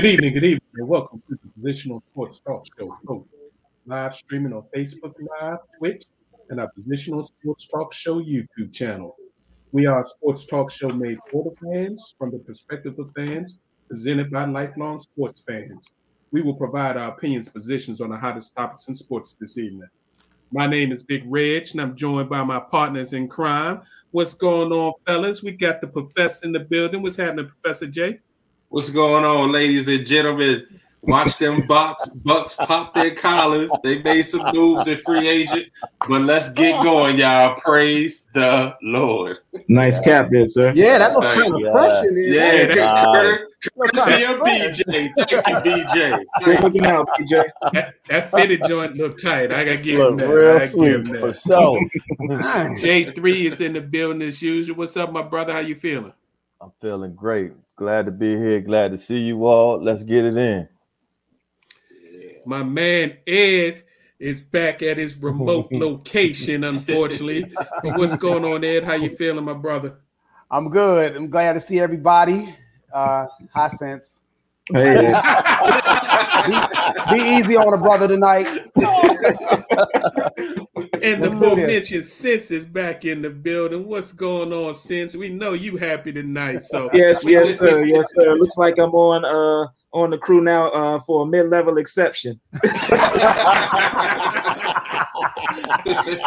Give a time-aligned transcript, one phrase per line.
[0.00, 3.26] Good evening, good evening, and welcome to the Positions On Sports Talk Show.
[3.84, 6.04] Live streaming on Facebook Live, Twitch,
[6.48, 9.14] and our Positions On Sports Talk Show YouTube channel.
[9.72, 13.60] We are a sports talk show made for the fans, from the perspective of fans,
[13.88, 15.92] presented by lifelong sports fans.
[16.32, 19.90] We will provide our opinions, positions on the hottest topics in sports this evening.
[20.50, 23.82] My name is Big Reg, and I'm joined by my partners in crime.
[24.12, 25.42] What's going on, fellas?
[25.42, 27.02] We got the professor in the building.
[27.02, 28.20] What's happening, Professor J?
[28.70, 30.64] What's going on, ladies and gentlemen?
[31.02, 33.68] Watch them Bucks Bucks pop their collars.
[33.82, 35.66] They made some moves in free agent,
[36.08, 37.58] but let's get going, y'all.
[37.58, 39.38] Praise the Lord.
[39.66, 40.72] Nice cap there, sir.
[40.76, 42.24] Yeah, that looks kind of fresh in there.
[42.28, 43.40] Yeah, That- that,
[43.76, 45.10] look courtesy kinda BJ.
[45.16, 46.24] Thank you, BJ.
[46.44, 47.44] Good looking out, PJ.
[47.72, 49.50] That, that fitted joint looked tight.
[49.52, 50.28] I gotta give him that.
[50.28, 51.40] real I gotta give him that.
[51.40, 51.80] sure.
[52.20, 52.82] Nice.
[52.82, 54.76] J3 is in the building as usual.
[54.76, 55.52] What's up, my brother?
[55.54, 56.12] How you feeling?
[56.60, 57.52] I'm feeling great.
[57.80, 58.60] Glad to be here.
[58.60, 59.82] Glad to see you all.
[59.82, 60.68] Let's get it in.
[62.44, 63.84] My man Ed
[64.18, 67.50] is back at his remote location, unfortunately.
[67.82, 68.84] But what's going on, Ed?
[68.84, 69.94] How you feeling, my brother?
[70.50, 71.16] I'm good.
[71.16, 72.54] I'm glad to see everybody.
[72.92, 74.24] Uh, high sense.
[74.70, 75.14] Hey,
[77.10, 78.46] Be easy on a brother tonight.
[81.02, 81.66] And the Let's do this.
[81.66, 83.86] mentioned Sense is back in the building.
[83.86, 85.14] What's going on, Sense?
[85.14, 86.62] We know you happy tonight.
[86.62, 87.84] So yes, yes, sir.
[87.84, 88.34] Yes, sir.
[88.34, 92.38] Looks like I'm on uh on the crew now uh for a mid-level exception.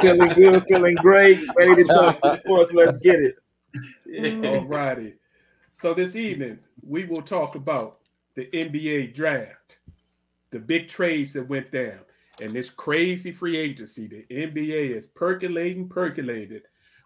[0.02, 2.74] feeling good, feeling great, ready to talk some sports.
[2.74, 3.36] Let's get it.
[4.46, 5.14] All righty.
[5.72, 8.00] So this evening we will talk about
[8.36, 9.73] the NBA draft,
[10.54, 12.00] the big trades that went down,
[12.42, 14.08] and this crazy free agency.
[14.08, 16.64] The NBA is percolating, percolated.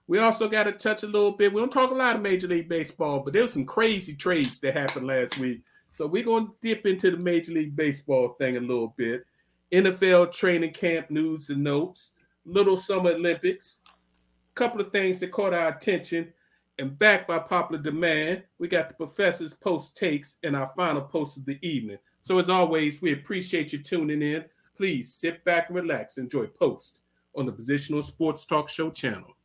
[0.08, 1.52] We also got to touch a little bit.
[1.52, 4.74] We don't talk a lot of Major League Baseball, but there some crazy trades that
[4.74, 5.64] happened last week.
[5.92, 9.26] So we're gonna dip into the Major League Baseball thing a little bit.
[9.72, 12.14] NFL training camp news and notes,
[12.46, 16.32] little Summer Olympics, a couple of things that caught our attention.
[16.80, 21.38] And back by popular demand, we got the professor's post takes and our final post
[21.38, 21.98] of the evening.
[22.28, 24.44] So, as always, we appreciate you tuning in.
[24.76, 26.18] Please sit back and relax.
[26.18, 27.00] Enjoy post
[27.34, 29.38] on the Positions On Sports Talk Show channel.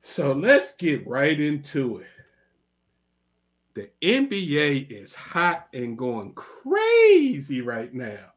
[0.00, 2.08] So, let's get right into it.
[3.74, 8.32] The NBA is hot and going crazy right now.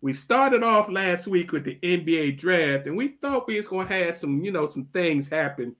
[0.00, 3.88] We started off last week with the NBA draft, and we thought we was gonna
[3.88, 5.76] have some, you know, some things happen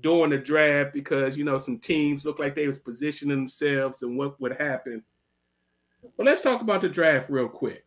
[0.00, 4.16] during the draft because you know some teams looked like they was positioning themselves and
[4.16, 5.02] what would happen.
[6.22, 7.84] But let's talk about the draft real quick.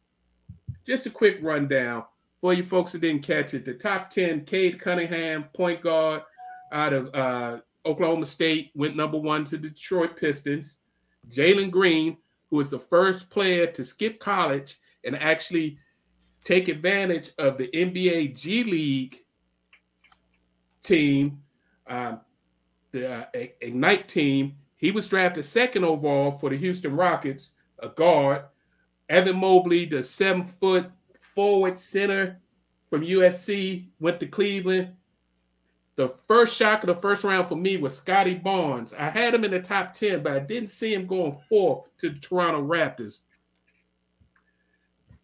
[0.86, 2.04] Just a quick rundown
[2.42, 3.64] for you folks that didn't catch it.
[3.64, 6.22] The top 10, Cade Cunningham, point guard
[6.74, 10.80] out of uh, Oklahoma State, went number one to Detroit Pistons.
[11.30, 12.18] Jalen Green,
[12.50, 15.78] who was the first player to skip college and actually
[16.44, 19.24] take advantage of the NBA G League
[20.84, 21.42] team,
[21.88, 22.20] um,
[22.92, 23.26] the uh,
[23.62, 24.58] Ignite team.
[24.76, 28.44] He was drafted second overall for the Houston Rockets, a guard.
[29.10, 32.40] Evan Mobley, the seven foot forward center
[32.90, 34.94] from USC, went to Cleveland.
[35.96, 38.94] The first shock of the first round for me was Scottie Barnes.
[38.94, 42.10] I had him in the top 10, but I didn't see him going fourth to
[42.10, 43.22] the Toronto Raptors.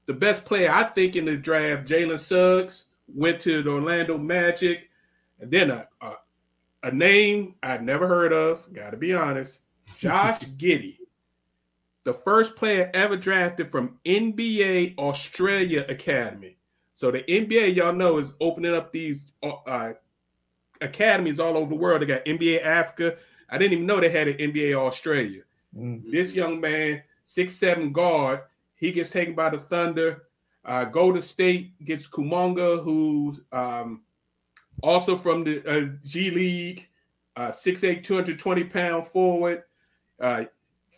[0.06, 4.90] The best player, I think, in the draft, Jalen Suggs, went to the Orlando Magic.
[5.40, 6.14] And then a, a,
[6.84, 9.64] a name I'd never heard of, got to be honest,
[9.96, 10.98] Josh Giddey,
[12.04, 16.58] the first player ever drafted from NBA Australia Academy.
[16.94, 19.94] So the NBA, y'all know, is opening up these uh,
[20.82, 22.02] academies all over the world.
[22.02, 23.18] They got NBA Africa.
[23.50, 25.42] I didn't even know they had an NBA Australia.
[25.74, 28.42] This young man, six seven guard,
[28.76, 30.24] he gets taken by the Thunder.
[30.66, 34.02] Uh, Golden State gets Kuminga, who's um,
[34.84, 36.88] also from the uh, G League,
[37.36, 39.64] uh, 6'8", 220 pound forward.
[40.20, 40.46] Uh,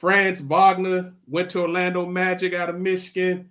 [0.04, 3.50] Franz Wagner went to Orlando Magic out of Michigan.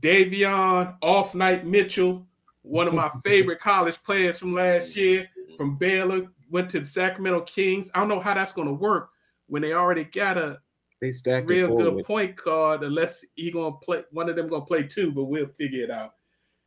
[0.00, 2.26] Davion Off Night Mitchell,
[2.62, 7.42] one of my favorite college players from last year from Baylor, went to the Sacramento
[7.42, 7.88] Kings.
[7.94, 9.10] I don't know how that's going to work
[9.46, 10.60] when they already got a
[11.00, 14.82] They stacked real good point guard, unless he gonna play one of them gonna play
[14.82, 16.14] two, but we'll figure it out.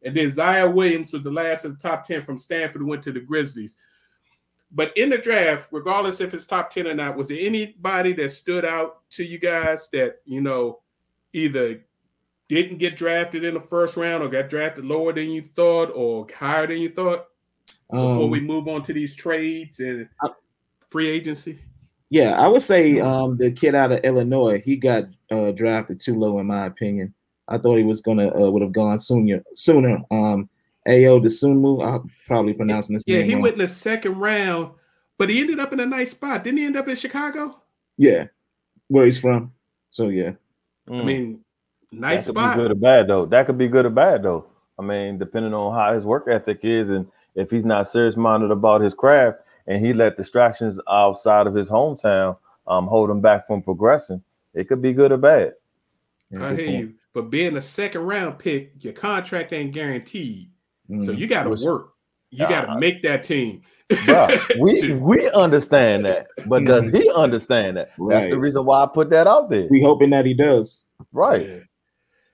[0.02, 3.04] And then Ziaire Williams was the last of the top 10 from Stanford who went
[3.04, 3.76] to the Grizzlies.
[4.72, 8.32] But in the draft, regardless if it's top 10 or not, was there anybody that
[8.32, 10.80] stood out to you guys that you know
[11.34, 11.84] either
[12.50, 16.28] didn't get drafted in the first round or got drafted lower than you thought or
[16.36, 17.26] higher than you thought
[17.90, 20.08] before Um, we move on to these trades and
[20.90, 21.60] free agency?
[22.10, 26.18] Yeah, I would say um, the kid out of Illinois, he got uh, drafted too
[26.18, 27.14] low, in my opinion.
[27.48, 29.44] I thought he was gonna uh, would have gone sooner.
[29.54, 30.00] Sooner.
[30.12, 30.50] Um,
[30.88, 31.86] Ayo Dosunmu.
[31.86, 33.04] I'm probably pronouncing this.
[33.08, 33.42] Yeah, name he wrong.
[33.44, 34.72] went in the second round,
[35.18, 36.44] but he ended up in a nice spot.
[36.44, 37.62] Didn't he end up in Chicago?
[37.98, 38.26] Yeah,
[38.88, 39.52] where he's from.
[39.90, 40.32] So yeah.
[40.88, 41.06] I Mm.
[41.06, 41.40] mean,
[41.92, 42.56] nice that could spot.
[42.58, 43.26] be good or bad though.
[43.26, 44.46] That could be good or bad though.
[44.78, 48.52] I mean, depending on how his work ethic is, and if he's not serious minded
[48.52, 53.48] about his craft, and he let distractions outside of his hometown um, hold him back
[53.48, 54.22] from progressing,
[54.54, 55.54] it could be good or bad.
[56.30, 56.78] Yeah, I hear point.
[56.78, 56.94] you.
[57.14, 60.50] But being a second round pick, your contract ain't guaranteed.
[60.90, 61.18] So Mm.
[61.18, 61.94] you got to work.
[62.32, 63.62] You got to make that team.
[63.90, 67.92] Bruh, we To- we understand that, but does he understand that?
[68.10, 69.68] That's the reason why I put that out there.
[69.70, 70.84] We hoping that he does.
[71.12, 71.48] Right.
[71.48, 71.60] Yeah.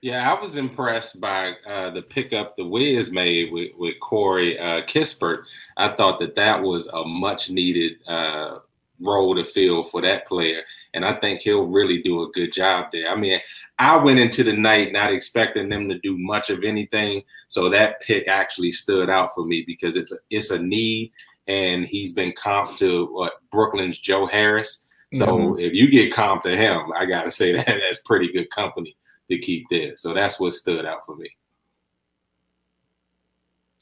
[0.04, 4.82] Yeah, I was impressed by uh, the pickup the Wiz made with, with Corey uh,
[4.82, 5.44] Kispert.
[5.76, 8.58] I thought that that was a much needed uh,
[9.00, 10.62] role to fill for that player,
[10.94, 13.08] and I think he'll really do a good job there.
[13.10, 13.40] I mean,
[13.78, 18.00] I went into the night not expecting them to do much of anything, so that
[18.00, 21.12] pick actually stood out for me because it's a, it's a need,
[21.48, 24.84] and he's been comped to what Brooklyn's Joe Harris.
[25.14, 25.60] So Mhm.
[25.60, 28.96] if you get comped to him, I got to say that that's pretty good company
[29.28, 29.96] to keep there.
[29.96, 31.28] So that's what stood out for me.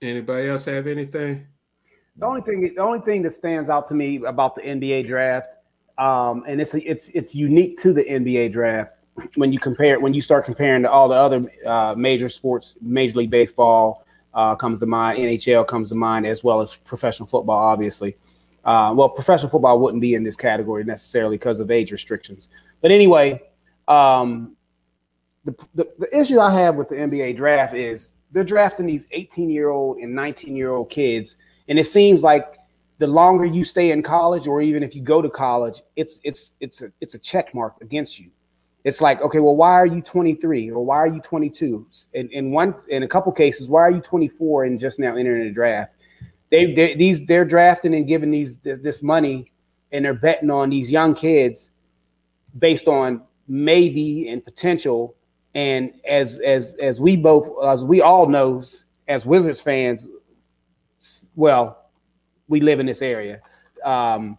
[0.02, 1.46] Anybody else have anything?
[2.20, 5.48] The only thing, the only thing that stands out to me about the NBA draft,
[5.98, 8.92] um, and it's it's it's unique to the NBA draft
[9.34, 13.18] when you compare when you start comparing to all the other uh, major sports, Major
[13.18, 17.58] League Baseball uh, comes to mind, NHL comes to mind, as well as professional football,
[17.58, 18.16] obviously.
[18.64, 22.48] Uh, well, professional football wouldn't be in this category necessarily because of age restrictions.
[22.82, 23.42] But anyway,
[23.88, 24.56] um,
[25.44, 29.48] the, the, the issue I have with the NBA draft is they're drafting these 18
[29.48, 31.36] year old and 19 year old kids,
[31.70, 32.56] and it seems like
[32.98, 36.50] the longer you stay in college, or even if you go to college, it's it's
[36.60, 38.30] it's a it's a check mark against you.
[38.82, 41.86] It's like, okay, well, why are you 23 or why are you 22?
[42.14, 45.44] In, in one, in a couple cases, why are you 24 and just now entering
[45.44, 45.92] the draft?
[46.50, 49.52] They, they these they're drafting and giving these this money,
[49.92, 51.70] and they're betting on these young kids
[52.58, 55.14] based on maybe and potential.
[55.54, 58.64] And as as as we both as we all know
[59.06, 60.08] as Wizards fans,
[61.40, 61.78] well,
[62.48, 63.40] we live in this area.
[63.84, 64.38] Um,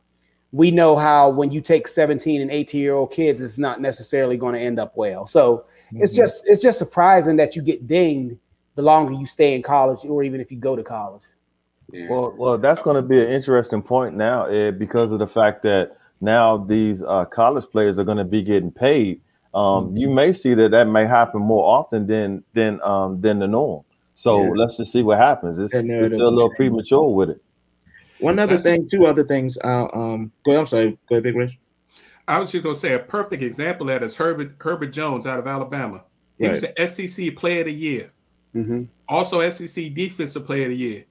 [0.51, 4.37] we know how when you take 17 and 18 year old kids, it's not necessarily
[4.37, 5.25] going to end up well.
[5.25, 6.17] So it's Mhm.
[6.17, 8.37] just it's just surprising that you get dinged
[8.75, 11.23] the longer you stay in college, or even if you go to college.
[11.91, 12.07] Yeah.
[12.09, 15.63] Well, well, that's going to be an interesting point now, Ed, because of the fact
[15.63, 19.19] that now these uh, college players are going to be getting paid.
[19.53, 23.47] Um, You may see that that may happen more often than than um, than the
[23.47, 23.83] norm.
[24.21, 24.49] So Yeah.
[24.51, 25.57] let's just see what happens.
[25.57, 27.41] It's, That it's still a little premature with it.
[28.19, 29.57] One other That's- thing, two other things.
[29.63, 30.59] Uh, um, go ahead.
[30.59, 30.91] I'm sorry.
[31.09, 31.57] Go ahead, Big Rich.
[32.27, 35.39] I was just gonna say a perfect example of that is Herbert Herbert Jones out
[35.39, 36.03] of Alabama.
[36.37, 36.69] He was Right.
[36.77, 38.11] an SEC Player of the Year,
[38.55, 38.83] Mm-hmm.
[39.09, 41.05] also SEC Defensive Player of the Year,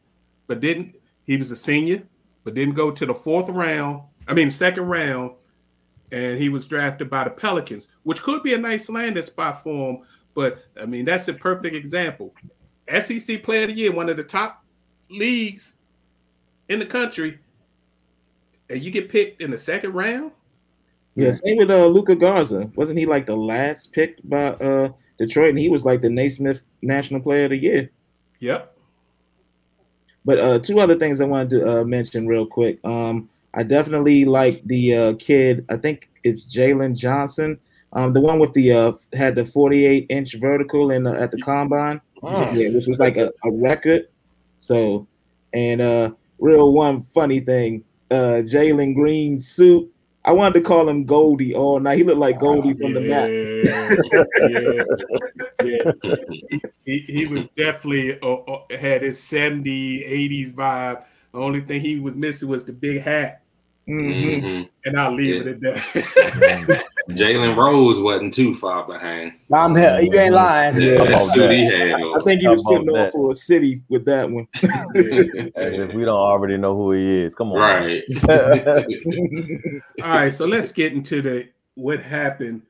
[0.46, 0.94] but didn't.
[1.24, 2.04] He was a senior,
[2.44, 4.02] but didn't go to the fourth round.
[4.28, 5.32] I mean, second round,
[6.12, 9.90] and he was drafted by the Pelicans, which could be a nice landing spot for
[9.94, 9.98] him.
[10.36, 12.32] But I mean, that's a perfect example.
[12.90, 14.64] SEC Player of the Year, one of the top
[15.10, 15.78] leagues
[16.68, 17.38] in the country,
[18.68, 20.32] and you get picked in the second round.
[21.16, 22.70] Yeah, same with uh, Luka Garza.
[22.76, 25.50] Wasn't he like the last picked by uh, Detroit?
[25.50, 27.90] And he was like the Naismith National Player of the Year.
[28.38, 28.76] Yep.
[30.24, 32.78] But uh, two other things I wanted to uh, mention real quick.
[32.84, 35.64] Um, I definitely like the uh, kid.
[35.68, 37.58] I think it's Jalen Johnson,
[37.92, 41.38] um, the one with the uh, had the 48 inch vertical in the, at the
[41.38, 42.54] combine, Mm.
[42.54, 44.08] yeah, which was like a, a record.
[44.58, 45.06] So,
[45.52, 49.92] and uh, real one funny thing, uh, Jalen Green's suit.
[50.22, 51.96] I wanted to call him Goldie all night.
[51.96, 53.30] He looked like Goldie from the Mack.
[55.64, 55.92] yeah,
[56.44, 56.72] yeah.
[56.84, 59.64] He, he was definitely uh, uh, had his 70s,
[60.06, 61.04] 80s vibe.
[61.32, 63.39] The only thing he was missing was the big hat,
[63.90, 64.42] Mhm.
[64.42, 64.68] Mhm.
[64.84, 66.84] and I'll leave it at that.
[67.10, 69.32] Jalen Rose wasn't too far behind.
[69.52, 69.98] I'm here.
[70.00, 70.80] You ain't lying.
[70.80, 72.20] Yeah, How that suit he had I on.
[72.20, 74.46] think he was getting off for a city with that one.
[74.62, 77.34] As if we don't already know who he is.
[77.34, 77.58] Come on.
[77.58, 78.04] Right.
[80.02, 82.62] All right, so let's get into the what happened.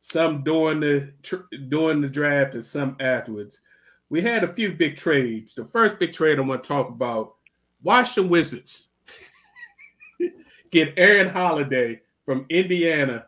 [0.00, 3.60] Some during the tr- during the draft and some afterwards.
[4.08, 5.54] We had a few big trades.
[5.54, 7.34] The first big trade I want to talk about:
[7.82, 8.85] Washington Wizards
[10.70, 13.26] get Aaron Holiday from Indiana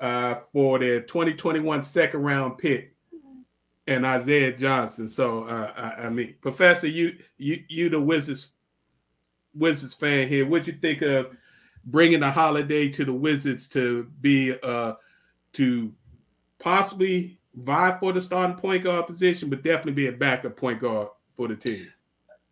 [0.00, 2.94] uh, for their 2021 second round pick
[3.86, 5.08] and Isaiah Johnson.
[5.08, 8.52] So, uh, I, I mean, Professor, you you you the Wizards
[9.54, 10.46] Wizards fan here.
[10.46, 11.36] What'd you think of
[11.84, 14.94] bringing a holiday to the Wizards to be uh
[15.52, 15.92] to
[16.58, 21.08] possibly vie for the starting point guard position, but definitely be a backup point guard
[21.34, 21.88] for the team.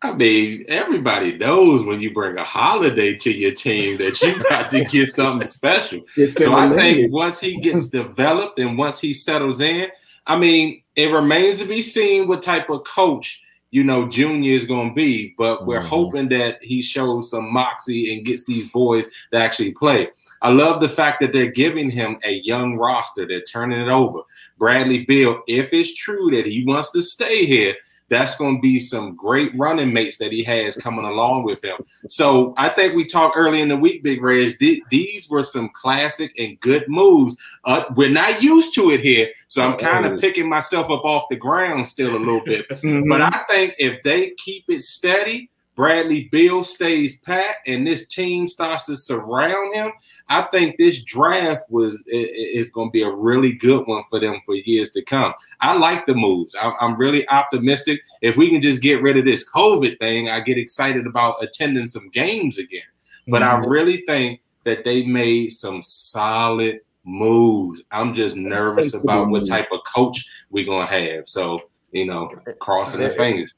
[0.03, 4.69] I mean, everybody knows when you bring a holiday to your team that you got
[4.71, 6.01] to get something special.
[6.27, 9.87] so I think once he gets developed and once he settles in,
[10.27, 14.65] I mean, it remains to be seen what type of coach you know Junior is
[14.65, 15.33] going to be.
[15.37, 15.87] But we're mm-hmm.
[15.87, 20.09] hoping that he shows some moxie and gets these boys to actually play.
[20.41, 23.27] I love the fact that they're giving him a young roster.
[23.27, 24.21] They're turning it over.
[24.57, 27.75] Bradley Beal, if it's true that he wants to stay here,
[28.09, 31.77] that's going to be some great running mates that he has coming along with him.
[32.09, 34.57] So I think we talked early in the week, Big Reg.
[34.59, 37.35] Th- these were some classic and good moves.
[37.63, 41.25] Uh, we're not used to it here, so I'm kind of picking myself up off
[41.29, 42.65] the ground still a little bit.
[42.77, 43.09] Mm-hmm.
[43.09, 48.47] But I think if they keep it steady Bradley Beal stays pat and this team
[48.47, 49.91] starts to surround him,
[50.27, 54.41] I think this draft was is going to be a really good one for them
[54.43, 55.35] for years to come.
[55.61, 56.55] I like the moves.
[56.59, 58.01] I'm really optimistic.
[58.23, 61.85] If we can just get rid of this COVID thing, I get excited about attending
[61.85, 62.81] some games again.
[63.27, 63.63] But mm-hmm.
[63.63, 67.83] I really think that they made some solid moves.
[67.91, 71.29] I'm just nervous about what type of coach we're gonna have.
[71.29, 72.29] So you know,
[72.59, 73.53] crossing the fingers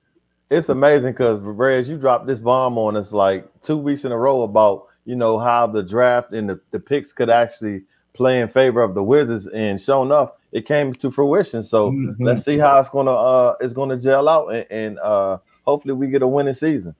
[0.50, 4.18] it's amazing because Rez, you dropped this bomb on us like two weeks in a
[4.18, 8.48] row about you know how the draft and the, the picks could actually play in
[8.50, 11.64] favor of the Wizards, and sure enough, it came to fruition.
[11.64, 12.24] So mm-hmm.
[12.24, 16.08] let's see how it's gonna uh it's gonna gel out, and, and uh hopefully we
[16.08, 16.96] get a winning season.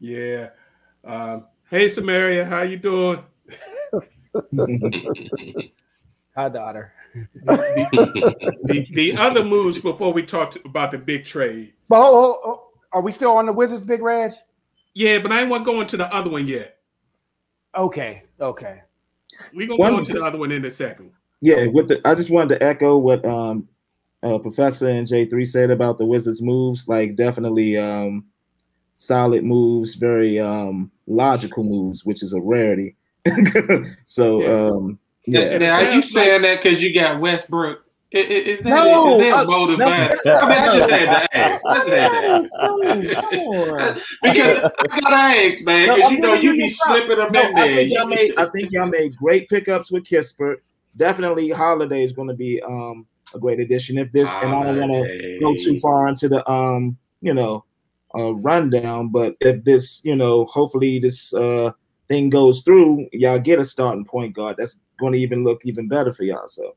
[0.00, 0.50] Yeah.
[1.04, 3.24] Um, hey Samaria, how you doing?
[6.36, 6.92] Hi, daughter.
[7.14, 11.72] The, the, the, other moves before we talk about the big trade.
[11.88, 14.32] But oh, oh, oh, are we still on the Wizards, Big Reg?
[14.94, 16.78] Yeah, but I ain't want to go into the other one yet.
[17.76, 18.82] Okay, okay.
[19.52, 21.12] We gonna one, go into the other one in a second.
[21.40, 23.68] Yeah, with the I just wanted to echo what um
[24.22, 26.88] uh, Professor and J three said about the Wizards moves.
[26.88, 28.24] Like definitely um
[28.92, 32.96] solid moves, very um logical moves, which is a rarity.
[34.04, 34.48] so yeah.
[34.48, 35.58] um yeah.
[35.58, 37.80] Now, are you saying that because you got Westbrook?
[38.10, 39.78] Is, that, no, is that motive?
[39.80, 41.66] No, I mean, I just had to ask.
[41.66, 44.06] I just had to ask.
[44.22, 44.58] because
[44.90, 47.64] I gotta ask, man, because no, you know you be slipping them no, in there.
[47.64, 50.58] I think y'all made, I think y'all made great pickups with Kispert.
[50.96, 53.04] Definitely, Holiday is going to be um,
[53.34, 53.98] a great addition.
[53.98, 54.46] If this, Holiday.
[54.46, 57.64] and I don't want to go too far into the um, you know,
[58.16, 61.72] uh, rundown, but if this, you know, hopefully this uh
[62.06, 64.56] thing goes through, y'all get a starting point guard.
[64.56, 66.48] That's going to even look even better for y'all.
[66.48, 66.74] So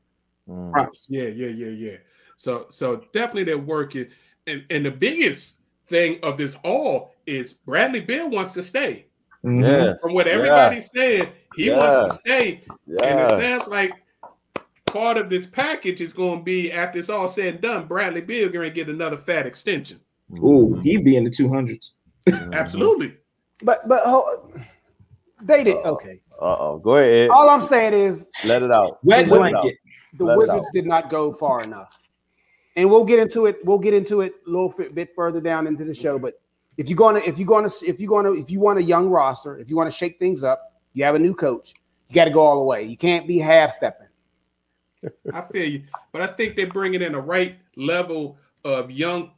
[0.48, 0.72] mm.
[0.72, 1.06] props.
[1.08, 1.96] Yeah, yeah, yeah, yeah.
[2.36, 4.08] So so definitely they're working.
[4.46, 5.56] And and the biggest
[5.86, 9.06] thing of this all is Bradley Beal wants to stay.
[9.44, 9.62] Mm-hmm.
[9.62, 10.00] Yes.
[10.00, 11.00] From what everybody's yeah.
[11.00, 11.76] saying, he yeah.
[11.76, 12.64] wants to stay.
[12.86, 13.04] Yeah.
[13.04, 13.92] And it sounds like
[14.86, 18.20] part of this package is going to be after it's all said and done, Bradley
[18.20, 20.00] Beal going to get another fat extension.
[20.38, 21.90] Ooh, he'd be in the 200s.
[22.52, 23.16] Absolutely.
[23.62, 24.50] But but oh,
[25.42, 26.20] they did okay.
[26.40, 26.78] Uh oh.
[26.78, 27.30] Go ahead.
[27.30, 28.98] All I'm saying is let it out.
[29.04, 29.76] Wet blanket.
[30.14, 32.04] The let Wizards did not go far enough.
[32.76, 33.58] And we'll get into it.
[33.64, 36.18] We'll get into it a little bit further down into the show.
[36.18, 36.40] But
[36.76, 39.58] if you're gonna, if you're gonna, if you're gonna, if you want a young roster,
[39.58, 41.74] if you want to shake things up, you have a new coach.
[42.08, 42.84] You got to go all the way.
[42.84, 44.06] You can't be half stepping.
[45.32, 49.30] I feel you, but I think they're bringing in the right level of young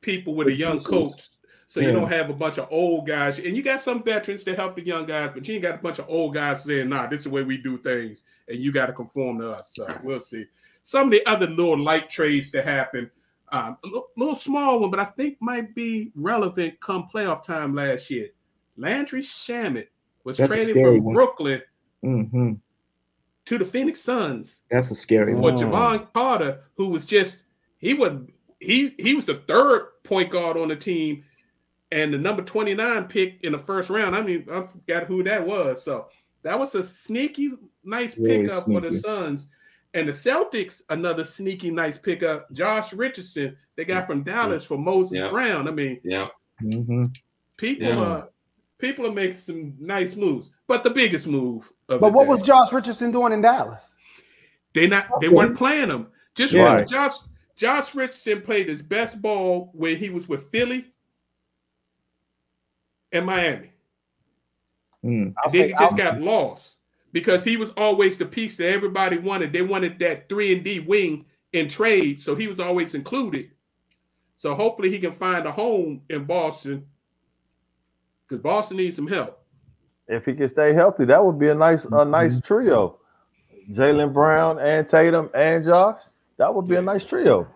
[0.00, 1.30] people with a young coach
[1.74, 1.88] so yeah.
[1.88, 4.76] you don't have a bunch of old guys, and you got some veterans to help
[4.76, 7.18] the young guys, but you ain't got a bunch of old guys saying, "Nah, this
[7.18, 9.72] is the way we do things," and you got to conform to us.
[9.74, 10.46] So we'll see.
[10.84, 13.10] Some of the other little light trades that happen,
[13.50, 17.74] um, a little, little small one, but I think might be relevant come playoff time
[17.74, 18.28] last year.
[18.76, 19.88] Landry Shamet
[20.22, 21.12] was That's traded from one.
[21.12, 21.60] Brooklyn
[22.04, 22.52] mm-hmm.
[23.46, 24.60] to the Phoenix Suns.
[24.70, 25.98] That's a scary one for one.
[25.98, 27.42] Jevon Carter, who was just
[27.78, 28.12] he was
[28.60, 31.24] he he was the third point guard on the team
[31.94, 34.16] and the number 29 pick in the first round.
[34.16, 35.84] I mean, I forgot who that was.
[35.84, 36.08] So
[36.42, 37.52] that was a sneaky,
[37.84, 39.48] nice pickup for the Suns.
[39.94, 42.50] And the Celtics, another sneaky, nice pickup.
[42.50, 45.30] Josh Richardson, they got from Dallas for Moses yeah.
[45.30, 45.68] Brown.
[45.68, 46.26] I mean, yeah.
[46.60, 47.06] Mm-hmm.
[47.56, 48.00] People yeah.
[48.00, 48.28] are
[48.78, 50.50] people are making some nice moves.
[50.66, 53.96] But the biggest move But what day, was Josh Richardson doing in Dallas?
[54.74, 56.08] They not they weren't playing him.
[56.34, 56.64] Just yeah.
[56.64, 57.14] remember Josh
[57.54, 60.86] Josh Richardson played his best ball when he was with Philly
[63.14, 63.70] and Miami.
[65.04, 65.34] Mm.
[65.44, 66.76] And then he just got lost
[67.12, 69.52] because he was always the piece that everybody wanted.
[69.52, 73.50] They wanted that three and D wing in trade, so he was always included.
[74.34, 76.86] So hopefully he can find a home in Boston
[78.26, 79.40] because Boston needs some help.
[80.08, 82.40] If he can stay healthy, that would be a nice, a nice mm-hmm.
[82.40, 82.98] trio.
[83.70, 86.00] Jaylen Brown and Tatum and Josh,
[86.36, 87.46] that would be a nice trio.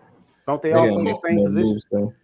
[0.47, 2.15] Don't they They all gotta play the same position?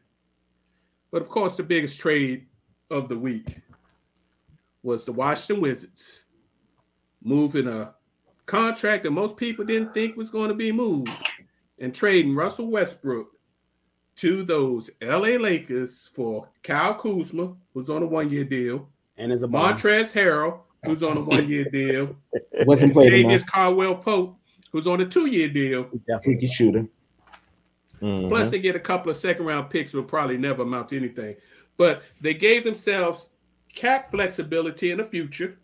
[1.11, 2.47] But of course, the biggest trade
[2.89, 3.61] of the week
[4.83, 6.21] was the Washington Wizards
[7.23, 7.93] moving a
[8.45, 11.09] contract that most people didn't think was going to be moved
[11.79, 13.29] and trading Russell Westbrook
[14.17, 18.87] to those LA Lakers for Kyle Kuzma, who's on a one year deal,
[19.17, 19.47] And is a.
[19.47, 22.15] Montrez Harrell, who's on a one year deal,
[22.65, 23.29] Wasn't playing enough.
[23.31, 24.37] Davis Caldwell Pope,
[24.71, 25.83] who's on a two year deal.
[26.07, 26.23] Definitely.
[26.23, 26.87] Freaky shooter.
[28.01, 28.29] Mhm.
[28.29, 31.35] Plus, they get a couple of second round picks will probably never amount to anything.
[31.77, 33.29] But they gave themselves
[33.73, 35.57] cap flexibility in the future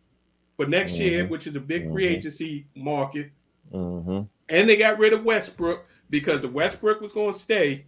[0.58, 2.18] for next year, which is a big free Mhm.
[2.18, 3.32] agency market.
[3.74, 4.28] Mhm.
[4.50, 7.86] And they got rid of Westbrook because if Westbrook was going to stay,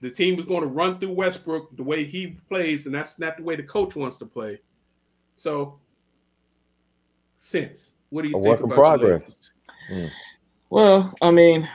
[0.00, 3.36] the team was going to run through Westbrook the way he plays, and that's not
[3.36, 4.58] the way the coach wants to play.
[5.34, 5.78] So,
[7.36, 9.22] since what do you A think work in about progress.
[9.90, 10.12] your Lakers?
[10.70, 11.68] Well, I mean,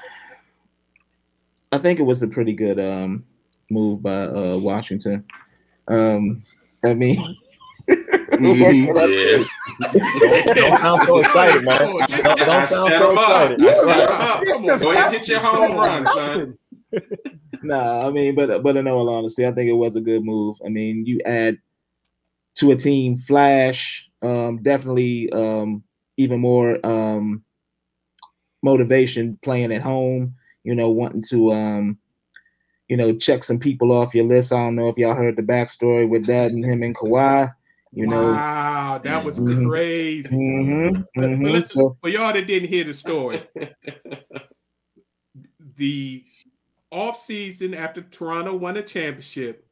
[1.71, 3.23] I think it was a pretty good um,
[3.69, 5.23] move by uh, Washington.
[5.87, 6.43] Um,
[6.83, 7.37] I mean,
[8.41, 9.43] Yeah.
[9.79, 11.79] Don't, don't sound so excited, man.
[11.79, 13.63] Don't, don't sound so excited.
[13.63, 14.43] I set him up.
[14.43, 16.57] It's Go ahead and hit your home run, son.
[17.63, 20.57] nah, I mean, but but in all honesty, I think it was a good move.
[20.65, 21.59] I mean, you add
[22.55, 25.83] to a team Flash, um, definitely um,
[26.17, 27.43] even more um,
[28.63, 30.35] motivation playing at home.
[30.63, 31.97] You know, wanting to um,
[32.91, 34.51] you know check some people off your list.
[34.51, 37.49] I don't know if y'all heard the backstory with that and him and Kawhi.
[37.93, 39.69] You know, wow, that was Mhm.
[39.69, 40.27] crazy.
[40.27, 41.51] Mhm, But, but mhm.
[41.53, 43.39] listen, So for y'all that didn't hear the story,
[45.77, 46.25] the
[46.91, 49.65] off season after Toronto won a championship,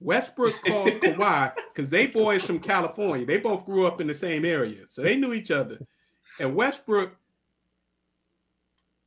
[0.00, 3.24] Westbrook calls Kawhi because they boys from California.
[3.24, 5.78] They both grew up in the same area, so they knew each other.
[6.40, 7.16] And Westbrook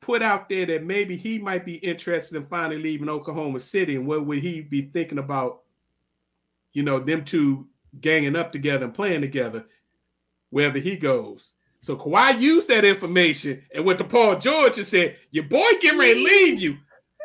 [0.06, 4.06] put out there that maybe he might be interested in finally leaving Oklahoma City, and
[4.06, 5.62] what would he be thinking about?
[6.74, 7.68] You know, them two
[8.02, 9.66] ganging up together and playing together
[10.50, 11.54] wherever he goes.
[11.80, 16.00] So Kawhi used that information and went to Paul George and said, "Your boy getting
[16.00, 16.78] ready to leave you."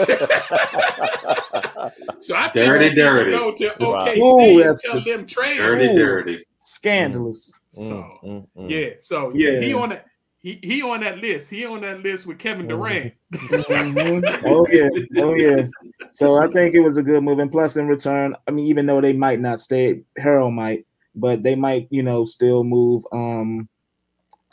[2.20, 3.32] So I think Dirty, we need to dirty.
[3.32, 4.06] Go to Wow.
[4.06, 5.58] OKC Ooh, and tell them trade.
[5.58, 5.96] dirty, him.
[5.96, 6.46] dirty.
[6.60, 7.54] scandalous.
[7.70, 8.70] So Mm, mm, mm.
[8.70, 9.60] yeah, so Yeah.
[9.62, 10.06] he on that.
[10.48, 11.50] He, he on that list.
[11.50, 13.14] He on that list with Kevin Durant.
[13.34, 14.42] Mhm.
[14.46, 14.88] Oh yeah,
[15.22, 15.68] oh yeah.
[16.10, 18.86] So I think it was a good move, and plus in return, I mean, even
[18.86, 23.68] though they might not stay, Harrell might, but they might, you know, still move um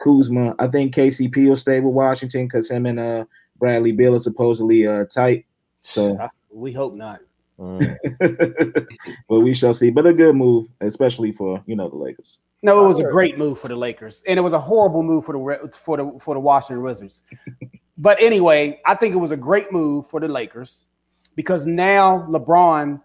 [0.02, 0.56] Kuzma.
[0.58, 3.24] I think KCP will stay with Washington because him and uh
[3.60, 5.46] Bradley Beal are supposedly uh tight.
[5.80, 6.18] So,
[6.50, 7.20] We hope not.
[7.60, 7.96] Mm.
[9.28, 9.90] but we shall see.
[9.90, 12.40] But a good move, especially for you know the Lakers.
[12.64, 15.24] No, it was a great move for the Lakers, and it was a horrible move
[15.24, 17.22] for the for the for the Washington Wizards.
[17.98, 20.86] but anyway, I think it was a great move for the Lakers
[21.36, 23.00] because now LeBron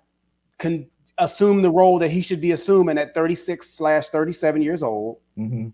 [0.57, 5.17] can assume the role that he should be assuming at 36 slash 37 years old.
[5.37, 5.73] Mhm.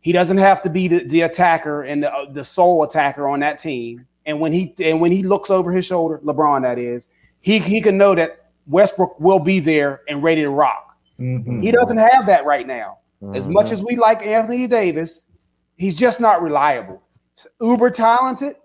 [0.00, 3.40] He doesn't have to be the, the attacker and the, uh, the sole attacker on
[3.40, 4.06] that team.
[4.26, 7.08] And when he and when he looks over his shoulder, LeBron that is,
[7.40, 10.96] he he can know that Westbrook will be there and ready to rock.
[11.18, 11.62] Mhm.
[11.62, 12.98] He doesn't have that right now.
[13.32, 13.72] As much Mhm.
[13.72, 15.24] as we like Anthony Davis,
[15.76, 17.00] he's just not reliable.
[17.60, 18.56] Uber talented,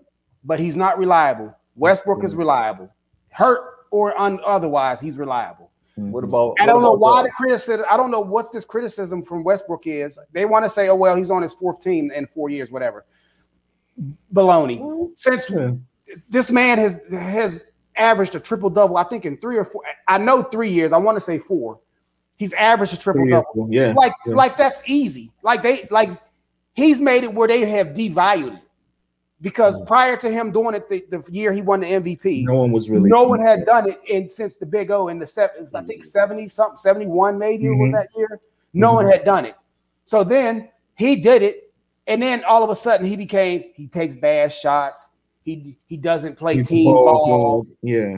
[0.44, 1.54] but he's not reliable.
[1.76, 2.40] Westbrook is mm-hmm.
[2.40, 2.90] reliable.
[3.30, 5.70] Hurt or un- otherwise, he's reliable.
[5.98, 6.12] Mm-hmm.
[6.12, 6.56] What about?
[6.60, 7.84] I don't know why the- the criticism.
[7.90, 10.18] I don't know what this criticism from Westbrook is.
[10.32, 13.04] They want to say, "Oh well, he's on his fourth team in four years, whatever."
[14.32, 14.80] Baloney.
[14.80, 15.12] Mm-hmm.
[15.16, 15.72] Since Yeah.
[16.28, 19.82] this man has has averaged a triple double, I think in three or four.
[20.08, 20.92] I know three years.
[20.92, 21.80] I want to say four.
[22.40, 23.68] He's averaged a triple double.
[23.70, 23.92] Yeah.
[23.94, 24.34] Like Yeah.
[24.34, 25.30] like that's easy.
[25.42, 26.08] Like they like
[26.72, 28.62] he's made it where they have devalued it
[29.42, 32.72] because prior to him doing it the, the year he won the MVP, No one
[32.72, 33.10] was really.
[33.10, 36.02] no one had done it in since the Big O in the seven, I think
[36.02, 38.40] 70 something, 71 maybe it was that year.
[38.72, 39.56] No one had done it.
[40.06, 41.70] So then he did it,
[42.06, 45.08] and then all of a sudden he became he takes bad shots.
[45.44, 47.66] He he doesn't play team ball ball.
[47.82, 48.16] Yeah.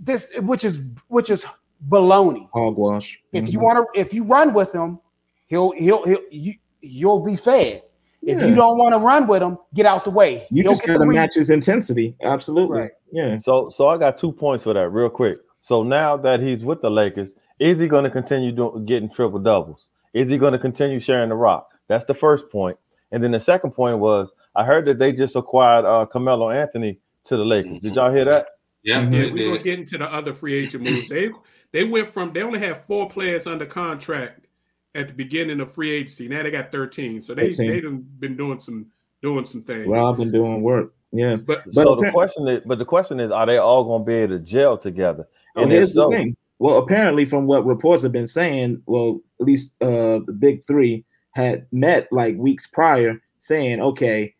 [0.00, 1.44] This which is which is
[1.88, 2.48] baloney.
[2.52, 3.20] Hogwash.
[3.32, 3.62] If you Mhm.
[3.62, 4.98] want to if you run with him,
[5.46, 7.82] he'll he'll he'll you, you'll be fed.
[8.22, 10.42] If you don't want to run with him, get out the way.
[10.50, 12.14] You He'll just got to the re- match his intensity.
[12.20, 12.80] Absolutely.
[12.80, 12.90] Right.
[13.12, 13.38] Yeah.
[13.38, 15.38] So, so I got two points for that, real quick.
[15.60, 19.38] So now that he's with the Lakers, is he going to continue doing getting triple
[19.38, 19.86] doubles?
[20.14, 21.70] Is he going to continue sharing the rock?
[21.86, 22.76] That's the first point.
[23.12, 26.98] And then the second point was I heard that they just acquired uh, Carmelo Anthony
[27.24, 27.80] to the Lakers.
[27.80, 28.48] Did y'all hear that?
[28.82, 29.12] Yeah, Mhm.
[29.12, 31.08] Yeah, we're gonna get into the other free agent moves.
[31.08, 31.30] They
[31.72, 34.46] they went from they only had four players under contract
[34.94, 36.28] at the beginning of free agency.
[36.28, 37.22] Now they got 13.
[37.22, 37.70] So they 13.
[37.70, 38.86] they done been doing some
[39.22, 39.86] doing some things.
[39.86, 40.94] Rob been doing work.
[41.12, 41.36] Yeah.
[41.36, 44.06] But But so the question is, but the question is, are they all going to
[44.06, 45.26] be able to gel together?
[45.56, 46.36] And if here's the thing.
[46.60, 51.04] Well, apparently, from what reports have been saying, well, at least uh, the big three
[51.32, 54.34] had met like weeks prior, saying, "Okay,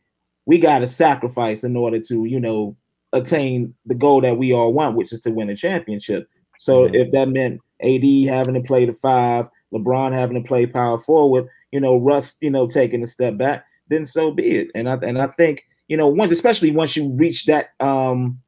[0.45, 2.77] we got to sacrifice in order to, you know,
[3.13, 6.95] attain the goal that we all want, which is to win a championship." So, Mhm.
[6.95, 11.49] if that meant AD having to play the five, LeBron having to play power forward,
[11.73, 14.71] you know, Russ, you know, taking a step back, then so be it.
[14.75, 18.41] And I and I think, you know, once especially once you reach that um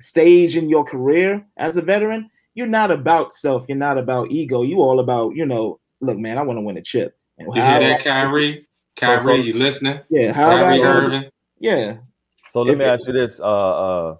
[0.00, 4.62] stage in your career as a veteran, you're not about self, you're not about ego,
[4.62, 7.16] you all about, you know, look, man, I want to win a chip.
[7.38, 8.66] And You hear that, I- Kyrie?
[8.96, 10.00] Kyrie, so- you listening?
[10.10, 11.30] yeah, how Kyrie Irving.
[11.58, 11.96] yeah.
[12.50, 14.16] So let If me it- ask you this: uh, uh,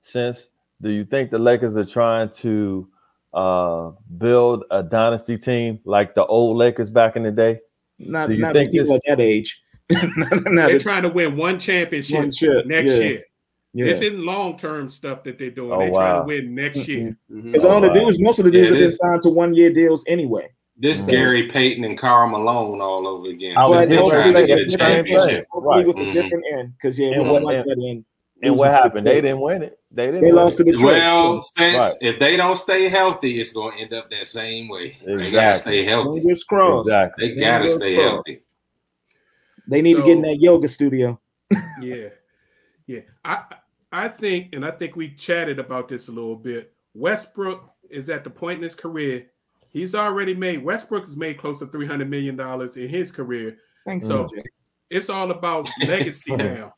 [0.00, 0.46] Since
[0.82, 2.88] do you think the Lakers are trying to
[3.32, 7.60] uh, build a dynasty team like the old Lakers back in the day?
[7.98, 9.58] Not Do you not think people this- at that age.
[9.90, 12.64] not they're trying to win one championship one chip.
[12.66, 13.22] next yeah, year.
[13.74, 13.84] Yeah.
[13.86, 15.72] This isn't long term stuff that they're doing.
[15.72, 17.16] Oh, they're trying to win next year.
[17.30, 17.44] Mhm.
[17.44, 17.94] Because Oh, all the wow.
[17.94, 20.48] dudes, most of the dudes Yeah, have been signed to one year deals anyway.
[20.78, 21.08] This Mhm.
[21.10, 23.56] Gary Payton and Karl Malone all over again.
[23.56, 25.46] I was But just hopefully trying to with get a the different end.
[25.50, 25.86] Hopefully Right.
[25.86, 26.12] with a Mhm.
[26.14, 26.72] different end.
[26.76, 28.04] Because yeah, we And don't what- want and- that end.
[28.42, 29.06] And what happened?
[29.06, 29.78] They didn't win it.
[29.92, 30.22] They didn't.
[30.22, 30.64] They lost it.
[30.64, 30.84] to the.
[30.84, 31.94] Well, since Right.
[32.00, 34.98] if they don't stay healthy, it's going to end up that same way.
[35.06, 36.20] They got to stay healthy.
[36.20, 36.88] Fingers crossed.
[36.88, 37.34] Exactly.
[37.34, 38.08] They got to stay crossed.
[38.28, 38.42] healthy.
[39.68, 41.20] They need to get in that yoga studio.
[41.80, 42.08] Yeah,
[42.86, 43.00] yeah.
[43.24, 43.44] I
[43.92, 46.72] I think, and I think we chatted about this a little bit.
[46.94, 49.26] Westbrook is at the point in his career.
[49.68, 50.62] He's already made.
[50.64, 53.56] Westbrook has made close to three hundred million dollars in his career.
[53.86, 54.42] Thanks, So- OJ.
[54.90, 56.74] It's all about legacy now.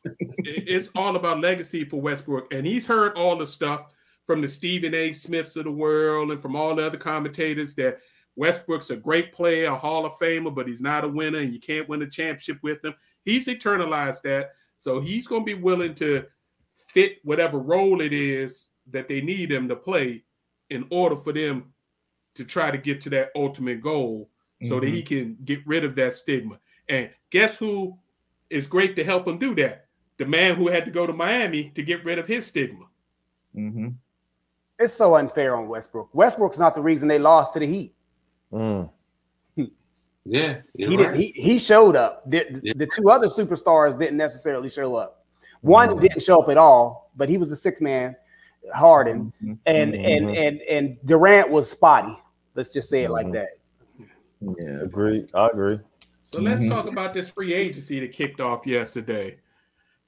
[0.46, 3.92] It- It's all about legacy for Westbrook, and he's heard all the stuff
[4.26, 5.12] from the Stephen A.
[5.12, 8.00] Smiths of the world and from all the other commentators that
[8.36, 11.60] Westbrook's a great player, a Hall of Famer, but he's not a winner, and you
[11.60, 12.94] can't win a championship with him.
[13.24, 16.24] He's internalized that, so he's going to be willing to
[16.88, 20.24] fit whatever role it is that they need him to play
[20.70, 21.72] in order for them
[22.34, 24.30] to try to get to that ultimate goal
[24.62, 24.94] so that mm-hmm.
[24.96, 26.58] he can get rid of that stigma.
[26.88, 27.98] And guess who
[28.50, 29.83] is great to help him do that?
[30.18, 32.86] The man who had to go to Miami to get rid of his stigma.
[33.52, 33.88] hmm
[34.78, 36.10] It's so unfair on Westbrook.
[36.14, 37.94] Westbrook's not the reason they lost to the Heat.
[38.52, 38.90] Mm.
[40.26, 40.96] Yeah, He right.
[40.96, 41.14] didn't.
[41.16, 42.28] He, he showed up.
[42.30, 42.72] The, Yeah.
[42.76, 45.26] the two other superstars didn't necessarily show up.
[45.60, 48.16] One didn't show up at all, but he was the six man,
[48.74, 49.58] Harden, Mhm.
[49.66, 50.36] and and Mhm.
[50.48, 52.16] and and Durant was spotty.
[52.54, 53.32] Let's just say it like Mhm.
[53.34, 53.48] that.
[54.40, 54.80] Yeah.
[54.82, 55.26] Agree.
[55.34, 55.78] I agree.
[56.24, 59.36] So let's talk about this free agency that kicked off yesterday.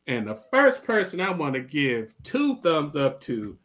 [0.07, 3.59] And the first person I want to give two thumbs up to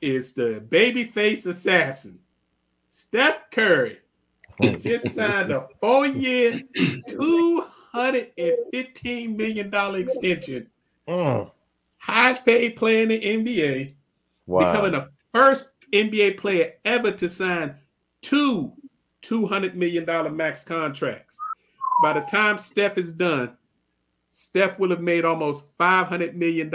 [0.00, 2.18] is the babyface assassin,
[2.88, 3.98] Steph Curry.
[4.78, 5.66] Just signed a
[7.92, 10.68] hundred and fifteen million dollar extension.
[11.08, 11.50] Mm.
[11.98, 13.94] Highest paid player in the NBA,
[14.46, 14.72] Wow.
[14.72, 17.76] becoming the first NBA player ever to sign
[18.22, 18.72] two
[19.22, 21.38] $200 million max contracts.
[22.02, 23.56] By the time Steph is done,
[24.34, 26.70] Steph will have made almost $500 million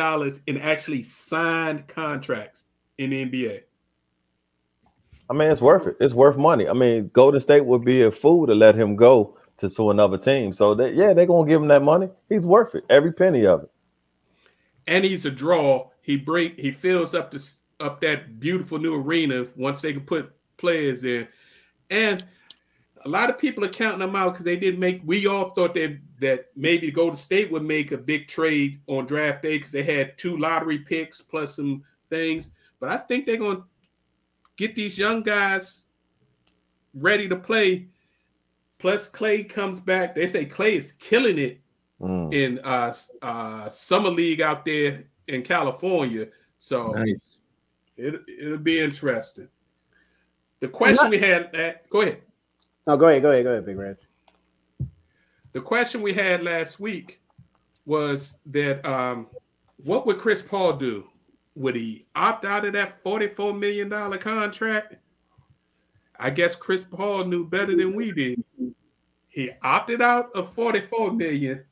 [0.46, 2.66] in actually signed contracts
[3.00, 3.62] in the NBA.
[5.28, 5.98] I mean, it's worth it.
[6.00, 6.70] It's worth money.
[6.70, 10.20] I mean, Golden State would be a fool to let him go to, to another
[10.20, 10.54] team.
[10.54, 12.10] So that yeah, they're gonna give him that money.
[12.30, 13.72] He's worth it, every penny of it.
[14.86, 15.90] And he's a draw.
[16.02, 20.32] He bring he fills up this up that beautiful new arena once they can put
[20.58, 21.28] players in.
[21.90, 22.24] And
[23.04, 25.02] a lot of people are counting them out because they didn't make.
[25.04, 29.44] We all thought that that maybe Golden State would make a big trade on draft
[29.44, 32.52] day because they had two lottery picks plus some things.
[32.80, 33.64] But I think they're going to
[34.56, 35.86] get these young guys
[36.94, 37.88] ready to play.
[38.80, 40.16] Plus, Clay comes back.
[40.16, 41.62] They say Clay is killing it
[42.00, 42.32] Mm.
[42.32, 46.28] in uh, uh, summer league out there in California.
[46.60, 47.40] So Nice.
[47.98, 49.48] it, it'll be interesting.
[50.60, 52.22] The question we had, uh, go ahead.
[52.86, 53.98] No, go ahead, go ahead, go ahead, Big Red.
[55.58, 57.20] The question we had last week
[57.88, 59.26] was that um,
[59.78, 61.10] what would Chris Paul do?
[61.56, 63.90] Would he opt out of that $44 million
[64.20, 64.98] contract?
[66.20, 68.44] I guess Chris Paul knew better than we did.
[69.30, 71.64] He opted out of 44 million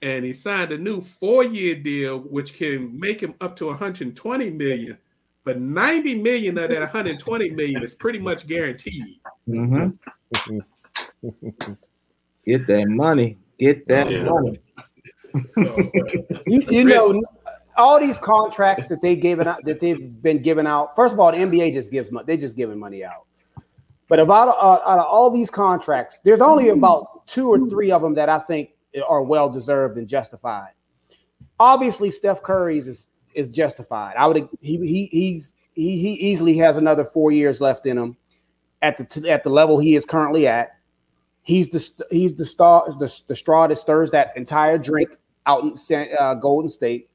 [0.00, 4.96] and he signed a new four-year deal, which can make him up to 120 million.
[5.42, 9.18] But 90 million of that 120 million is pretty much guaranteed.
[9.44, 9.88] hmm
[12.48, 13.36] Get that money.
[13.58, 14.24] Get that Yeah.
[14.24, 14.60] money.
[16.46, 17.22] You, you know,
[17.76, 20.96] all these contracts that they given out that they've been giving out.
[20.96, 22.24] First of all, the NBA just gives money.
[22.26, 23.26] They just giving money out.
[24.08, 27.68] But of out, of, uh, out of all these contracts, there's only about two or
[27.68, 28.70] three of them that I think
[29.06, 30.70] are well deserved and justified.
[31.60, 34.16] Obviously, Steph Curry's is is justified.
[34.16, 38.16] I would he he he's he he easily has another four years left in him
[38.80, 40.77] at the at the level he is currently at.
[41.48, 46.08] He's the he's the star the, the straw that stirs that entire drink out in
[46.20, 47.08] uh, Golden State.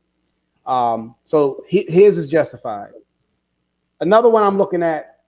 [0.66, 2.94] Um, so he, his is justified.
[4.00, 5.20] Another one I'm looking at,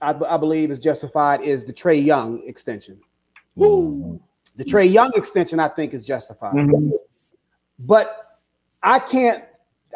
[0.00, 3.00] I, I believe, is justified is the Trae Young extension.
[3.56, 4.22] Woo.
[4.54, 6.54] The Trae Young extension, I think, is justified.
[6.54, 6.90] Mm-hmm.
[7.80, 8.16] But
[8.80, 9.42] I can't.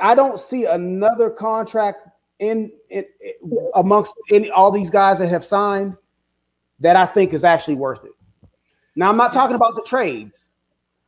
[0.03, 2.09] I don't see another contract
[2.41, 5.97] in, in, in amongst any, all these guys that have signed
[6.81, 8.11] that I think is actually worth it.
[8.97, 10.51] Now, I'm not talking about the trades.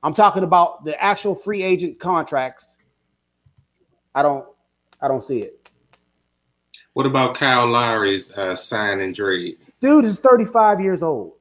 [0.03, 2.77] I'm talking about the actual free agent contracts.
[4.15, 4.47] I don't,
[5.01, 5.71] I don't see it.
[6.93, 9.59] What about Kyle Lowry's uh, sign and trade?
[9.81, 11.35] Dude is 35 years old.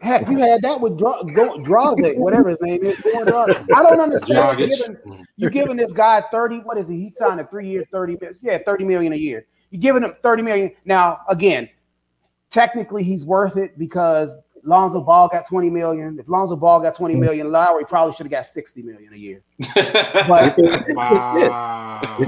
[0.00, 3.00] Heck, you had that with Draw, Drazic, whatever his name is.
[3.06, 4.58] I don't understand.
[4.58, 6.96] You giving, you giving this guy 30, what is he?
[6.96, 9.46] He signed a three year, 30, yeah, 30 million a year.
[9.70, 10.72] You're giving him 30 million.
[10.84, 11.68] Now, again,
[12.50, 16.18] technically he's worth it because Lonzo Ball got 20 million.
[16.18, 17.20] If Lonzo Ball got 20 hmm.
[17.20, 19.42] million, Lowry probably should have got 60 million a year.
[20.28, 20.56] But,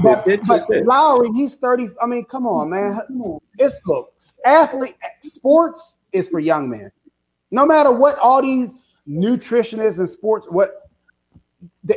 [0.03, 1.89] but, but, Lowry, he's 30.
[2.03, 3.01] I mean, come on, man.
[3.59, 4.13] It's look,
[4.45, 6.91] athlete sports is for young men.
[7.51, 8.75] No matter what all these
[9.09, 10.71] nutritionists and sports, what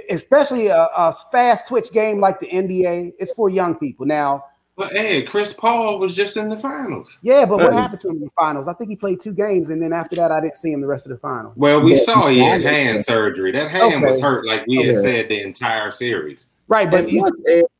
[0.09, 4.05] especially a, a fast twitch game like the NBA, it's for young people.
[4.05, 4.45] Now,
[4.77, 7.17] but hey, Chris Paul was just in the finals.
[7.23, 8.67] Yeah, but what happened to him in the finals?
[8.67, 10.87] I think he played two games, and then after that, I didn't see him the
[10.87, 11.51] rest of the final.
[11.55, 13.51] Well, we yeah, saw he had hand surgery.
[13.51, 14.05] That hand okay.
[14.05, 14.87] was hurt, like we okay.
[14.87, 16.45] had said the entire series.
[16.67, 17.27] Right, but you,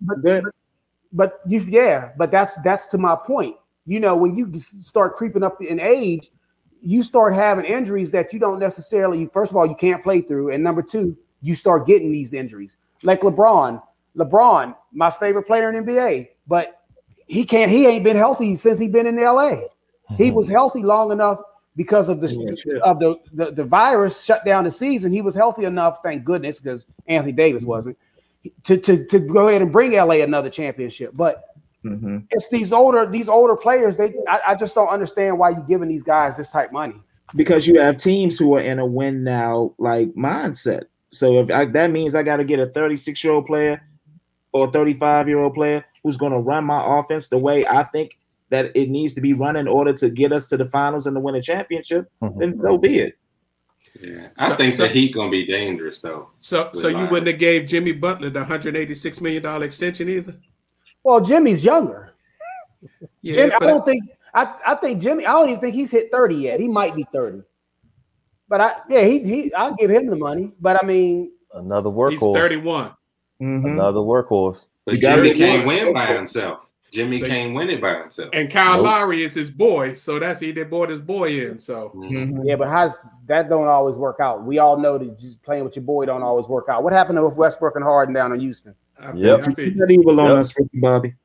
[0.02, 0.44] but,
[1.14, 3.56] but you, yeah, but that's that's to my point.
[3.86, 6.30] You know, when you start creeping up in age,
[6.82, 9.26] you start having injuries that you don't necessarily.
[9.26, 12.76] First of all, you can't play through, and number two, you start getting these injuries.
[13.04, 13.84] Like LeBron,
[14.18, 16.77] LeBron, my favorite player in NBA, but
[17.28, 17.70] he can't.
[17.70, 19.52] He ain't been healthy since he been in L.A.
[19.52, 20.16] Mm-hmm.
[20.16, 21.40] He was healthy long enough
[21.76, 25.12] because of the yeah, of the, the, the virus shut down the season.
[25.12, 27.70] He was healthy enough, thank goodness, because Anthony Davis mm-hmm.
[27.70, 27.98] wasn't
[28.64, 31.12] to, to to go ahead and bring LA another championship.
[31.16, 31.44] But
[31.84, 32.20] mm-hmm.
[32.32, 33.98] it's these older these older players.
[33.98, 36.96] They I, I just don't understand why you're giving these guys this type money.
[37.36, 40.86] Because you have teams who are in a win now like mindset.
[41.12, 43.82] So if I, that means I got to get a 36 year old player
[44.54, 47.84] or a 35 year old player who's going to run my offense the way I
[47.84, 48.18] think
[48.50, 51.16] that it needs to be run in order to get us to the finals and
[51.18, 52.40] to win a championship, mm-hmm.
[52.40, 53.18] then so be it.
[54.00, 56.30] Yeah, I so, think so, the Heat gonna be dangerous though.
[56.40, 60.36] So, so you wouldn't have gave Jimmy Butler the 186 million dollar extension either.
[61.04, 62.14] Well, Jimmy's younger.
[63.22, 65.26] Yeah, Jimmy, I don't think I, I think Jimmy.
[65.26, 66.60] I don't even think he's hit 30 yet.
[66.60, 67.42] He might be 30.
[68.48, 70.54] But I yeah he he I'll give him the money.
[70.62, 72.12] But I mean another workhorse.
[72.12, 72.92] He's 31.
[73.42, 73.66] Mm-hmm.
[73.66, 74.64] Another workhorse.
[74.88, 76.62] But Jimmy can't win by himself.
[76.94, 78.30] Jimmy so, can't win it by himself.
[78.32, 78.86] And Kyle nope.
[78.86, 81.60] Lowry is his boy, so that's he that brought his boy in.
[81.60, 82.48] So mm-hmm.
[82.48, 82.96] yeah, but how's
[83.26, 84.46] that don't always work out.
[84.46, 86.84] We all know that just playing with your boy don't always work out.
[86.84, 88.74] What happened with Westbrook and Harden down in Houston?
[89.14, 91.16] Yeah, that evil on us, Bobby.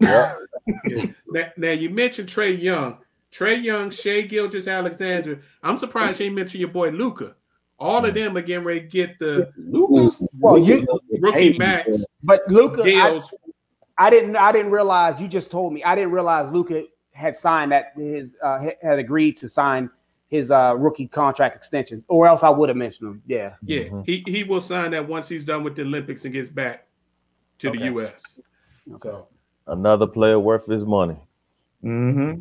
[0.00, 0.34] Yeah.
[0.88, 1.04] yeah.
[1.28, 2.98] Now, now, you mentioned Trae Young,
[3.32, 5.40] Trae Young, Shai Gilgeous-Alexander.
[5.62, 7.36] I'm surprised you ain't mentioned your boy Luka.
[7.78, 10.86] All of them are getting ready to get the well, you,
[11.22, 12.04] rookie max.
[12.22, 13.20] But Luka, I,
[13.98, 14.36] I, didn't.
[14.36, 15.20] I didn't realize.
[15.20, 15.82] You just told me.
[15.84, 19.90] I didn't realize Luka had signed that his uh, had agreed to sign
[20.28, 23.22] his uh, rookie contract extension, or else I would have mentioned him.
[23.26, 23.82] Yeah, yeah.
[23.84, 24.02] Mm-hmm.
[24.04, 26.86] He he will sign that once he's done with the Olympics and gets back
[27.58, 27.78] to okay.
[27.78, 28.40] the U.S.
[28.88, 28.98] Okay.
[29.02, 29.28] So
[29.66, 31.16] another player worth his money.
[31.84, 32.40] Mm-hmm.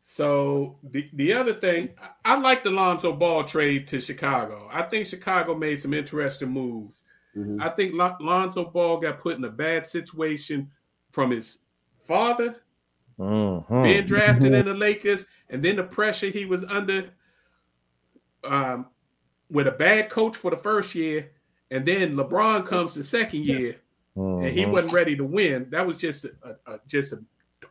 [0.00, 4.68] So the, the other thing, I, I like the Lonzo Ball trade to Chicago.
[4.72, 7.02] I think Chicago made some interesting moves.
[7.36, 7.62] Mm-hmm.
[7.62, 10.70] I think Lon- Lonzo Ball got put in a bad situation
[11.10, 11.58] from his
[11.94, 12.56] father
[13.18, 13.82] mm-hmm.
[13.82, 17.10] being drafted in the Lakers, and then the pressure he was under
[18.44, 18.86] um,
[19.50, 21.30] with a bad coach for the first year,
[21.70, 23.76] and then LeBron comes the second year,
[24.16, 24.44] mm-hmm.
[24.44, 24.72] and he mm-hmm.
[24.72, 25.68] wasn't ready to win.
[25.70, 27.22] That was just a, a just a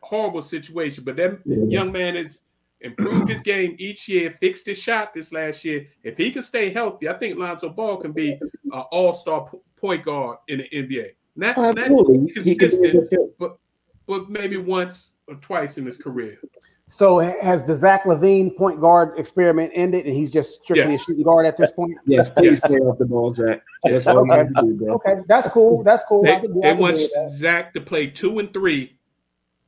[0.02, 1.04] horrible situation.
[1.04, 1.64] But that yeah.
[1.68, 2.42] young man has
[2.80, 5.86] improved his game each year, fixed his shot this last year.
[6.02, 10.38] If he can stay healthy, I think Lonzo Ball can be an all-star point guard
[10.48, 11.10] in the NBA.
[11.36, 13.56] Not, not consistent, but
[14.06, 16.38] but maybe once or twice in his career.
[16.88, 21.02] So has the Zach LaVine point guard experiment ended, and he's just strictly yes.
[21.02, 21.96] a shooting guard at this point?
[22.04, 22.66] Yes, please yes.
[22.66, 23.62] play off the ball, Zach.
[23.84, 24.48] That's all okay.
[24.52, 25.84] Do, okay, that's cool.
[25.84, 26.24] That's cool.
[26.24, 26.96] They, they want
[27.36, 28.98] Zach to play two and three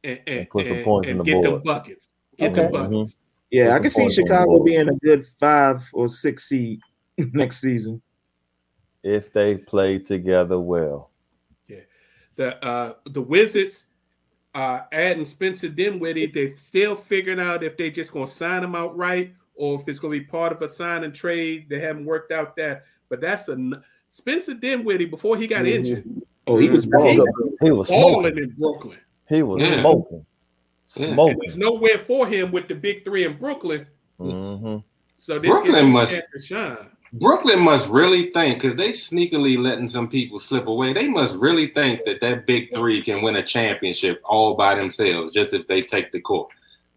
[0.02, 1.46] and, and, and put some points and, the get board.
[1.46, 2.08] the buckets.
[2.38, 2.66] Get okay.
[2.66, 2.92] the buckets.
[3.14, 3.18] Mm-hmm.
[3.50, 6.80] Yeah, I can see Chicago being a good five or six seed.
[7.18, 8.00] next season.
[9.02, 11.10] If they play together well.
[11.68, 11.80] Yeah,
[12.36, 13.86] the uh the Wizards
[14.54, 19.34] uh adding Spencer Dinwiddie, they're still figuring out if they're just gonna sign him outright
[19.54, 21.66] or if it's gonna be part of a sign and trade.
[21.68, 25.72] They haven't worked out that, but that's a Spencer Dinwiddie before he got Mhm.
[25.72, 26.04] injured,
[26.46, 27.24] Oh, he was He- balling.
[27.62, 28.42] He was balling smoking.
[28.44, 28.98] in Brooklyn.
[29.28, 29.80] He was Yeah.
[29.80, 30.26] smoking.
[30.96, 31.12] Yeah.
[31.14, 31.38] Smoking.
[31.40, 33.86] there's nowhere for him with the big three in Brooklyn.
[34.18, 34.76] hmm
[35.14, 36.76] So this Brooklyn gives must- a chance to shine.
[37.14, 40.94] Brooklyn must really think because they sneakily letting some people slip away.
[40.94, 45.34] They must really think that that big three can win a championship all by themselves,
[45.34, 46.48] just if they take the court.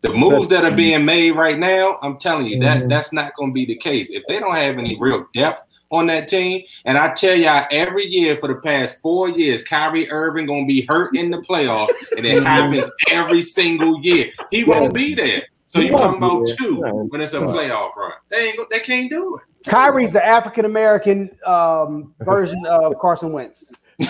[0.03, 2.89] The moves that are being made right now, I'm telling you that Mhm.
[2.89, 4.09] that's not going to be the case.
[4.09, 8.05] If they don't have any real depth on that team, and I tell y'all every
[8.05, 11.89] year for the past four years, Kyrie Irving going to be hurt in the playoffs,
[12.17, 14.31] and it happens every single year.
[14.51, 15.43] He won't be there.
[15.67, 16.55] So you talking about there.
[16.55, 16.93] two Right.
[16.93, 18.13] when it's a playoff run?
[18.29, 19.69] They ain't go- they can't do it.
[19.69, 23.71] Kyrie's the African American um, version of Carson Wentz.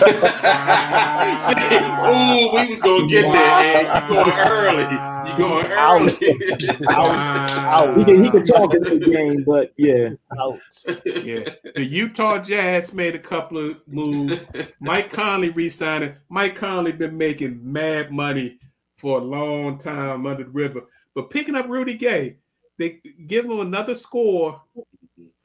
[2.54, 3.40] we was gonna get there.
[3.40, 3.86] Ed.
[3.86, 4.02] Eh?
[4.02, 4.82] You going early?
[5.30, 6.12] You going early?
[7.96, 10.08] He can, he can talk in the game, but yeah.
[10.40, 10.58] Ouch.
[11.04, 14.44] Yeah, the Utah Jazz made a couple of moves.
[14.80, 16.16] Mike Conley re-signing.
[16.30, 18.58] Mike Conley been making mad money
[18.96, 20.82] for a long time under the river,
[21.14, 22.38] but picking up Rudy Gay,
[22.76, 24.60] they give him another score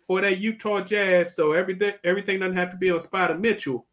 [0.08, 3.86] for that Utah Jazz, so every day, everything doesn't have to be on Spida Mitchell.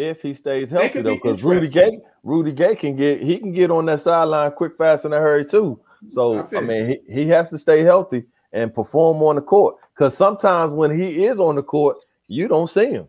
[0.00, 2.00] If he stays healthy could though, be because Rudy interesting.
[2.00, 5.18] Gay, Rudy Gay can get he can get on that sideline quick, fast, in a
[5.18, 5.78] hurry too.
[6.08, 9.76] So I I, mean, he, he has to stay healthy and perform on the court.
[9.94, 13.08] Because sometimes when he is on the court, you don't see him.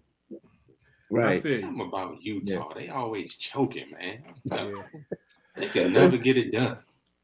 [1.10, 1.41] Right.
[1.41, 2.73] Something about Utah.
[2.73, 4.23] They always choking, man.
[4.43, 4.73] Yeah.
[5.56, 6.77] They can never get it done.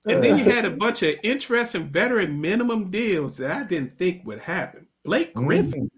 [0.08, 4.25] And then you had a bunch of interesting veteran minimum deals that I didn't think
[4.25, 4.88] would happen.
[5.03, 5.47] Blake mm-hmm.
[5.47, 5.91] Griffin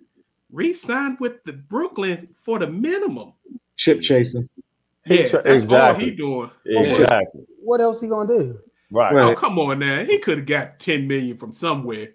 [0.52, 3.34] re-signed with the Brooklyn for the minimum.
[3.80, 4.50] Chip chasing.
[5.06, 6.06] Yeah, tra- that's all exactly.
[6.06, 6.52] he doing.
[6.66, 7.42] Exactly.
[7.64, 8.60] What else he gonna do?
[8.92, 9.14] Right.
[9.14, 9.32] Oh, right.
[9.32, 10.04] Oh, come on now.
[10.04, 12.10] He could have got 10 million from somewhere.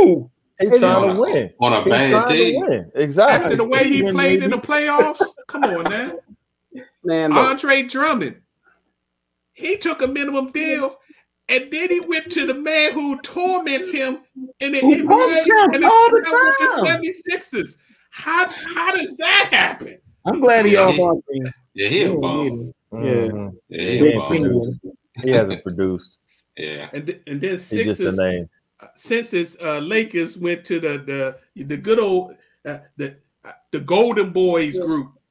[0.00, 0.30] Woo!
[0.58, 1.52] He's trying on to a- win.
[1.60, 2.60] on a bad trying to team.
[2.66, 2.90] win.
[2.94, 3.44] Exactly.
[3.44, 6.12] After the way he played in the playoffs, come on now.
[7.04, 8.40] Man, look, Andre Drummond,
[9.52, 10.96] he took a minimum deal,
[11.50, 14.20] and then he went to the man who torments him
[14.60, 17.02] in the Who pumps him and it's all the with the time.
[17.02, 17.76] 76ers.
[18.10, 19.98] How, how does that happen?
[20.28, 21.46] I'm glad he Yeah, off he's- our team.
[21.74, 22.74] Yeah, he a Yeah, bum.
[22.92, 23.00] Yeah.
[23.00, 24.28] Yeah, He, he a ain't bum.
[24.28, 24.78] produced.
[25.22, 26.10] He hasn't produced.
[26.56, 26.88] Yeah.
[26.92, 28.48] And, th- and then He's just a Sixers, name.
[28.96, 30.98] since his uh, Lakers went to the
[31.54, 32.34] the the good old
[32.66, 33.14] uh, the
[33.44, 35.12] uh, the Golden Boys group,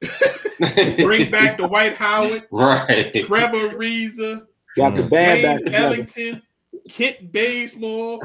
[0.98, 3.12] bring back the Dwight Howard, right.
[3.26, 5.10] Trevor Ariza, Got the Mm.
[5.10, 5.74] band back Wayne.
[5.74, 6.42] Ellington,
[6.88, 8.20] Kent Bazemore,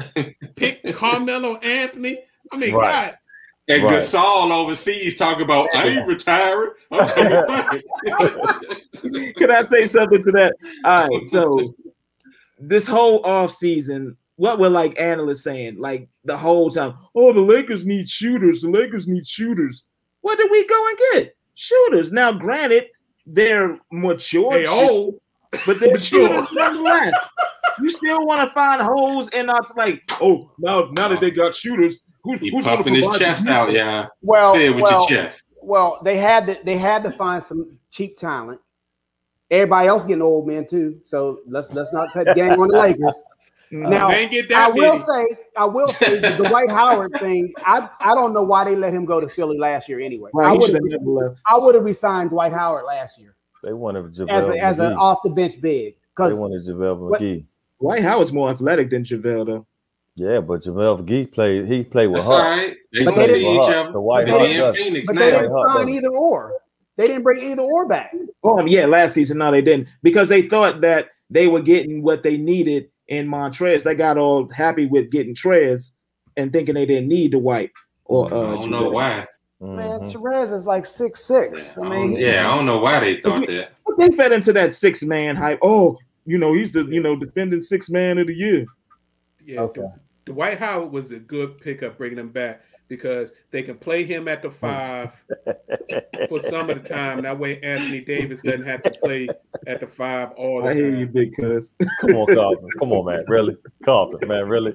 [0.56, 2.18] pick Carmelo Anthony.
[2.52, 3.10] I mean, Right.
[3.10, 3.18] God,
[3.68, 4.02] And Right.
[4.02, 6.70] Gasol overseas talking about I ain't retiring.
[6.92, 9.32] I'm coming.
[9.36, 10.54] Can I say something to that?
[10.84, 11.74] All right, so
[12.58, 16.94] this whole off season, what were like analysts saying, like the whole time?
[17.14, 18.60] Oh, the Lakers need shooters.
[18.62, 19.84] The Lakers need shooters.
[20.20, 21.36] What did we go and get?
[21.54, 22.12] Shooters.
[22.12, 22.84] Now, granted,
[23.26, 25.18] they're mature, they old.
[25.66, 26.28] but they're mature.
[26.28, 27.14] shooters nonetheless.
[27.80, 31.54] You still want to find holes and not like, oh, now now that they got
[31.54, 34.06] shooters, who, He who's gonna puffing his chest out, yeah.
[34.22, 35.44] well, Say it with well, your chest.
[35.62, 38.60] well, they had to they had to find some cheap talent.
[39.50, 43.22] Everybody else getting old men too, so let's let's not put gang on the Lakers.
[43.70, 44.98] Now, they ain't get I that will many.
[45.00, 47.52] say, I will say the Dwight Howard thing.
[47.64, 49.98] I, I don't know why they let him go to Philly last year.
[49.98, 50.82] Anyway, I Right, he would have
[51.30, 51.38] have.
[51.48, 54.92] I would have resigned Dwight Howard last year They wanted JaVale as a, as an
[54.92, 57.46] off the bench big because They because wanted JaVale What- McGee.
[57.80, 59.66] Dwight Howard's more athletic than JaVale, though.
[60.16, 61.66] Yeah, but JaVale McGee played.
[61.66, 62.50] He played with That's all her.
[62.50, 62.76] right.
[62.92, 64.00] They But gonna they didn't- each The other.
[64.00, 64.76] White They House.
[64.76, 66.60] Phoenix but they didn't Hot sign either or.
[66.96, 68.14] They didn't bring either or back.
[68.44, 72.22] Oh yeah, last season no, they didn't because they thought that they were getting what
[72.22, 73.82] they needed in Montrezl.
[73.82, 75.90] They got all happy with getting Trez
[76.36, 77.72] and thinking they didn't need the white
[78.04, 78.50] or I uh.
[78.52, 79.26] don't know why.
[79.60, 80.12] Man, Mhm.
[80.12, 81.76] Therese is like six six.
[81.76, 83.70] I I mean, don't- yeah, I don't know why they thought that.
[83.98, 85.58] They fed into that six man hype.
[85.62, 88.64] Oh, you know he's the you know defending six man of the year.
[89.44, 89.82] Yeah, Okay.
[90.24, 94.28] The Dwight Howard was a good pickup bringing him back because they can play him
[94.28, 95.24] at the five
[96.28, 97.22] for some of the time.
[97.22, 99.28] That way, Anthony Davis doesn't have to play
[99.66, 101.00] at the five all the I hear time.
[101.00, 101.74] you, big cuz.
[102.00, 102.68] Come on, Compton.
[102.78, 103.24] Come on, man.
[103.26, 104.48] Really, Compton, man.
[104.48, 104.74] Really.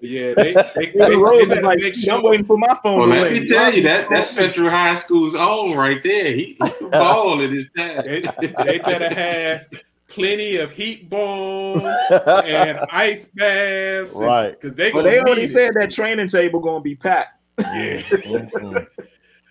[0.00, 2.98] Yeah, they, they, they, Yeah, they Rose is like, make I'm waiting for my phone
[3.00, 6.32] Well, let me tell you that that's Central High School's own right there.
[6.32, 8.04] He, he ball at his dad.
[8.04, 8.20] They,
[8.64, 9.66] they better have
[10.08, 11.84] plenty of heat bombs
[12.44, 14.50] and ice baths, Right.
[14.52, 15.52] Because they Well, gonna they already need it.
[15.52, 17.40] said that training table gonna be packed.
[17.58, 18.02] Yeah.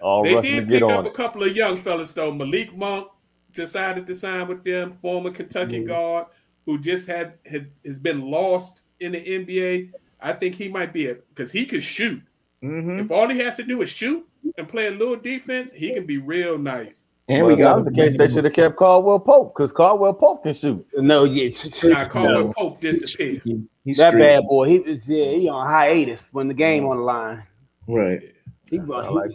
[0.01, 2.31] All They did pick up on a couple of young fellas though.
[2.31, 3.07] Malik Monk
[3.53, 5.87] decided to sign with them, former Kentucky Mhm.
[5.87, 6.25] guard
[6.65, 9.91] who just had, had has been lost in the NBA.
[10.19, 12.21] I think he might be it because he could shoot.
[12.61, 14.27] hmm If all he has to do is shoot
[14.57, 17.09] and play a little defense, he can be real nice.
[17.29, 18.15] And Well, we got was the case.
[18.17, 20.85] They should have kept Caldwell Pope because Caldwell Pope can shoot.
[20.95, 21.49] No, yeah,
[21.83, 23.41] Now Caldwell Pope disappeared.
[23.83, 24.21] He's that street.
[24.21, 24.67] bad boy.
[24.69, 27.43] He yeah, he on hiatus when the game on the line.
[27.87, 28.21] right?
[28.69, 29.29] He, he, like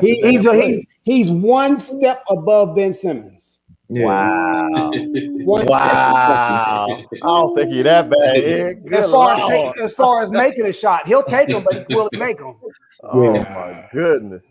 [0.00, 3.58] he- he's damn he's he's one step above Ben Simmons.
[3.90, 4.04] Yeah.
[4.04, 4.90] Wow.
[4.92, 5.70] One step.
[5.70, 6.86] Wow.
[7.10, 8.84] I don't think he that bad.
[8.84, 11.86] Good As far as, take, as far as making a shot, he'll take them, but
[11.88, 12.54] he will he make them?
[13.02, 13.40] Oh Yeah.
[13.54, 14.44] my goodness.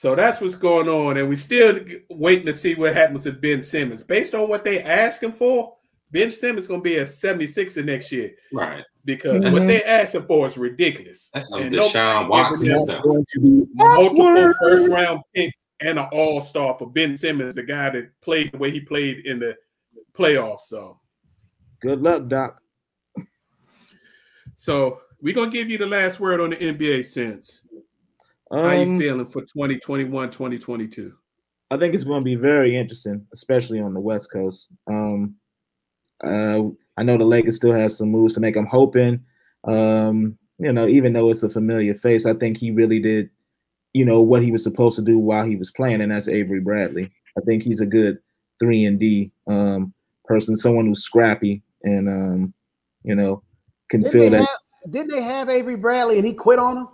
[0.00, 1.78] So that's what's going on, and we're still
[2.08, 4.02] waiting to see what happens with Ben Simmons.
[4.02, 5.76] Based on what they asking for,
[6.10, 8.82] Ben Simmons going to be a 76er next year Right.
[9.04, 9.52] because Mhm.
[9.52, 11.30] what they asking for is ridiculous.
[11.34, 13.02] That's some And no- Deshaun Watson stuff.
[13.02, 17.62] Going to be multiple first round picks and an all star for Ben Simmons, the
[17.62, 19.54] guy that played the way he played in the
[20.14, 20.60] playoffs.
[20.60, 20.98] So,
[21.82, 22.62] Good luck, Doc.
[24.56, 27.02] so we're gonna give you the last word on the NBA
[28.52, 28.62] sense.
[28.66, 31.12] How you Um, feeling for 2021, 2022?
[31.70, 34.68] I think it's going to be very interesting, especially on the West Coast.
[34.88, 35.36] Um,
[36.24, 36.62] uh,
[36.96, 38.56] I know the Lakers still has some moves to make.
[38.56, 39.20] I'm hoping,
[39.64, 43.30] um, you know, even though it's a familiar face, I think he really did,
[43.92, 46.60] you know, what he was supposed to do while he was playing, and that's Avery
[46.60, 47.10] Bradley.
[47.38, 48.18] I think he's a good
[48.58, 49.94] three and D um,
[50.24, 52.54] person, someone who's scrappy and um,
[53.04, 53.42] you know
[53.88, 54.40] can Didn't feel that.
[54.40, 56.88] have, didn't they have Avery Bradley and he quit on him?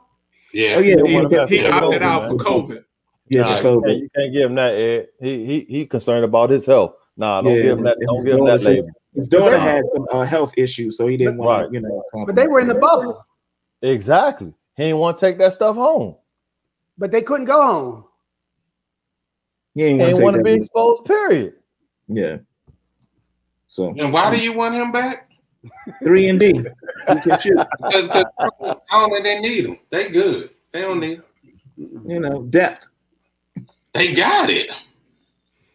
[0.53, 0.77] Yeah.
[0.77, 2.37] Oh yeah, He, one of he opted COVID, out for.
[2.37, 2.85] COVID.
[3.29, 4.01] Yeah, Nah, for Hey, COVID.
[4.01, 5.09] you can't give him that, Ed.
[5.21, 6.95] He he he concerned about his health.
[7.17, 7.99] Nah, don't Yeah, give him that.
[8.01, 8.89] Don't give him that label.
[9.15, 11.67] His daughter they- had some uh, health issues, so he didn't want Right.
[11.69, 12.03] to, you know.
[12.27, 13.25] But they were in the bubble,
[13.83, 14.53] Exactly.
[14.77, 16.17] He didn't want to take that stuff home.
[16.99, 18.05] but they couldn't go home.
[19.75, 20.57] He ain't He want didn't to want to be be.
[20.57, 21.05] exposed.
[21.07, 21.55] Period.
[22.09, 22.37] Yeah.
[23.69, 25.26] So And why do you want him back?
[26.03, 26.47] Three and D.
[26.53, 27.59] He can shoot.
[27.83, 28.27] Because, because
[28.91, 29.79] I don't think they need him.
[29.91, 30.51] They good.
[30.73, 31.23] They don't need.
[31.77, 32.87] You know, depth.
[33.93, 34.71] They got it.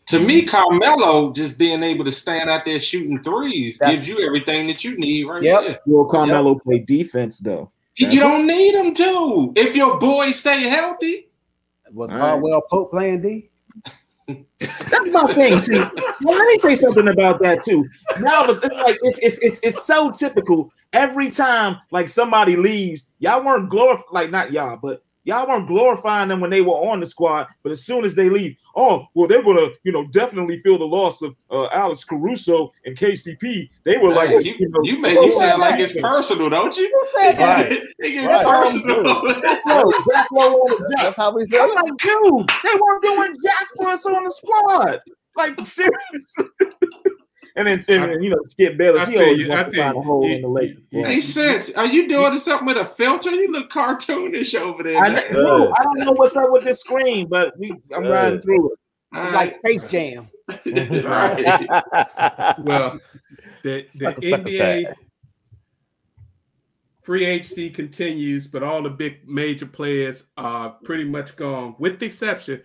[0.07, 0.49] To me, mm-hmm.
[0.49, 4.83] Carmelo just being able to stand out there shooting threes That's- gives you everything that
[4.83, 5.63] you need right Yep.
[5.63, 5.79] there.
[5.85, 7.71] Will Carmelo play defense though?
[7.95, 9.53] You you don't need him to.
[9.55, 11.27] If your boys stay healthy,
[11.93, 13.50] Was All Caldwell Pope playing D?
[14.59, 15.59] That's my thing.
[15.59, 17.87] See, well, let me say something about that too.
[18.19, 20.71] Now it's, it's like it's, it's it's it's so typical.
[20.93, 24.05] Every time like somebody leaves, y'all weren't glorified.
[24.11, 27.47] like not y'all, but y'all weren't glorifying them when they were on the squad.
[27.63, 30.85] But as soon as they leave, oh well, they're gonna you know definitely feel the
[30.87, 33.69] loss of uh, Alex Caruso and KCP.
[33.83, 36.75] They were like, you, you know, you make who it sound like it's personal, don't
[36.77, 36.89] you?
[36.93, 37.69] Who said that?
[37.69, 37.81] Right.
[37.99, 38.45] It gets Right.
[38.65, 39.03] personal.
[39.03, 40.95] no, Jack Lowe on the.
[40.97, 41.75] That's how we I'm feel.
[41.75, 44.99] like, dude, they weren't doing jack for us on the squad.
[45.37, 46.45] Like, seriously.
[47.55, 47.79] And then,
[48.11, 50.35] and, you know, Skip Bayless, I he always you, wants to find a hole He-
[50.35, 50.77] in the lake.
[50.89, 53.29] he- Hey, Sense, are you doing something with a filter?
[53.31, 55.01] You look cartoonish over there.
[55.03, 55.33] I, man.
[55.33, 58.09] know, I don't know what's up with this screen, but we I'm Yeah.
[58.09, 58.79] riding through it.
[59.13, 59.33] It's right.
[59.33, 60.29] like Space Jam.
[60.47, 61.67] right.
[62.63, 62.99] Well,
[63.63, 64.95] the, the Sucker, sucker, NBA sack.
[67.03, 72.05] free agency continues, but all the big major players are pretty much gone, with the
[72.05, 72.61] exception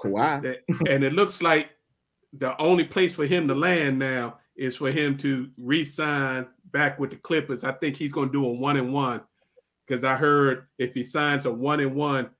[0.00, 0.42] Kawhi.
[0.42, 0.58] that,
[0.88, 1.70] and it looks like
[2.32, 7.10] the only place for him to land now is for him to re-sign back with
[7.10, 7.64] the Clippers.
[7.64, 9.22] I think he's going to do a one and one
[9.86, 12.30] because I heard if he signs a one and one,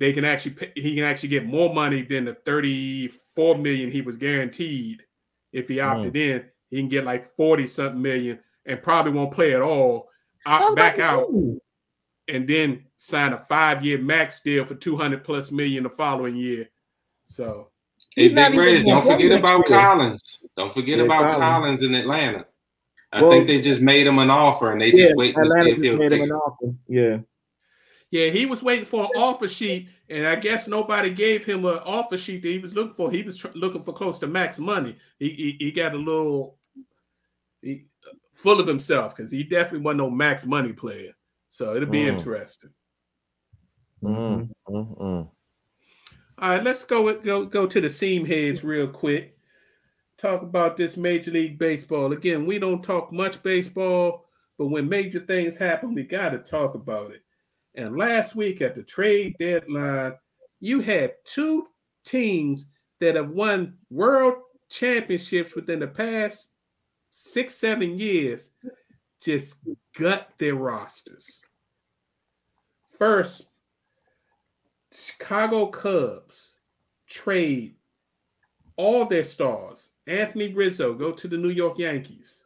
[0.00, 3.90] they can actually pay, he can actually get more money than the thirty four million
[3.90, 5.02] he was guaranteed
[5.52, 5.86] if he hmm.
[5.86, 6.44] opted in.
[6.70, 10.08] He can get like forty something million and probably won't play at all.
[10.46, 11.28] Opt back out
[12.28, 16.68] and then sign a five year max deal for 200 plus million the following year.
[17.26, 17.77] So, Hey,
[18.18, 19.78] He's not Big Reg, don't forget about year.
[19.78, 20.40] Collins.
[20.56, 21.40] Don't forget Yeah, about Collins.
[21.40, 21.82] Collins.
[21.82, 22.46] in Atlanta.
[23.12, 25.48] I Well, think they just made him an offer and they Yeah, just waiting to
[25.48, 26.30] see Atlanta if he'll made take him it.
[26.30, 26.74] an offer.
[26.88, 27.18] Yeah.
[28.10, 31.78] yeah, he was waiting for an offer sheet, and I guess nobody gave him an
[31.84, 33.10] offer sheet that he was looking for.
[33.10, 34.96] He was tr- looking for close to max money.
[35.18, 36.58] He he, he got a little
[37.62, 37.86] he,
[38.34, 41.12] full of himself because he definitely wasn't no max money player.
[41.48, 42.18] So it'll be Mm.
[42.18, 42.70] interesting.
[44.02, 45.28] Mm, mm, mm.
[46.40, 49.36] All right, let's go go go to the seam heads real quick.
[50.18, 52.12] Talk about this Major League Baseball.
[52.12, 54.26] Again, we don't talk much baseball,
[54.56, 57.22] but when major things happen, we got to talk about it.
[57.74, 60.14] And last week at the trade deadline,
[60.60, 61.66] you had two
[62.04, 62.66] teams
[63.00, 64.34] that have won world
[64.68, 66.50] championships within the past
[67.10, 68.52] six, seven years
[69.20, 69.58] just
[69.98, 71.40] gut their rosters.
[72.96, 73.47] First,
[75.00, 76.54] Chicago Cubs
[77.06, 77.76] trade
[78.76, 79.92] all their stars.
[80.06, 82.44] Anthony Rizzo go to the New York Yankees.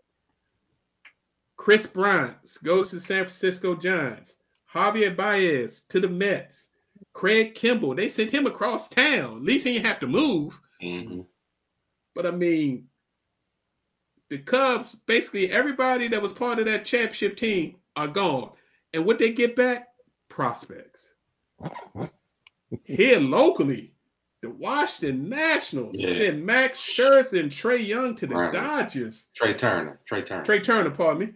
[1.56, 4.36] Kris Bryant goes to San Francisco Giants.
[4.72, 6.70] Javier Baez to the Mets.
[7.12, 9.36] Craig Kimbrel, they sent him across town.
[9.36, 10.58] At least he didn't have to move.
[10.82, 11.26] Mhm.
[12.14, 12.88] But I mean,
[14.28, 18.52] the Cubs, basically everybody that was part of that championship team are gone.
[18.94, 19.88] And what they get back?
[20.28, 21.12] Prospects.
[22.84, 23.92] Here locally,
[24.40, 26.12] the Washington Nationals Yeah.
[26.12, 28.34] sent Max Scherzer and Trey Young to the.
[28.34, 29.28] Dodgers.
[29.36, 30.00] Trea Turner.
[30.06, 30.44] Trea Turner.
[30.44, 31.34] Trea Turner, pardon me.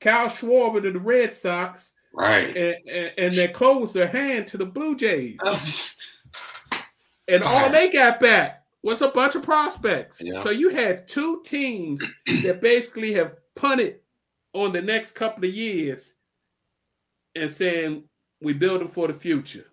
[0.00, 2.56] Kyle Schwarber to the Red Sox, Right.
[2.56, 5.38] and, and, and they closed their hand to the Blue Jays.
[5.42, 5.60] Oh,
[7.28, 10.20] And all they got back was a bunch of prospects.
[10.22, 10.38] Yeah.
[10.40, 12.02] So you had two teams
[12.42, 13.96] that basically have punted
[14.54, 16.14] on the next couple of years
[17.34, 18.04] and saying
[18.40, 19.66] we build them for the future.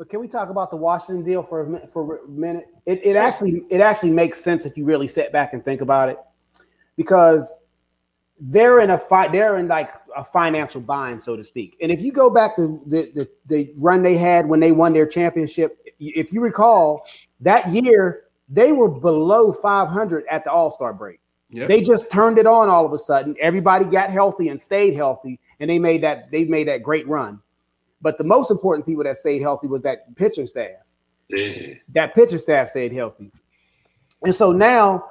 [0.00, 2.68] But can we talk about the Washington deal for a, for a minute?
[2.86, 6.08] It, it actually it actually makes sense if you really sit back and think about
[6.08, 6.16] it,
[6.96, 7.64] because
[8.40, 9.30] they're in a fight.
[9.30, 11.76] They're in like a financial bind, so to speak.
[11.82, 14.94] And if you go back to the, the the run they had when they won
[14.94, 17.06] their championship, if you recall
[17.40, 21.20] that year, they were below 500 at the All Star break.
[21.50, 21.68] Yep.
[21.68, 23.36] They just turned it on all of a sudden.
[23.38, 27.42] Everybody got healthy and stayed healthy, and they made that they made that great run.
[28.02, 30.94] But the most important people that stayed healthy was that pitching staff.
[31.28, 31.74] yeah.
[31.90, 33.30] That pitching staff stayed healthy.
[34.22, 35.10] And so now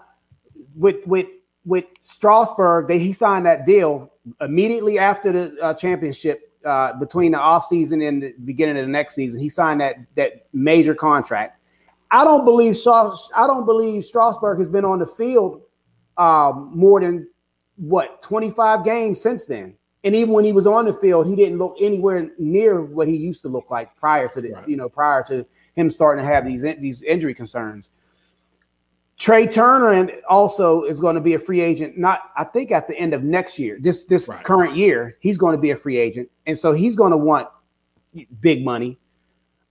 [0.75, 1.27] with with
[1.65, 4.11] with Strasburg, they he signed that deal
[4.41, 9.15] immediately after the uh, championship uh, between the offseason and the beginning of the next
[9.15, 9.39] season.
[9.39, 11.59] He signed that that major contract.
[12.11, 15.61] I don't believe I don't believe Strasburg has been on the field
[16.17, 17.27] um, more than
[17.75, 19.75] what 25 games since then.
[20.03, 23.17] And even when he was on the field, he didn't look anywhere near what he
[23.17, 24.67] used to look like prior to the, Right.
[24.67, 25.45] you know, prior to
[25.75, 27.89] him starting to have these these injury concerns.
[29.17, 31.97] Trea Turner and also is going to be a free agent.
[31.97, 33.77] Not, I think, at the end of next year.
[33.81, 34.41] This this Right.
[34.41, 37.49] current year, he's going to be a free agent, and so he's going to want
[38.39, 38.97] big money.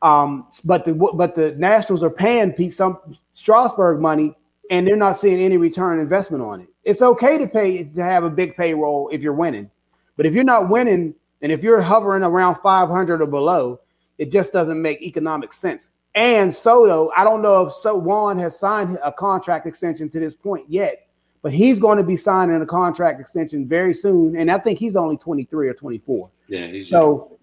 [0.02, 2.98] Um, but the but the Nationals are paying Pete some
[3.32, 4.36] Strasburg money,
[4.70, 6.68] and they're not seeing any return investment on it.
[6.84, 9.70] It's okay to pay to have a big payroll if you're winning,
[10.18, 13.80] but if you're not winning, and if you're hovering around 500 or below,
[14.18, 15.86] it just doesn't make economic sense.
[16.12, 20.34] And Soto, I don't know if so Juan has signed a contract extension to this
[20.34, 21.06] point yet,
[21.40, 24.96] but he's going to be signing a contract extension very soon, and I think he's
[24.96, 26.28] only 23 or 24.
[26.48, 26.66] Yeah.
[26.66, 27.38] He's So,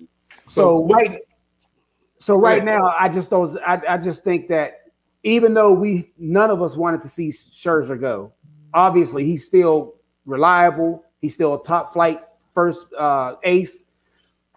[0.48, 1.22] So so right,
[2.20, 2.66] so right ahead.
[2.66, 3.58] now, I just don't.
[3.66, 4.82] I, I just think that
[5.24, 8.34] even though we none of us wanted to see Scherzer go,
[8.74, 9.96] obviously he's still
[10.26, 11.06] reliable.
[11.22, 12.22] He's still a top flight
[12.56, 13.86] first uh, ace,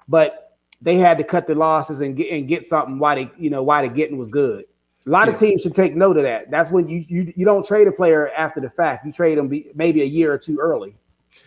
[0.08, 2.98] but they had to cut the losses and get and get something.
[2.98, 4.64] Why they, you know, why the getting was good.
[5.06, 6.50] A lot of teams should take note of that.
[6.50, 9.04] That's when you you, you don't trade a player after the fact.
[9.04, 10.96] You trade them be, maybe a year or two early.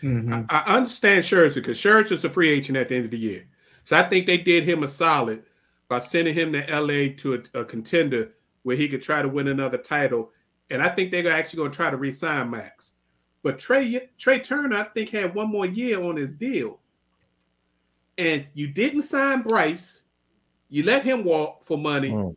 [0.02, 0.46] Mhm.
[0.48, 3.44] I, I understand Scherzer because Scherzer's a free agent at the end of the year.
[3.84, 5.42] So I think they did him a solid
[5.88, 8.30] by sending him to LA to a, a contender
[8.62, 10.30] where he could try to win another title.
[10.70, 12.92] And I think they're actually going to try to re-sign Max.
[13.42, 16.78] But Trey Trea Turner, I think, had one more year on his deal.
[18.18, 20.02] And you didn't sign Bryce.
[20.68, 22.10] You let him walk for money.
[22.10, 22.36] Mm.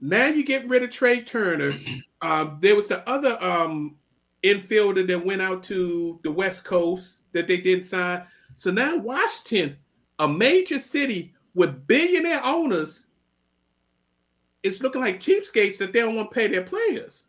[0.00, 1.72] Now you get rid of Trea Turner.
[2.20, 3.94] Um, there was the other um,
[4.42, 8.24] infielder that went out to the West Coast that they didn't sign.
[8.56, 9.76] So now Washington,
[10.18, 13.04] a major city with billionaire owners,
[14.64, 17.27] it's looking like cheapskates that they don't want to pay their players.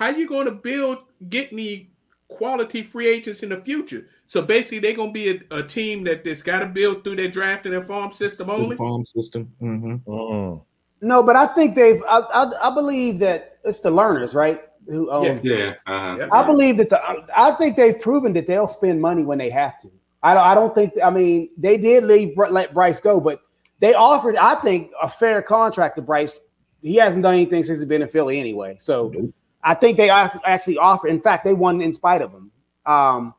[0.00, 0.98] How you going to build
[1.28, 1.90] get any
[2.28, 4.06] quality free agents in the future?
[4.24, 7.16] So basically, they're going to be a, a team that that's got to build through
[7.16, 8.76] their draft and their farm system The only.
[8.76, 9.52] farm system.
[9.60, 10.10] Mm-hmm.
[10.10, 10.62] Mm-mm.
[11.02, 12.02] No, but I think they've.
[12.08, 14.62] I, I, I believe that it's the Lerners, right?
[14.86, 15.38] Who own Yeah.
[15.42, 15.74] Yeah.
[15.86, 16.28] Uh-huh.
[16.32, 19.78] I believe that the I think they've proven that they'll spend money when they have
[19.82, 19.90] to.
[20.22, 23.42] I don't I don't think I mean they did leave let Bryce go, but
[23.80, 26.40] they offered I think a fair contract to Bryce.
[26.82, 28.76] He hasn't done anything since he's been in Philly anyway.
[28.80, 29.12] So
[29.62, 31.08] I think they actually offered.
[31.08, 32.50] In fact, they won in spite of them.
[32.86, 33.34] Um,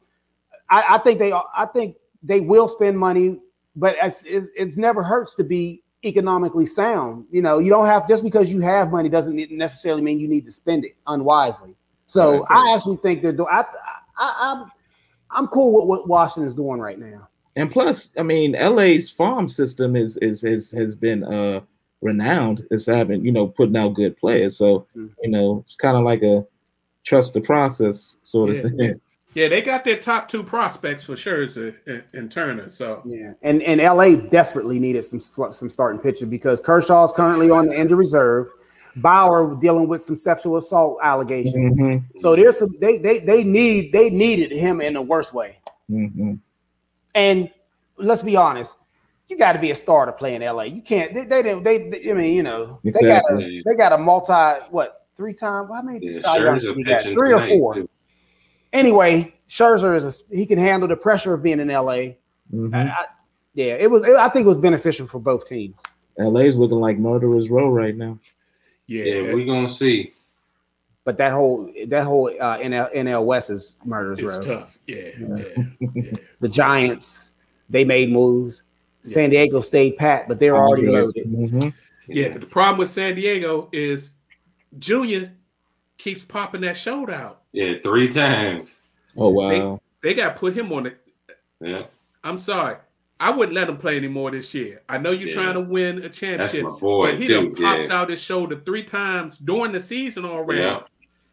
[0.69, 3.39] I, I think they I think they will spend money,
[3.75, 7.25] but it's, it's, it's never hurts to be economically sound.
[7.31, 10.45] You know, you don't have just because you have money doesn't necessarily mean you need
[10.45, 11.75] to spend it unwisely.
[12.05, 12.45] So.
[12.49, 13.49] I actually think they're doing.
[13.51, 13.63] I,
[14.17, 14.71] I, I'm
[15.31, 17.29] I'm cool with what Washington's doing right now.
[17.55, 21.61] And plus, I mean, LA's farm system is is is has been uh
[22.01, 24.57] renowned as having you know putting out good players.
[24.57, 25.11] So Mhm.
[25.23, 26.45] you know it's kind of like a
[27.03, 28.79] trust the process sort of Yeah, thing.
[28.79, 28.93] yeah.
[29.33, 32.67] Yeah, they got their top two prospects for sure and, and Turner.
[32.67, 37.67] So Yeah, and and LA desperately needed some some starting pitcher because Kershaw's currently on
[37.67, 38.49] the injury reserve.
[38.97, 41.71] Bauer dealing with some sexual assault allegations.
[41.71, 45.59] Mhm, So there's some they they they need they needed him in the worst way.
[45.89, 46.39] mhm.
[47.15, 47.49] And
[47.97, 48.75] let's be honest,
[49.31, 50.63] you got to be a starter playing LA.
[50.63, 51.13] You can't.
[51.13, 51.63] They they didn't.
[51.63, 54.33] They, they, I mean, you know, they got a they got a multi
[54.69, 55.67] what three time?
[55.69, 55.99] How many?
[56.05, 57.03] Yeah, Cy Scherzer he got?
[57.03, 57.75] Three or four.
[57.75, 57.89] too.
[58.73, 62.15] Anyway, Scherzer is a, he can handle the pressure of being in LA.
[62.53, 62.73] Mhm.
[62.75, 63.05] I- I-
[63.53, 64.03] yeah, it was.
[64.03, 65.81] I think it was beneficial for both teams.
[66.17, 68.17] LA's looking like murderers row right now.
[68.87, 70.13] yeah, Yeah, we're gonna see.
[71.03, 74.41] But that whole that whole uh, NL, NL West is murderers it's row.
[74.41, 74.77] tough.
[74.87, 75.43] Yeah, yeah,
[75.95, 76.11] yeah.
[76.41, 77.29] The Giants
[77.69, 78.63] they made moves.
[79.03, 81.25] San Diego stayed pat, but they're already loaded.
[81.25, 81.73] Mhm.
[82.07, 84.13] Yeah, but the problem with San Diego is
[84.79, 85.31] Junior
[85.97, 87.41] keeps popping that shoulder out.
[87.51, 88.81] Yeah, three times.
[89.17, 89.81] Oh wow.
[90.03, 90.97] They got to put him on it.
[91.59, 91.83] Yeah,
[92.23, 92.77] I'm sorry.
[93.19, 94.81] I wouldn't let him play anymore this year.
[94.89, 95.35] I know you're Yeah.
[95.35, 97.33] trying to win a that's championship, my boy but he too.
[97.33, 100.61] done popped Yeah, out his shoulder three times during the season already.
[100.61, 100.79] yeah.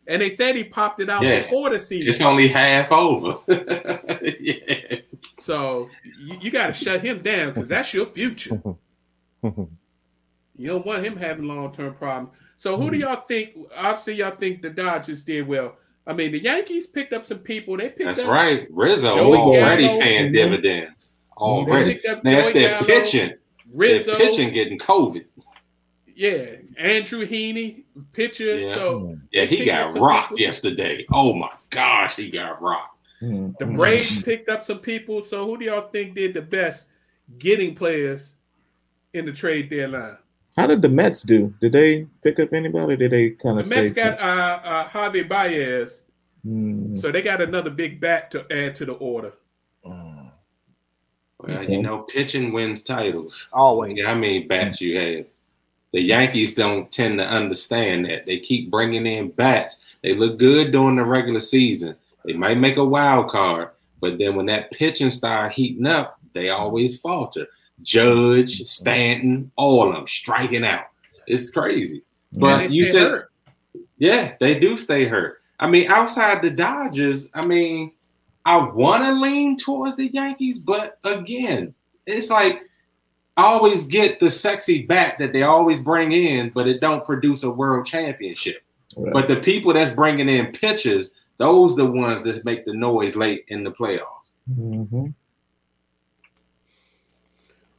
[0.06, 1.42] And they said he popped it out Yeah.
[1.44, 2.10] before the season.
[2.10, 3.38] It's only half over.
[4.40, 4.98] yeah.
[5.38, 5.88] So
[6.18, 8.60] you, you got to shut him down because that's your future.
[10.58, 12.36] You don't want him having long term problems.
[12.56, 13.08] So who do mm-hmm.
[13.08, 13.54] y'all think?
[13.76, 15.76] Obviously, y'all think the Dodgers did well.
[16.06, 17.76] I mean, the Yankees picked up some people.
[17.76, 18.28] They picked That's up.
[18.28, 18.66] right.
[18.70, 20.00] Rizzo Joey already Gallo.
[20.00, 20.34] paying mm-hmm.
[20.34, 21.10] dividends.
[21.36, 22.00] Already.
[22.24, 23.34] That's their Gallo, pitching.
[23.72, 25.26] Rizzo, Their pitching getting COVID.
[26.16, 28.58] yeah, Andrew Heaney, pitcher.
[28.58, 28.74] Yeah.
[28.74, 31.06] So Yeah, he got rocked yesterday.
[31.12, 32.97] Oh my gosh, he got rocked.
[33.22, 33.56] Mhm.
[33.58, 35.22] the Braves picked up some people.
[35.22, 36.88] So who do y'all think did the best
[37.38, 38.34] getting players
[39.12, 40.16] in the trade deadline?
[40.56, 41.52] How did the Mets do?
[41.60, 42.96] Did they pick up anybody?
[42.96, 46.04] Did they kind of The of Mets got uh, uh, Javi Baez,
[46.46, 46.98] Mhm.
[46.98, 49.32] so they got another big bat to add to the order.
[49.84, 50.32] Well,
[51.58, 51.72] Okay.
[51.76, 53.48] you know, pitching wins titles.
[53.52, 53.96] Always.
[53.96, 55.26] Yeah, how many bats you have?
[55.92, 58.26] The Yankees don't tend to understand that.
[58.26, 59.76] They keep bringing in bats.
[60.02, 61.94] They look good during the regular season.
[62.24, 66.50] They might make a wild card, but then when that pitching start heating up, they
[66.50, 67.46] always falter.
[67.82, 70.86] Judge, Stanton, all of them striking out.
[71.26, 72.02] It's crazy.
[72.32, 73.32] But they you said, hurt.
[73.98, 75.40] yeah, they do stay hurt.
[75.60, 77.92] I mean, outside the Dodgers, I mean,
[78.44, 81.74] I want to lean towards the Yankees, but again,
[82.06, 82.62] it's like
[83.36, 87.42] I always get the sexy bat that they always bring in, but it don't produce
[87.42, 88.62] a world championship.
[88.96, 89.12] Right.
[89.12, 93.44] But the people that's bringing in pitchers, those the ones that make the noise late
[93.48, 94.32] in the playoffs.
[94.50, 95.14] Mhm.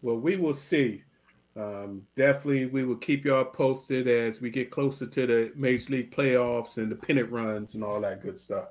[0.01, 1.03] Well, we will see.
[1.55, 6.15] Um, definitely, we will keep y'all posted as we get closer to the Major League
[6.15, 8.69] playoffs and the pennant runs and all that good stuff.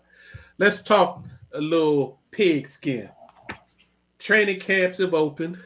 [0.57, 1.22] Let's talk
[1.53, 3.11] a little pigskin.
[4.18, 5.59] Training camps have opened.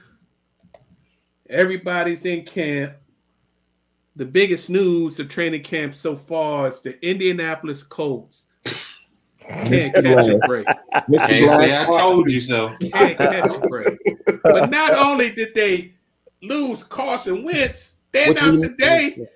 [1.49, 2.95] Everybody's in camp.
[4.16, 8.47] The biggest news of training camp so far is the Indianapolis Colts
[9.49, 10.03] can't Mr.
[10.03, 10.66] catch a break.
[10.66, 11.26] Mr.
[11.26, 12.74] Can't say I told you so.
[12.80, 13.99] Can't catch a break.
[14.43, 15.93] But not only did they
[16.43, 19.26] lose Carson Wentz, they Which announced today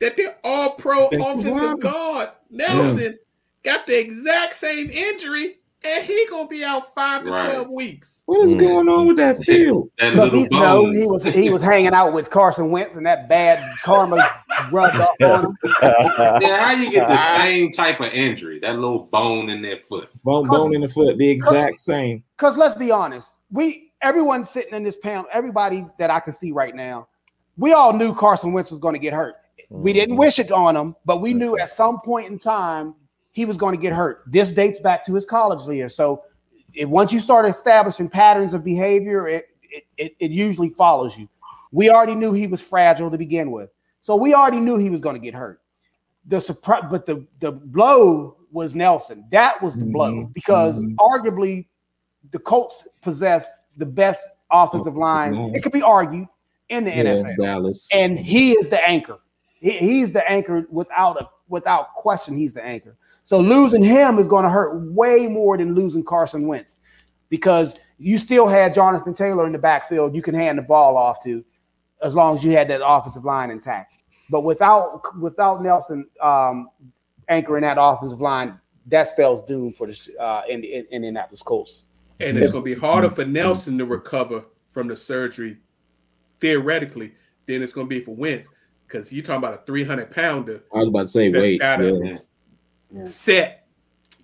[0.00, 3.18] that their all pro Thank you, offensive guard, Nelson,
[3.64, 7.50] got the exact same injury, and he gonna be out five to Right.
[7.50, 8.22] twelve weeks.
[8.26, 8.58] What is Mm.
[8.58, 9.90] going on with that field?
[9.98, 13.06] That Because little he, no, he was he was hanging out with Carson Wentz, and
[13.06, 14.28] that bad karma
[14.70, 15.58] rubbed off on him.
[15.82, 18.58] yeah, how you get the same type of injury?
[18.60, 20.08] That little bone in their foot.
[20.24, 22.22] Bone, bone in the foot, the exact same.
[22.36, 26.52] Because let's be honest, we everyone sitting in this panel, everybody that I can see
[26.52, 27.08] right now,
[27.56, 29.36] we all knew Carson Wentz was going to get hurt.
[29.68, 32.94] We didn't wish it on him, but we knew at some point in time
[33.32, 34.22] he was going to get hurt.
[34.26, 35.88] This dates back to his college year.
[35.88, 36.24] So
[36.74, 41.28] if, once you start establishing patterns of behavior, it, it, it, it usually follows you.
[41.72, 43.70] We already knew he was fragile to begin with.
[44.00, 45.60] So we already knew he was going to get hurt.
[46.26, 49.24] The surprise, but the, the blow was Nelson.
[49.30, 50.34] That was the blow Mhm.
[50.34, 50.96] because Mhm.
[50.96, 51.66] arguably
[52.32, 55.34] the Colts possess the best offensive line.
[55.34, 55.54] line.
[55.54, 56.26] It could be argued
[56.68, 57.88] in the Yeah, NFL Dallas.
[57.92, 59.18] and he is the anchor.
[59.60, 62.36] He- he's the anchor without a without question.
[62.36, 62.96] He's the anchor.
[63.22, 66.76] So losing him is going to hurt way more than losing Carson Wentz
[67.28, 70.14] because you still had Jonathan Taylor in the backfield.
[70.14, 71.44] You can hand the ball off to
[72.02, 73.92] as long as you had that offensive line intact.
[74.30, 76.70] But without without Nelson um,
[77.28, 81.86] anchoring that offensive line, that spells doom for the uh, in, in, in Indianapolis Colts.
[82.20, 85.56] And it's gonna be harder for Nelson to recover from the surgery,
[86.38, 87.12] theoretically,
[87.46, 88.48] than it's gonna be for Wentz.
[88.90, 91.60] Because you're talking about a 300 pounder I was about to say, weight.
[91.60, 92.18] yeah.
[92.92, 93.04] Yeah.
[93.04, 93.68] set,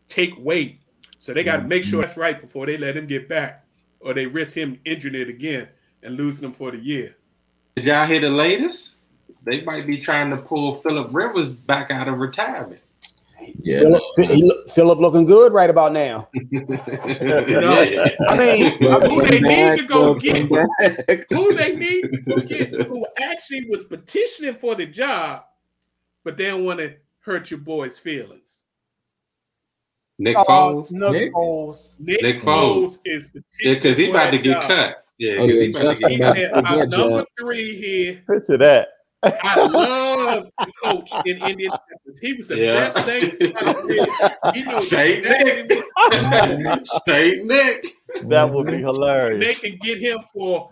[0.08, 0.80] take weight.
[1.20, 1.68] So they got to mm-hmm.
[1.68, 3.64] make sure that's right before they let him get back,
[4.00, 5.68] or they risk him injuring it again
[6.02, 7.16] and losing him for the year.
[7.76, 8.96] Did y'all hear the latest?
[9.44, 12.80] They might be trying to pull Philip Rivers back out of retirement.
[13.62, 13.78] Yeah.
[13.80, 16.28] Philip, he look- Philip looking good right about now.
[16.34, 18.06] Yeah.
[18.28, 20.48] I mean, Who they need to go get?
[20.48, 21.24] get?
[21.32, 22.70] Who they need to go get?
[22.88, 25.44] Who actually was petitioning for the job,
[26.24, 28.62] but they don't want to hurt your boy's feelings.
[30.18, 30.92] Nick Oh, Foles.
[30.92, 31.32] Nick Nick?
[31.34, 32.00] Foles.
[32.00, 32.46] Nick, Nick Foles.
[32.96, 32.98] Foles.
[33.04, 34.68] is petitioning Yeah, because he for about to that get job.
[34.68, 35.04] cut.
[35.18, 36.78] Yeah, Oh, because yeah, he about to get about cut.
[36.82, 38.22] "I'm number three here.
[38.28, 38.88] Picture that.
[39.22, 42.20] I love the coach in Indianapolis.
[42.20, 42.90] He was the Yeah.
[42.90, 45.82] best thing about the He knows Saint exactly
[46.64, 47.86] what Saint Nick.
[48.28, 49.40] That would be hilarious.
[49.44, 49.58] they hilarious.
[49.58, 50.70] can get him for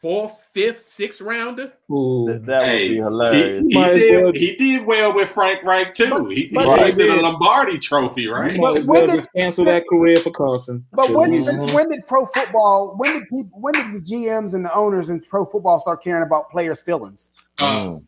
[0.00, 1.72] fourth, fifth, sixth rounder.
[1.90, 2.38] Ooh.
[2.44, 3.64] That would Hey, be hilarious.
[3.68, 6.26] he Might as well- did, he did well with Frank Reich too.
[6.26, 7.18] He, he but- wasted Right.
[7.18, 8.54] a Lombardi trophy, right?
[8.54, 10.84] You might as when well did- cancel that career for Carson.
[10.92, 11.44] But when Mhm.
[11.44, 12.94] since when did pro football?
[12.96, 13.58] When did people?
[13.60, 17.32] When did the GMs and the owners in pro football start caring about players' feelings?
[17.58, 18.02] Uh, Mm.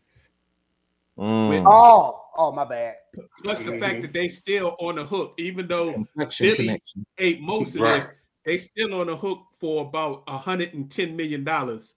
[1.17, 1.65] Mm.
[1.69, 2.95] Oh, oh, my bad.
[3.43, 7.05] Plus the fact that they still on the hook, even though complexion Philly- connection.
[7.17, 8.01] ate most of Right.
[8.03, 8.11] this,
[8.45, 11.95] they still on the hook for about hundred and ten million dollars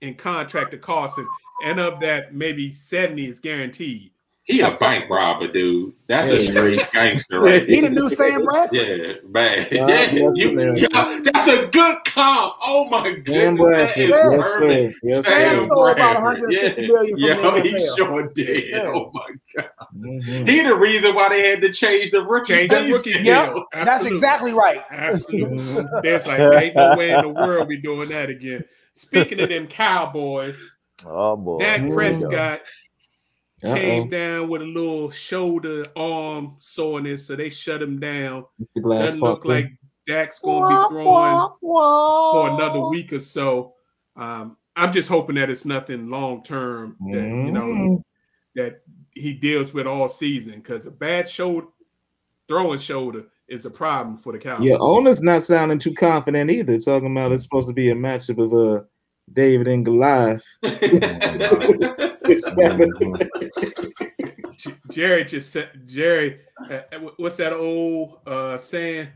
[0.00, 1.26] in contract to Carson,
[1.64, 4.12] and of that, maybe seventy is guaranteed.
[4.50, 5.92] He a bank robber, dude.
[6.08, 6.50] That's a Yeah.
[6.50, 7.68] straight gangster, right?
[7.68, 8.76] He the new Sam Bradford.
[8.78, 9.66] Yeah, man.
[9.70, 10.88] God Yeah, bless you- America.
[10.92, 12.54] yeah, that's a good comp.
[12.62, 14.02] Oh my Dan goodness, that Bradford.
[14.02, 14.98] is Yes, perfect.
[15.02, 15.66] Yes, Sam sir.
[15.66, 16.22] stole about Bradford.
[16.40, 16.88] 150 yeah.
[16.88, 17.96] million from Yeah, the he NFL.
[17.96, 18.68] sure did.
[18.68, 18.82] Yeah.
[18.92, 20.48] Oh my god, Mhm.
[20.48, 22.52] he the reason why they had to change the rookie.
[22.54, 23.24] Change the rookie deal.
[23.24, 24.82] Yep, that's exactly right.
[24.90, 25.84] Absolutely.
[26.02, 28.64] There's like ain't no way in the world we doing that again.
[28.94, 30.60] Speaking of them Cowboys,
[31.06, 31.58] Oh boy.
[31.60, 31.94] Dak Mm.
[33.60, 34.08] Prescott came Uh-oh.
[34.08, 38.44] down with a little shoulder arm soreness, so they shut him down.
[38.74, 39.48] Doesn't look Parker.
[39.48, 39.72] like
[40.06, 43.74] Dak's going to be throwing for another week or so.
[44.16, 48.02] Um, I'm just hoping that it's nothing long term that you know Mhm.
[48.54, 48.82] that
[49.14, 51.66] he deals with all season because a bad shoulder,
[52.48, 54.66] throwing shoulder, is a problem for the Cowboys.
[54.68, 56.78] Your owner's not sounding too confident either.
[56.78, 58.84] Talking about it's supposed to be a matchup of uh
[59.32, 60.44] David and Goliath.
[64.90, 66.80] Jerry just said, Jerry, uh,
[67.16, 69.08] what's that old uh, saying?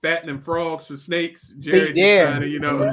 [0.00, 1.52] Fattening frogs for snakes.
[1.58, 2.28] Jerry Yeah.
[2.30, 2.88] trying to, you know,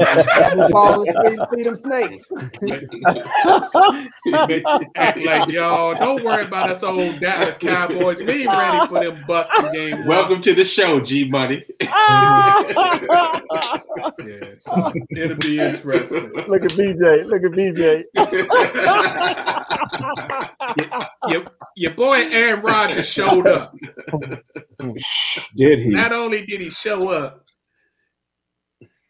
[0.55, 2.23] We'll fall and feed, feed them snakes.
[4.95, 8.23] act like y'all don't worry about us old Dallas Cowboys.
[8.23, 10.07] We ain't ready for them Bucs in game.
[10.07, 11.63] Welcome to the show, G Money.
[14.25, 16.31] Yeah, so it'll be interesting.
[16.47, 17.25] Look at BJ.
[17.25, 18.03] Look at BJ.
[21.29, 21.43] Your,
[21.75, 23.75] your boy Aaron Rodgers showed up.
[25.55, 25.89] Did he?
[25.89, 27.45] Not only did he show up,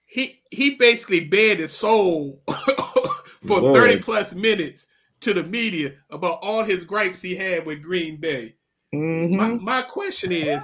[0.06, 2.42] he he basically bared his soul
[3.46, 3.74] for Lord.
[3.82, 4.88] 30 plus minutes
[5.22, 8.56] to the media about all his gripes he had with Green Bay.
[8.94, 9.32] Mhm.
[9.32, 10.64] My, my question is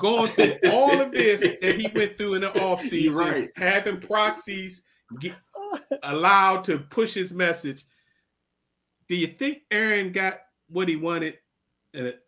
[0.00, 3.50] going through all of this that he went through in the offseason, right.
[3.56, 4.84] having proxies
[5.20, 5.34] get
[6.02, 7.84] allowed to push his message.
[9.08, 11.38] Do you think Aaron got what he wanted?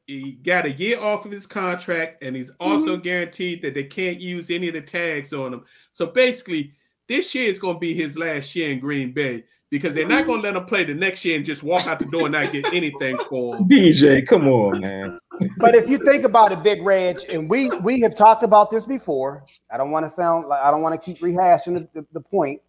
[0.06, 3.02] He got a year off of his contract, and he's also mm-hmm.
[3.02, 5.64] guaranteed that they can't use any of the tags on him.
[5.90, 6.72] So basically,
[7.08, 10.26] this year is going to be his last year in Green Bay because they're not
[10.26, 12.32] going to let him play the next year and just walk out the door and
[12.32, 13.68] not get anything for him.
[13.68, 15.18] DJ, come on, man.
[15.56, 18.84] But if you think about it, Big Reg, and we we have talked about this
[18.84, 19.44] before.
[19.70, 22.20] I don't want to sound like I don't want to keep rehashing the, the, the
[22.20, 22.61] point,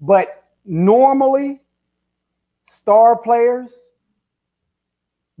[0.00, 1.62] but normally,
[2.66, 3.89] star players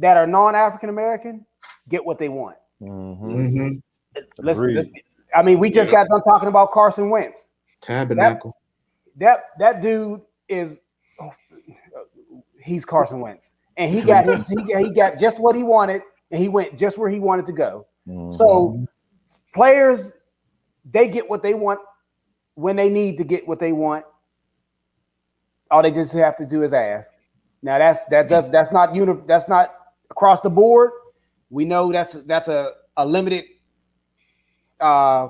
[0.00, 1.46] that are non-African American
[1.88, 2.56] get what they want.
[2.82, 3.20] Mhm.
[3.20, 3.82] Mhm.
[4.38, 4.76] Let's, Agreed.
[4.76, 4.88] let's-
[5.34, 6.04] I mean, we just Yeah.
[6.04, 7.50] got done talking about Carson Wentz.
[7.80, 8.56] Tabernacle.
[9.16, 10.78] That that dude is
[11.20, 11.30] oh,
[12.62, 16.40] he's Carson Wentz, and he got his he, he got just what he wanted, and
[16.40, 17.86] he went just where he wanted to go.
[18.08, 18.32] Mhm.
[18.34, 18.84] So
[19.54, 20.12] players,
[20.84, 21.80] they get what they want
[22.54, 24.04] when they need to get what they want.
[25.70, 27.12] All they just have to do is ask.
[27.62, 29.74] Now that's that does that's not uni- that's not
[30.10, 30.90] across the board.
[31.50, 33.44] We know that's that's a, a limited
[34.80, 35.28] uh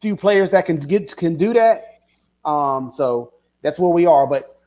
[0.00, 1.84] few players that can get can do that.
[2.44, 4.26] Um, so that's where we are.
[4.26, 4.58] But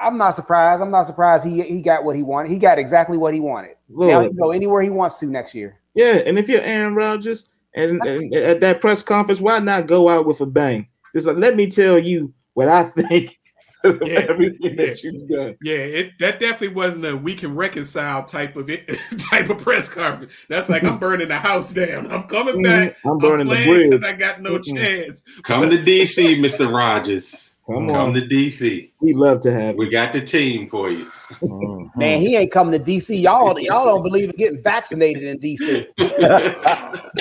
[0.00, 0.82] I'm not surprised.
[0.82, 2.50] I'm not surprised he he got what he wanted.
[2.50, 3.76] He got exactly what he wanted.
[3.88, 5.80] Now he can go anywhere he wants to next year.
[5.94, 10.08] Yeah, and if you're Aaron Rodgers and, and at that press conference, why not go
[10.08, 10.88] out with a bang?
[11.14, 13.38] Just like, let me tell you what I think
[13.84, 14.86] Yeah, everything yeah.
[14.86, 15.56] that you've done.
[15.62, 18.88] Yeah, it that definitely wasn't a we can reconcile type of it,
[19.30, 20.32] type of press conference.
[20.48, 22.10] That's like I'm burning the house down.
[22.10, 22.96] I'm coming back.
[23.04, 23.90] I'm burning the playing bridge.
[23.90, 25.22] because I got no chance.
[25.42, 26.72] Come to DC, Mr.
[26.72, 27.50] Rogers.
[27.66, 28.90] Come Come on, to DC.
[29.00, 29.90] we love to have We you.
[29.90, 31.06] got the team for you.
[31.40, 31.96] Mhm.
[31.96, 33.18] Man, he ain't coming to DC.
[33.22, 35.86] Y'all, y'all don't believe in getting vaccinated in DC.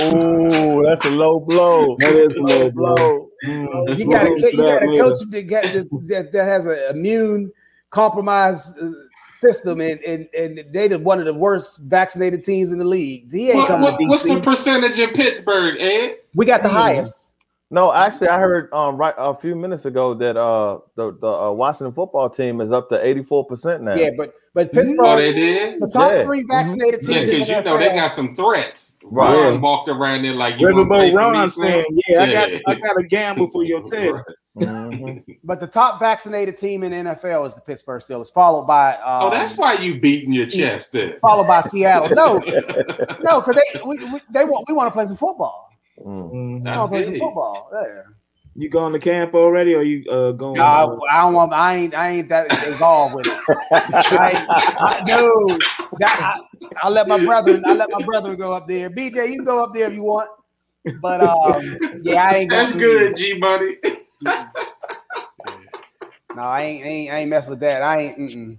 [0.01, 1.95] oh, that's a low blow.
[1.99, 3.29] That is a low blow.
[3.43, 3.97] Mm.
[3.99, 7.51] You got a, you got a coach that, got this, that, that has an immune
[7.89, 8.89] compromised uh,
[9.39, 13.29] system, and, and and they the one of the worst vaccinated teams in the league.
[13.31, 14.09] He ain't What- coming what- to DC.
[14.09, 16.17] what's the percentage in Pittsburgh, Ed?
[16.33, 16.73] we got the Mm.
[16.73, 17.19] highest.
[17.69, 21.51] No, actually, I heard um right a few minutes ago that uh the the uh,
[21.51, 23.95] Washington football team is up to eighty four percent now.
[23.95, 25.81] Yeah, but but Oh, Pittsburgh, they did?
[25.81, 26.23] the top Yeah.
[26.23, 28.93] three vaccinated Yeah, teams in because the you know they got some threats.
[29.03, 29.33] Right.
[29.35, 32.75] Ron walked around there like you gonna Riverboat Ron me, saying, "Yeah, I got, I
[32.75, 34.23] got to gamble for your team." Right.
[34.59, 35.37] Mhm.
[35.43, 39.29] But the top vaccinated team in NFL is the Pittsburgh Steelers, followed by um, Oh,
[39.31, 41.17] that's why you beating your chest there.
[41.21, 42.09] followed by Seattle.
[42.15, 42.37] No,
[43.23, 45.69] no, because they we, we they want we want to play some football.
[45.99, 46.63] Mm.
[46.63, 47.69] We I want to play some football.
[47.73, 48.01] Yeah.
[48.55, 50.57] You going to camp already, or you uh, going?
[50.57, 51.53] No, I, I don't want.
[51.53, 51.95] I ain't.
[51.95, 53.33] I ain't that involved with it.
[54.11, 55.57] I, ain't- I, no,
[55.99, 56.33] that, I,
[56.83, 57.59] I let my brother.
[57.65, 58.89] I let my brother go up there.
[58.91, 60.29] BJ, you can go up there if you want.
[61.01, 62.51] But um, yeah, I ain't.
[62.51, 63.77] That's good, G buddy.
[66.35, 66.85] No, I ain't.
[66.85, 67.81] I ain't, I ain't mess with that.
[67.81, 68.17] I ain't.
[68.17, 68.57] Mm-mm.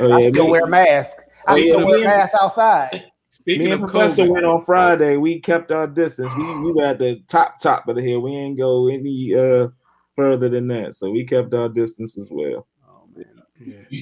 [0.00, 1.16] oh, I still me, wear a mask.
[1.46, 3.02] I Oh, yeah, still wear a mask outside.
[3.46, 5.16] Speaking me and Professor COVID, went on Friday.
[5.16, 6.34] We kept our distance.
[6.36, 8.20] We we were at the top top of the hill.
[8.20, 9.68] We ain't go any uh
[10.16, 10.96] further than that.
[10.96, 12.66] So we kept our distance as well.
[12.88, 14.00] Oh man, Yeah.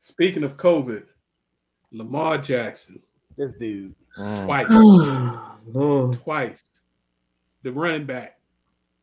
[0.00, 1.04] Speaking of COVID,
[1.92, 3.02] Lamar Jackson
[3.38, 3.94] this dude.
[4.18, 4.44] Mm.
[4.46, 4.66] twice,
[5.66, 6.20] Lord.
[6.22, 6.64] twice,
[7.62, 8.38] the running back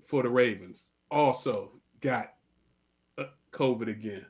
[0.05, 1.71] for the Ravens also
[2.01, 2.33] got
[3.17, 4.25] uh, COVID again.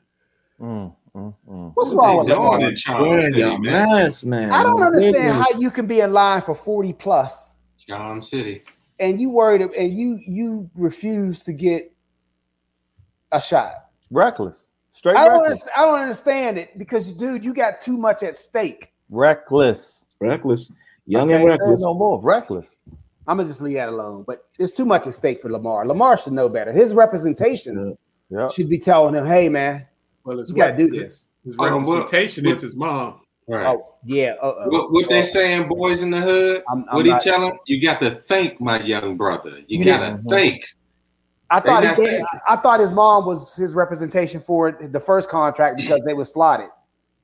[0.60, 1.70] Mm, mm, mm.
[1.74, 2.68] What's wrong with they doing Lamar?
[2.68, 3.88] in Charles Wearing City, your man?
[3.88, 4.50] mask, man.
[4.52, 7.56] I don't understand how you can be in line for forty plus
[7.86, 8.62] Charles City.
[9.00, 11.92] and you worried and you you refuse to get
[13.32, 13.72] a shot.
[14.10, 14.62] Reckless.
[14.92, 15.60] Straight I don't reckless.
[15.62, 18.92] understand, I don't understand it because dude, you got too much at stake.
[19.10, 20.04] Reckless.
[20.20, 20.70] reckless,
[21.06, 21.82] young and can't say it reckless.
[21.84, 22.20] No more.
[22.22, 22.66] Reckless.
[23.28, 24.24] I'm gonna just leave that alone.
[24.26, 25.86] But there's too much at stake for Lamar.
[25.86, 26.72] Lamar should know better.
[26.72, 27.96] His representation
[28.30, 28.48] Yeah.
[28.48, 29.86] should be telling him, "Hey, man,
[30.26, 33.20] Well, his you gotta do this." His Oh, well, representation well- is his mom.
[33.48, 33.64] Right.
[33.66, 34.34] Oh yeah.
[34.42, 34.68] Uh-oh.
[34.70, 36.64] What, what they saying, boys in the hood?
[36.68, 37.58] I'm, I'm What he not- tell him?
[37.66, 39.58] You got to thank my young brother.
[39.68, 40.64] You You gotta didn't- thank.
[41.48, 45.76] I thought he not I thought his mom was his representation for the first contract
[45.76, 46.70] because they were slotted,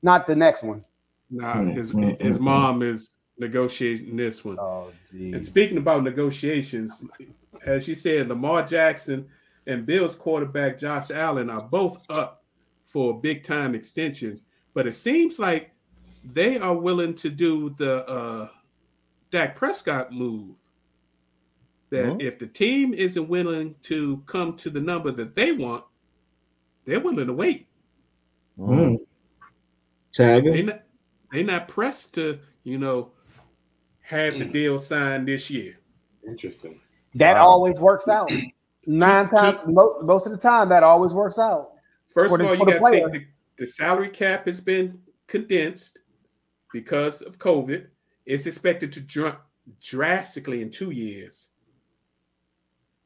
[0.01, 0.85] not the next one.
[1.29, 4.57] Nah, Mm, his mm, his mm, mom is negotiating this one.
[4.59, 7.03] Oh, And speaking about negotiations,
[7.65, 9.27] as you said, Lamar Jackson
[9.67, 12.42] and Bills quarterback Josh Allen are both up
[12.93, 15.71] for big time extensions, but it seems like
[16.23, 18.47] they are willing to do the uh,
[19.31, 20.55] Dak Prescott move.
[21.89, 22.21] That Mhm.
[22.21, 25.83] if the team isn't willing to come to the number that they want,
[26.85, 27.67] they're willing to wait.
[28.59, 28.69] Mm.
[28.69, 28.97] Mm.
[30.15, 30.51] Tiger.
[30.51, 30.83] They not
[31.31, 33.11] they not pressed to you know
[34.01, 34.53] have the Mm.
[34.53, 35.77] deal signed this year.
[36.27, 36.79] Interesting.
[37.15, 37.47] That Wow.
[37.47, 38.29] always works out.
[38.85, 41.72] Nine times, most of the time, that always works out.
[42.13, 43.25] First of all, you got to think the,
[43.57, 45.99] the salary cap has been condensed
[46.71, 47.87] because of COVID.
[48.25, 49.39] It's expected to jump
[49.81, 51.49] drastically in two years.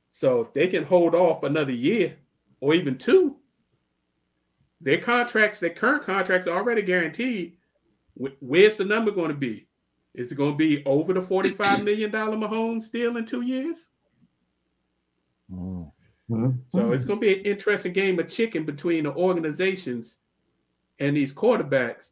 [0.10, 2.16] So if they can hold off another year
[2.60, 3.38] or even two,
[4.82, 7.58] their contracts, their current contracts are already guaranteed.
[8.40, 9.68] Where's the number going to be?
[10.14, 13.90] Is it going to be over the $45 million Mahomes deal in two years?
[15.52, 15.92] Mm.
[16.30, 16.60] Mm.
[16.68, 20.18] So it's going to be an interesting game of chicken between the organizations
[21.00, 22.12] and these quarterbacks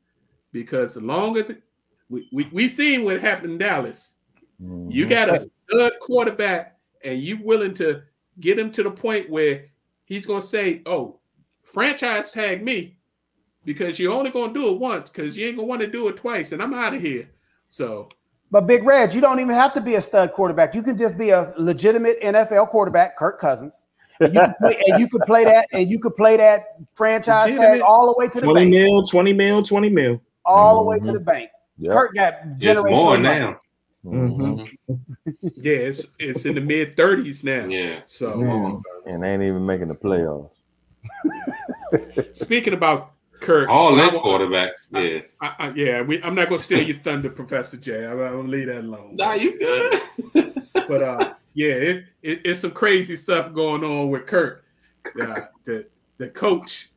[0.54, 1.62] because the longer the,
[2.10, 4.14] we, we we seen what happened in Dallas,
[4.62, 4.92] Mhm.
[4.92, 8.04] you got a stud quarterback and you willing to
[8.40, 9.66] get him to the point where
[10.06, 11.20] he's going to say, "Oh,
[11.64, 12.98] franchise tag me,"
[13.66, 15.88] because you're only going to do it once because you ain't going to want to
[15.88, 17.28] do it twice, and I'm out of here.
[17.68, 18.08] So
[18.52, 20.74] But Big Red, you don't even have to be a stud quarterback.
[20.74, 23.88] You can just be a legitimate NFL quarterback, Kirk Cousins.
[24.20, 26.64] And you can play, and you could play that, and you could play that
[26.94, 28.72] franchise tag all the way to the 20 bank.
[28.72, 30.22] mil, 20 mil, 20 mil.
[30.46, 31.14] All the way to Mhm.
[31.14, 31.50] the bank.
[31.80, 31.94] Yep.
[31.94, 33.24] Kirk got It's more money.
[33.40, 33.60] now.
[34.06, 34.70] Mhm.
[35.42, 37.66] yeah, it's it's in the mid 30s now.
[37.66, 38.02] Yeah.
[38.06, 38.40] So.
[39.08, 40.52] And they ain't even making the playoffs.
[42.34, 43.12] speaking about
[43.42, 44.90] Kirk, All I them wa- quarterbacks.
[44.92, 45.22] Yeah.
[45.42, 48.06] I, I, yeah, we, I'm not gonna steal your thunder, Professor J.
[48.06, 49.16] I'm, I'm gonna leave that alone.
[49.16, 50.54] Nah, you good.
[50.88, 54.62] But uh, yeah, it, it, it's some crazy stuff going on with Kirk.
[55.22, 55.86] Uh, the
[56.18, 56.90] the coach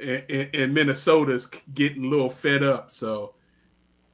[0.00, 2.92] and, and, and Minnesota's getting a little fed up.
[2.92, 3.34] So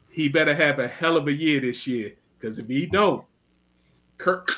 [0.08, 2.12] he better have a hell of a year this year.
[2.38, 3.22] Because if he don't,
[4.18, 4.48] Kirk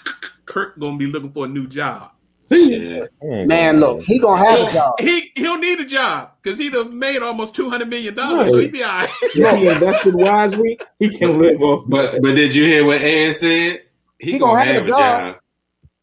[0.47, 2.13] Kirk gonna be looking for a new job.
[2.51, 3.07] Yeah.
[3.23, 5.01] Man, look, he gonna have a job.
[5.01, 8.59] He he'll need a job because he done made almost two hundred million dollars, so
[8.59, 9.09] he be all right.
[9.23, 11.85] If he invested wisely, he can live off.
[11.89, 13.83] But but did you hear what Ed said?
[14.25, 15.37] He gonna have a job.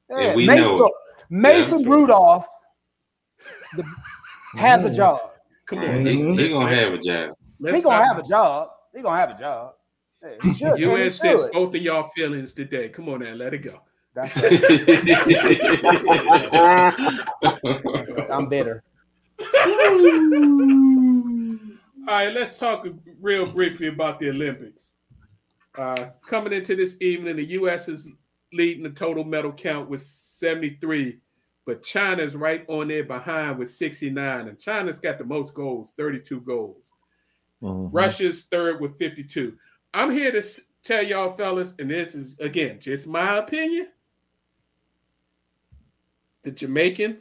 [0.09, 0.79] And we Mason, know it.
[0.79, 0.93] look,
[1.29, 1.89] Mason Yeah.
[1.89, 2.47] Rudolph
[3.75, 3.83] the,
[4.57, 5.31] has a job.
[5.65, 7.35] Come on, He, he gonna have a job.
[7.59, 8.69] let's He gonna have a job.
[8.93, 9.73] He gonna have a job.
[10.21, 10.79] Yeah, he should.
[10.79, 12.89] You and he insist both of y'all feelings today.
[12.89, 13.81] Come on now, let it go.
[14.13, 14.51] That's right.
[18.29, 18.83] I'm bitter.
[22.07, 22.85] All right, let's talk
[23.21, 24.97] real briefly about the Olympics.
[25.77, 27.87] Uh, coming into this evening, the U.S.
[27.87, 28.09] is
[28.53, 31.19] leading the total medal count with 73,
[31.65, 36.41] but China's right on there behind with 69, and China's got the most goals, 32
[36.41, 36.93] goals.
[37.61, 37.89] Mhm.
[37.93, 39.57] Russia's third with 52.
[39.93, 40.43] I'm here to
[40.83, 43.87] tell y'all, fellas, and this is again just my opinion.
[46.41, 47.19] The Jamaican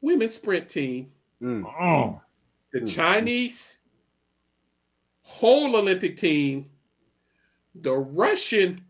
[0.00, 1.12] women's sprint team,
[1.42, 1.64] Mm.
[1.64, 2.20] Mm.
[2.72, 2.86] the Hmm.
[2.86, 3.78] Chinese
[5.22, 6.70] whole Olympic team,
[7.74, 8.80] the Russian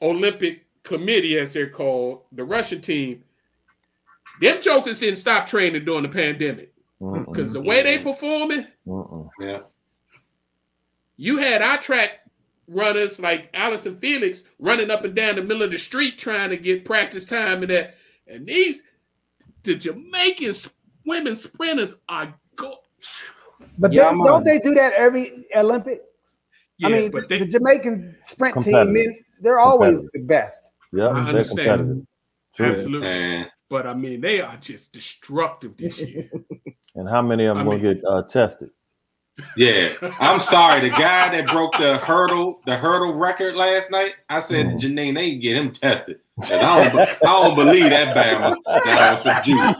[0.00, 3.22] Olympic Committee, as they're called, the Russian team,
[4.40, 9.28] them jokers didn't stop training during the pandemic because the way they performing, Mm-mm.
[9.40, 9.60] yeah.
[11.16, 12.20] you had our track
[12.68, 16.56] runners like Allyson Felix running up and down the middle of the street trying to
[16.56, 17.96] get practice time and that.
[18.26, 18.82] And these,
[19.62, 20.54] the Jamaican
[21.04, 22.76] women sprinters are go.
[23.78, 26.02] But Yeah, don't, don't they do that every Olympic?
[26.82, 28.92] Yeah, I mean, but the, they, the Jamaican sprint team, Competitive.
[28.92, 30.72] men, they're always the best.
[30.92, 32.06] Yeah, I understand.
[32.58, 33.08] absolutely.
[33.08, 36.28] And But I mean, they are just destructive this year.
[36.94, 38.68] And how many of them I gonna get uh, tested?
[39.56, 40.80] Yeah, I'm sorry.
[40.88, 44.80] The guy that broke the hurdle, the hurdle record last night, I said mm.
[44.80, 46.18] to Janine, they can get him tested.
[46.44, 49.76] I don't, I don't believe that Bama that was some juice.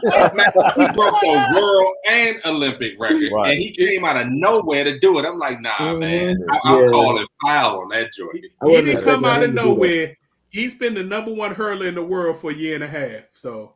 [0.75, 3.51] He broke the world and Olympic record, Right.
[3.51, 5.25] and he came out of nowhere to do it.
[5.25, 5.99] I'm like, nah, mm-hmm.
[5.99, 6.45] man, Mhm.
[6.51, 6.87] I, I'm Yeah.
[6.89, 8.45] calling foul on that joint.
[8.61, 9.65] I he wasn't didn't come expecting out him of to do that.
[9.65, 10.17] nowhere.
[10.49, 13.23] He's been the number one hurler in the world for a year and a half.
[13.33, 13.73] So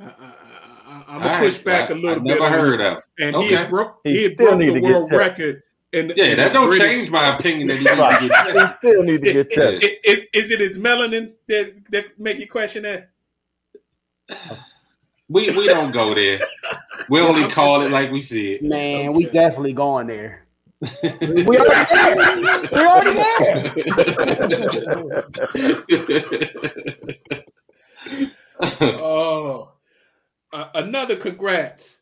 [0.00, 0.32] I, I,
[0.88, 2.24] I, I'm gonna push right, back I- a little I bit.
[2.40, 3.02] Never heard of.
[3.18, 5.18] and he had broke He he had still broke need the to get world tested.
[5.18, 5.62] record.
[5.92, 8.46] In the, Yeah, in that don't British- change my opinion that he need to get
[8.46, 8.76] They tested.
[8.78, 9.90] still need to get Is, tested.
[10.04, 13.10] is, is it his melanin that, that make you question that?
[15.30, 16.40] We we don't go there.
[17.10, 18.62] We only call it like we see it.
[18.62, 20.44] Man, we definitely going there.
[21.02, 22.62] We already there.
[22.72, 24.78] We already there.
[28.60, 29.72] Oh,
[30.52, 31.98] uh, another congrats.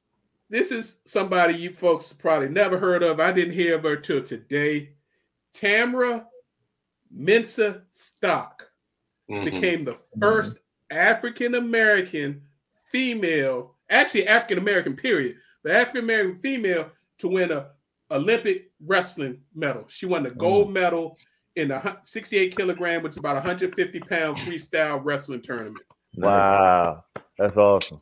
[0.48, 3.18] This is somebody you folks probably never heard of.
[3.20, 4.90] I didn't hear of her till today.
[5.54, 6.26] Tamra
[7.10, 8.68] Mensa Stock
[9.30, 9.44] Mhm.
[9.44, 10.58] became the first
[10.90, 12.42] African American
[12.92, 17.70] female, actually African American period, the African American female to win a
[18.12, 19.84] Olympic wrestling medal.
[19.88, 21.18] She won the gold medal
[21.56, 25.82] in the 68 kilogram, which is about 150 pound freestyle wrestling tournament.
[26.16, 27.04] Wow,
[27.36, 28.00] that's awesome.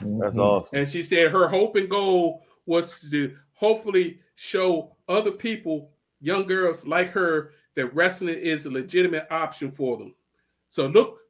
[0.00, 0.40] That's Mhm.
[0.40, 0.68] awesome.
[0.72, 6.86] And she said her hope and goal was to hopefully show other people, young girls
[6.86, 10.14] like her, that wrestling is a legitimate option for them.
[10.68, 11.20] So look,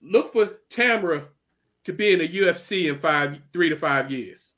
[0.00, 1.28] look for Tamara
[1.84, 4.52] to be in the UFC in five, three to five years,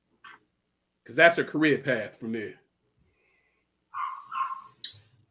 [1.02, 2.54] because that's her career path from there.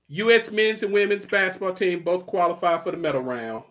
[0.07, 0.51] U.S.
[0.51, 3.63] men's and women's basketball team both qualify for the medal round.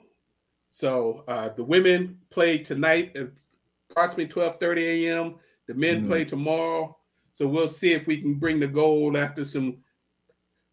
[0.70, 3.16] So uh, the women play tonight
[3.92, 5.34] at approximately 12:30 a.m.
[5.66, 6.08] The men Mhm.
[6.08, 6.96] play tomorrow.
[7.32, 9.82] So we'll see if we can bring the gold after some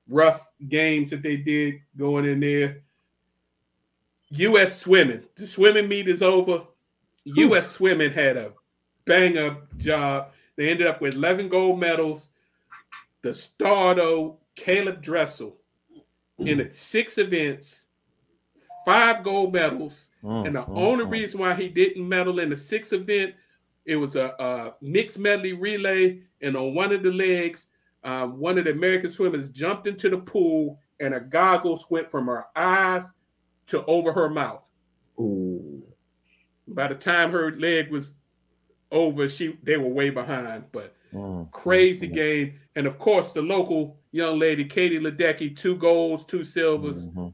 [0.07, 2.83] rough games that they did going in there.
[4.31, 4.79] U.S.
[4.79, 5.23] swimming.
[5.35, 6.65] The swimming meet is over.
[7.23, 7.71] U.S.
[7.71, 8.53] swimming had a
[9.05, 10.33] bang up job.
[10.55, 12.31] They ended up with 11 gold medals.
[13.21, 15.57] The star, though, Caeleb Dressel,
[16.39, 17.85] in its six events,
[18.85, 20.09] five gold medals.
[20.23, 21.11] Mm, And the mm, only mm.
[21.11, 23.35] reason why he didn't medal in the sixth event,
[23.85, 27.67] it was a, a mixed medley relay, and on one of the legs,
[28.03, 32.27] um, one of the American swimmers jumped into the pool, and her goggles went from
[32.27, 33.11] her eyes
[33.67, 34.69] to over her mouth.
[35.19, 35.83] Ooh.
[36.67, 38.15] By the time her leg was
[38.91, 40.65] over, she they were way behind.
[40.71, 45.75] But Mm, crazy mm, game, and of course the local young lady Katie Ledecky, two
[45.75, 47.07] golds, two silvers.
[47.07, 47.33] mhm.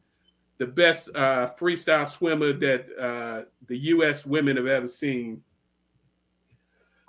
[0.58, 4.26] The best uh, freestyle swimmer that uh, the U.S.
[4.26, 5.42] women have ever seen.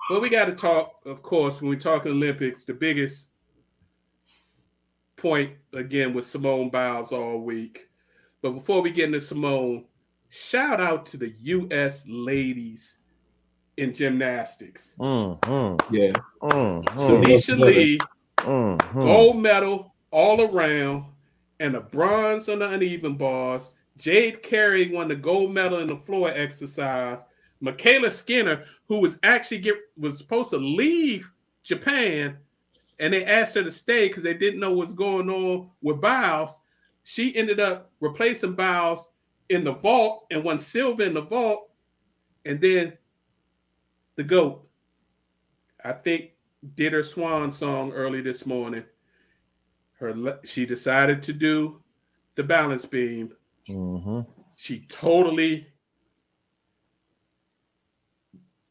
[0.08, 3.28] But we got to talk, of course, when we talk Olympics, the biggest
[5.16, 7.88] point again with Simone Biles all week.
[8.42, 9.86] But before we get into Simone,
[10.28, 12.04] shout out to the U.S.
[12.08, 12.98] ladies
[13.76, 14.94] in gymnastics.
[14.98, 15.94] Mm-hmm.
[15.94, 16.12] Yeah.
[16.42, 16.98] Mm-hmm.
[16.98, 17.98] Sunisa Lee,
[18.38, 19.00] Mm-hmm.
[19.00, 21.06] gold medal all around,
[21.60, 23.74] and a bronze on the uneven bars.
[23.96, 27.26] Jade Carey won the gold medal in the floor exercise.
[27.62, 31.30] MyKayla Skinner, who was actually get was supposed to leave
[31.62, 32.36] Japan,
[32.98, 36.60] and they asked her to stay because they didn't know what's going on with Biles.
[37.04, 39.14] She ended up replacing Biles
[39.48, 41.70] in the vault and won silver in the vault.
[42.44, 42.96] And then
[44.16, 44.66] the GOAT,
[45.84, 46.32] I think,
[46.74, 48.84] did her swan song early this morning.
[49.98, 51.82] Her le- she decided to do
[52.34, 53.32] the balance beam.
[53.68, 54.20] Mm-hmm.
[54.56, 55.66] She totally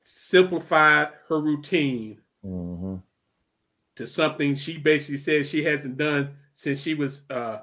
[0.03, 2.97] simplified her routine Mm-hmm.
[3.95, 7.61] to something she basically said she hasn't done since she was uh,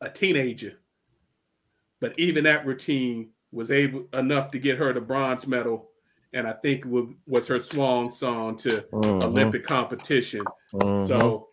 [0.00, 0.74] a teenager.
[1.98, 5.90] But even that routine was able enough to get her the bronze medal,
[6.32, 9.24] and I think wa- was her swan song to Mhm.
[9.24, 10.42] Olympic competition.
[10.70, 11.48] So,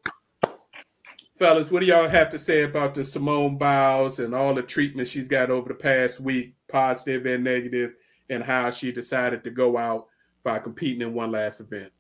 [1.42, 5.08] fellas, what do y'all have to say about the Simone Biles and all the treatment
[5.08, 7.96] she's got over the past week, positive and negative,
[8.30, 10.08] and how she decided to go out
[10.44, 11.92] by competing in one last event?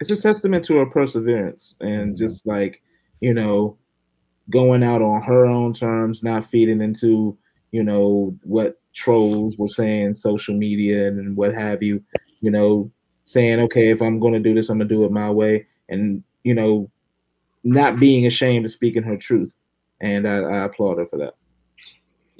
[0.00, 2.16] it's a testament to her perseverance and mm-hmm.
[2.16, 2.82] just like
[3.20, 3.76] you know
[4.48, 7.36] going out on her own terms not feeding into
[7.70, 12.02] you know what trolls were saying social media and what have you
[12.40, 12.90] you know
[13.22, 15.66] saying okay if i'm going to do this i'm going to do it my way
[15.88, 16.90] and you know
[17.62, 19.54] not being ashamed of speaking her truth
[20.00, 21.34] and i, I applaud her for that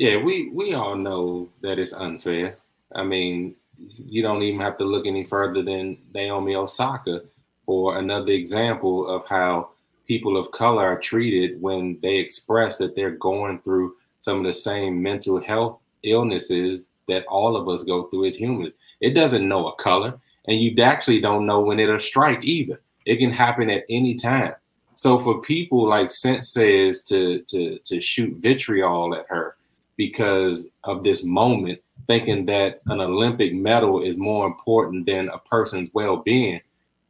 [0.01, 2.57] Yeah, we we all know that it's unfair.
[2.95, 7.21] I mean, you don't even have to look any further than Naomi Osaka
[7.67, 9.69] for another example of how
[10.09, 14.55] people of color are treated when they express that they're going through some of the
[14.55, 18.73] same mental health illnesses that all of us go through as humans.
[19.03, 22.81] It doesn't know a color, and you actually don't know when it'll strike either.
[23.05, 24.55] It can happen at any time.
[25.01, 29.57] So for people like Sense says to to to shoot vitriol at her
[29.97, 35.91] because of this moment, thinking that an Olympic medal is more important than a person's
[35.95, 36.61] well-being,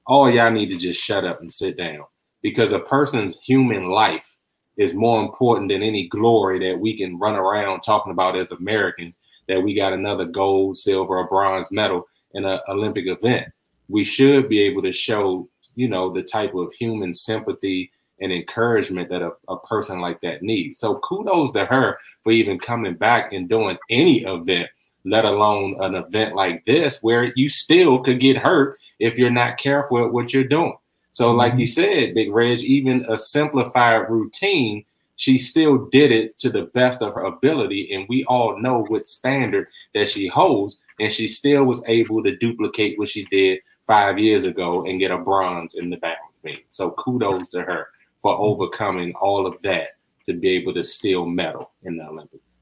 [0.06, 2.04] all y'all need to just shut up and sit down.
[2.42, 4.36] Because a person's human life
[4.76, 9.16] is more important than any glory that we can run around talking about as Americans
[9.48, 13.48] that we got another gold, silver, or bronze medal in an Olympic event.
[13.88, 17.90] We should be able to show, you know, the type of human sympathy
[18.20, 20.78] and encouragement that a, a person like that needs.
[20.78, 24.68] So kudos to her for even coming back and doing any event,
[25.04, 29.58] let alone an event like this where you still could get hurt if you're not
[29.58, 30.76] careful at what you're doing.
[31.12, 31.38] So, mm-hmm.
[31.38, 34.84] like you said, Big Reg, even a simplified routine,
[35.16, 37.92] she still did it to the best of her ability.
[37.92, 40.78] And we all know what standard that she holds.
[40.98, 43.60] And she still was able to duplicate what she did
[43.90, 46.60] five years ago and get a bronze in the balance beam.
[46.70, 47.88] So kudos to her
[48.22, 49.96] for overcoming all of that
[50.26, 52.58] to be able to still medal in the Olympics.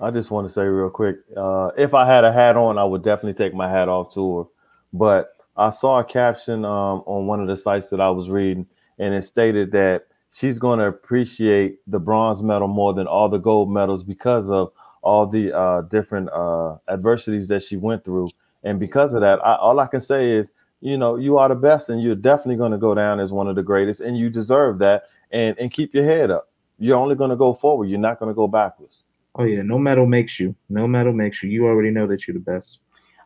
[0.00, 2.84] I just want to say real quick, uh, if I had a hat on, I
[2.84, 4.44] would definitely take my hat off to her.
[4.92, 8.64] But I saw a caption um, on one of the sites that I was reading,
[9.00, 13.38] and it stated that she's going to appreciate the bronze medal more than all the
[13.38, 14.70] gold medals because of
[15.02, 18.28] all the uh, different uh, adversities that she went through.
[18.62, 21.54] And because of that, I, all I can say is, you know, you are the
[21.54, 24.30] best, and you're definitely going to go down as one of the greatest, and you
[24.30, 25.04] deserve that.
[25.32, 26.48] And and keep your head up.
[26.78, 27.88] You're only going to go forward.
[27.88, 29.04] You're not going to go backwards.
[29.36, 32.34] oh yeah no medal makes you no medal makes you you already know that you're
[32.34, 32.80] the best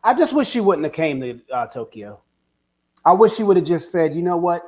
[0.05, 2.21] I just wish she wouldn't have came to uh, Tokyo.
[3.03, 4.61] I wish she would have just said, you know what,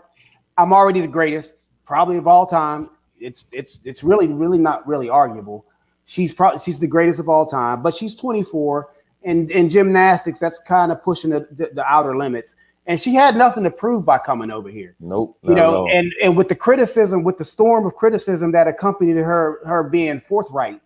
[0.58, 2.90] I'm already the greatest, probably of all time.
[3.20, 5.66] It's it's it's really really not really arguable.
[6.06, 8.90] She's probably she's the greatest of all time, but she's 24,
[9.24, 12.56] and in gymnastics, that's kind of pushing the, the, the outer limits.
[12.88, 14.96] And she had nothing to prove by coming over here.
[15.00, 15.38] Nope.
[15.44, 19.60] you know and and with the criticism with the storm of criticism that accompanied her
[19.66, 20.82] her being forthright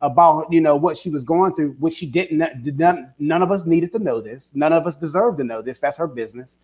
[0.00, 3.50] about you know what she was going through which she didn't did none, none of
[3.50, 4.50] us needed to know this.
[4.54, 5.78] None of us deserved to know this.
[5.78, 6.58] That's her business.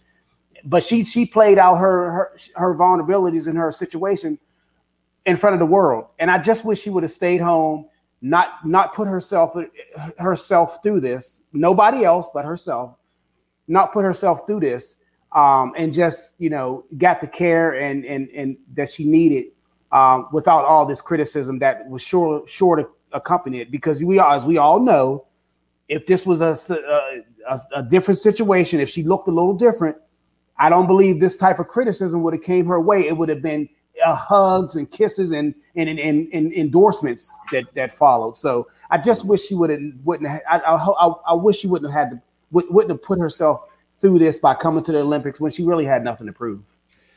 [0.65, 4.39] But she she played out her her her vulnerabilities in her situation
[5.27, 6.06] in front of the world.
[6.19, 7.86] And i just wish she would have stayed home
[8.23, 9.55] not not put herself
[10.19, 11.43] herself through this.
[11.52, 12.97] Nobody else but herself
[13.69, 14.97] not put herself through this
[15.32, 19.47] um, and just you know got the care and and and that she needed
[19.93, 24.35] um, without all this criticism that was sure sure to accompany it because we are
[24.35, 25.27] as we all know
[25.89, 26.57] if this was a
[27.74, 29.97] a different situation if she looked a little different
[30.59, 33.07] I don't believe this type of criticism would have came her way.
[33.07, 33.69] It would have been
[34.05, 38.36] uh, hugs and kisses and and, and and, and endorsements that that followed.
[38.36, 40.28] So I just wish she would have wouldn't.
[40.28, 44.19] Have, I, I, I wish she wouldn't have had to wouldn't have put herself through
[44.19, 46.62] this by coming to the Olympics when she really had nothing to prove.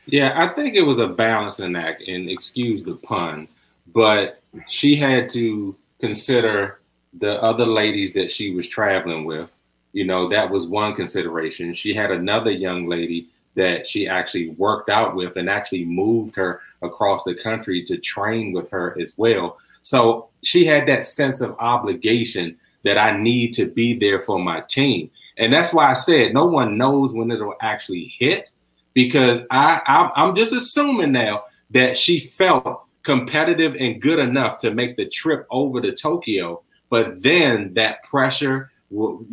[0.06, 3.46] Yeah, I think it was a balancing act, and excuse the pun,
[3.92, 6.80] but she had to consider
[7.14, 9.48] the other ladies that she was traveling with.
[9.92, 11.74] You know, that was one consideration.
[11.74, 16.60] She had another young lady that she actually worked out with and actually moved her
[16.80, 19.58] across the country to train with her as well.
[19.82, 24.62] So she had that sense of obligation that I need to be there for my
[24.62, 25.10] team.
[25.38, 28.50] And that's why I said no one knows when it'll actually hit
[28.94, 34.74] because I, I am just assuming now that she felt competitive and good enough to
[34.74, 36.62] make the trip over to Tokyo.
[36.90, 38.70] But then that pressure,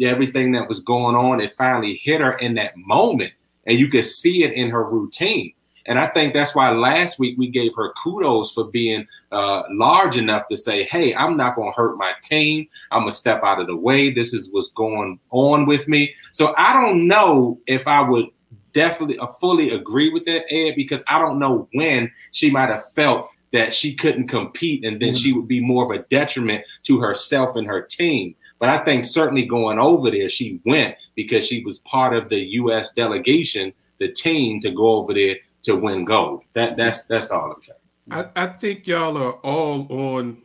[0.01, 3.34] everything that was going on, it finally hit her in that moment
[3.65, 5.53] and you could see it in her routine.
[5.89, 10.17] And I think that's why last week we gave her kudos for being uh, large
[10.17, 12.67] enough to say, "Hey, I'm not going to hurt my team.
[12.91, 14.11] I'm gonna step out of the way.
[14.11, 18.27] This is what's going on with me." So I don't know if I would
[18.71, 22.91] definitely uh, fully agree with that, Ed, because I don't know when she might have
[22.91, 25.23] felt that she couldn't compete, and then mm-hmm.
[25.23, 28.35] she would be more of a detriment to herself and her team.
[28.59, 32.45] But I think certainly going over there, she went because she was part of the
[32.57, 32.91] U.S.
[32.91, 36.44] delegation, the team to go over there to win gold.
[36.53, 37.80] That that's that's all I'm saying.
[38.11, 40.41] I, I think y'all are all on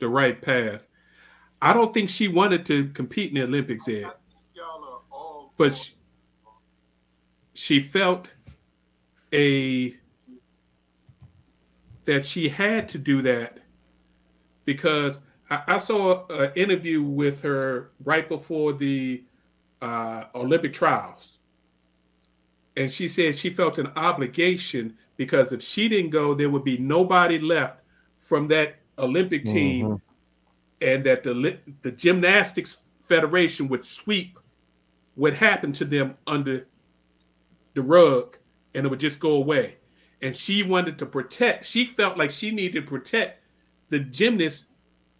[0.00, 0.86] the right path.
[1.62, 4.18] I don't think she wanted to compete in the Olympics yet,
[5.56, 5.94] but she,
[7.54, 8.28] she felt
[9.32, 9.96] a
[12.04, 13.58] that she had to do that
[14.66, 15.20] because
[15.50, 19.24] I, I saw an interview with her right before the
[19.80, 21.33] uh, Olympic trials.
[22.76, 26.78] And she said she felt an obligation because if she didn't go, there would be
[26.78, 27.80] nobody left
[28.20, 29.96] from that Olympic team, mm-hmm.
[30.80, 32.78] and that the the gymnastics
[33.08, 34.38] federation would sweep
[35.14, 36.66] what happened to them under
[37.74, 38.36] the rug,
[38.74, 39.76] and it would just go away.
[40.22, 41.66] And she wanted to protect.
[41.66, 43.42] She felt like she needed to protect
[43.90, 44.66] the gymnasts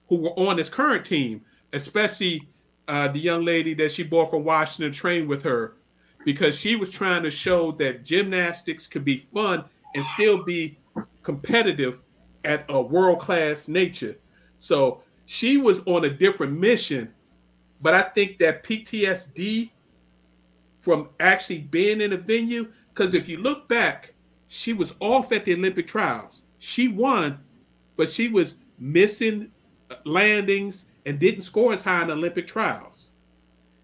[0.08, 2.48] who were on this current team, especially
[2.88, 5.76] uh, the young lady that she brought from Washington trained with her,
[6.24, 9.64] because she was trying to show that gymnastics could be fun
[9.94, 10.78] and still be
[11.22, 12.00] competitive
[12.44, 14.16] at a world class nature.
[14.58, 17.12] So she was on a different mission,
[17.82, 19.70] but I think that PTSD
[20.80, 24.12] from actually being in a venue, because if you look back,
[24.48, 26.44] she was off at the Olympic trials.
[26.58, 27.40] She won,
[27.96, 29.50] but she was missing
[30.04, 33.10] landings and didn't score as high in the Olympic trials.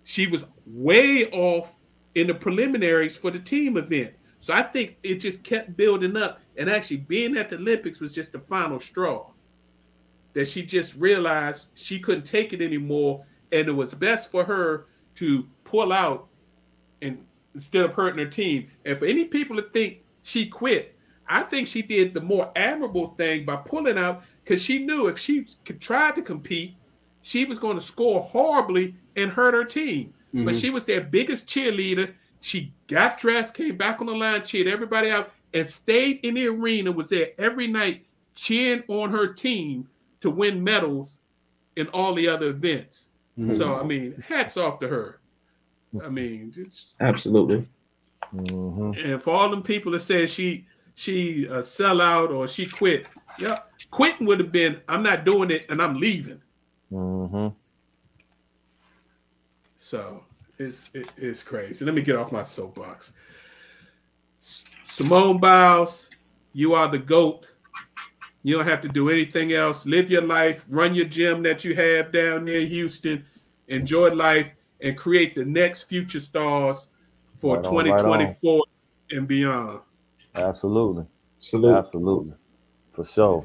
[0.05, 1.77] She was way off
[2.15, 4.13] in the preliminaries for the team event.
[4.41, 6.41] So I think it just kept building up.
[6.57, 9.31] And actually, being at the Olympics was just the final straw.
[10.33, 13.25] That she just realized she couldn't take it anymore.
[13.53, 16.29] And it was best for her to pull out
[17.03, 17.25] and
[17.55, 18.69] instead of hurting her team.
[18.85, 20.97] And for any people to think she quit,
[21.29, 25.19] I think she did the more admirable thing by pulling out because she knew if
[25.19, 25.47] she
[25.79, 26.75] tried to compete,
[27.23, 30.15] she was going to score horribly and hurt her team.
[30.35, 30.45] Mm-hmm.
[30.45, 32.13] But she was their biggest cheerleader.
[32.41, 36.47] She got dressed, came back on the line, cheered everybody out, and stayed in the
[36.47, 39.89] arena, was there every night cheering on her team
[40.21, 41.21] to win medals
[41.77, 43.09] in all the other events.
[43.39, 43.53] Mm-hmm.
[43.53, 45.21] So, I mean, hats off to her.
[46.05, 47.67] I mean, just absolutely.
[48.35, 49.13] Mm-hmm.
[49.13, 53.07] And for all them people that say she she uh, sell out or she quit,
[53.39, 53.59] yeah,
[53.91, 56.41] quitting would have been I'm not doing it and I'm leaving.
[56.93, 57.49] Mm-hmm.
[59.91, 60.23] So
[60.57, 61.85] it's it, it's crazy.
[61.85, 63.13] Let me get off my soapbox.
[64.41, 66.09] S- Simone Biles,
[66.53, 67.49] you are the goat.
[68.45, 69.87] You don't have to do anything else.
[69.87, 73.25] Live your life, run your gym that you have down near Houston,
[73.67, 76.91] enjoy life, and create the next future stars
[77.41, 79.81] for right 2024 right and beyond.
[80.37, 81.05] Absolutely.
[81.41, 81.77] Salute.
[81.77, 82.35] Absolutely.
[82.93, 83.45] For sure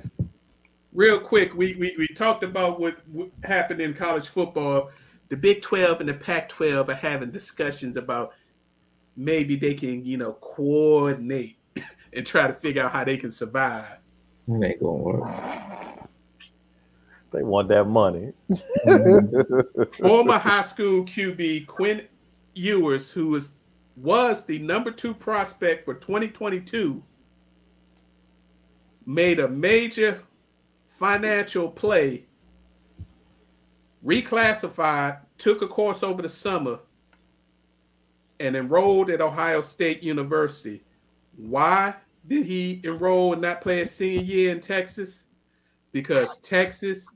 [0.94, 4.92] real quick, we, we, we talked about what, what happened in college football.
[5.36, 8.32] The Big 12 and the Pac 12 are having discussions about
[9.18, 11.58] maybe they can, you know, coordinate
[12.14, 13.98] and try to figure out how they can survive.
[14.48, 16.08] It ain't gonna work.
[17.34, 18.32] They want that money.
[20.00, 22.08] Former high school QB Quinn
[22.54, 23.60] Ewers, who was
[23.98, 27.04] was the number two prospect for 2022,
[29.06, 30.24] made a major
[30.98, 32.24] financial play,
[34.06, 36.80] reclassified, took a course over the summer,
[38.40, 40.84] and enrolled at Ohio State University.
[41.38, 41.96] Why
[42.28, 45.26] did he enroll and not play his senior year in Texas?
[45.92, 47.10] Because Texas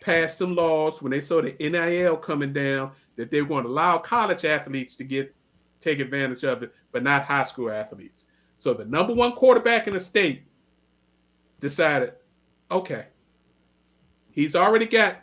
[0.00, 3.70] passed some laws when they saw the NIL coming down that they were going to
[3.70, 5.34] allow college athletes to get
[5.80, 8.26] take advantage of it, but not high school athletes.
[8.56, 10.42] So the number one quarterback in the state
[11.60, 12.14] decided,
[12.70, 13.06] okay,
[14.30, 15.18] he's already got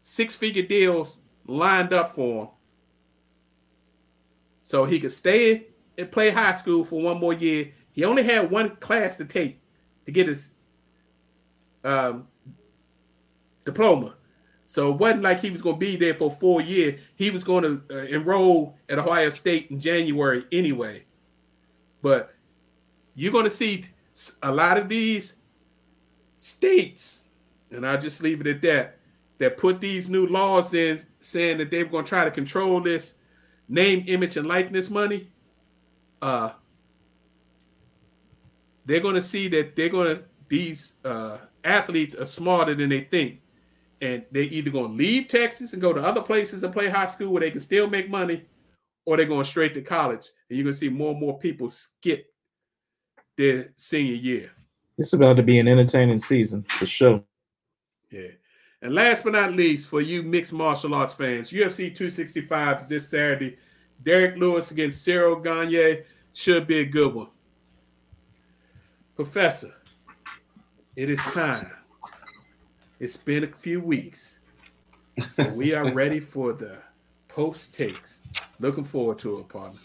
[0.00, 2.50] six-figure deals lined up for him.
[4.62, 7.72] So he could stay and play high school for one more year.
[7.92, 9.60] He only had one class to take
[10.04, 10.56] to get his
[11.84, 12.26] um,
[13.64, 14.14] diploma.
[14.66, 17.00] So it wasn't like he was going to be there for four years.
[17.14, 21.04] He was going to uh, enroll at Ohio State in January anyway.
[22.02, 22.34] But
[23.14, 23.86] you're going to see
[24.42, 25.36] a lot of these
[26.36, 27.24] states,
[27.70, 28.98] and I'll just leave it at that,
[29.38, 33.14] that put these new laws in saying that they're going to try to control this
[33.68, 35.30] name, image, and likeness money.
[36.22, 36.50] Uh,
[38.84, 43.02] they're going to see that they're going to, these uh, athletes are smarter than they
[43.02, 43.40] think
[44.00, 47.06] and they either going to leave Texas and go to other places and play high
[47.06, 48.44] school where they can still make money,
[49.04, 50.28] or they're going straight to college.
[50.48, 52.32] And you're going to see more and more people skip
[53.36, 54.50] their senior year.
[54.98, 57.22] It's about to be an entertaining season for sure.
[58.10, 58.28] Yeah.
[58.86, 63.08] And last but not least, for you mixed martial arts fans, UFC 265 is this
[63.08, 63.58] Saturday.
[64.04, 67.26] Derrick Lewis against Ciryl Gane should be a good one.
[69.16, 69.74] Professor,
[70.94, 71.68] it is time
[73.00, 74.38] it's been a few weeks.
[75.54, 76.78] we are ready for the
[77.26, 78.22] post takes.
[78.60, 79.80] Looking forward to it, partner.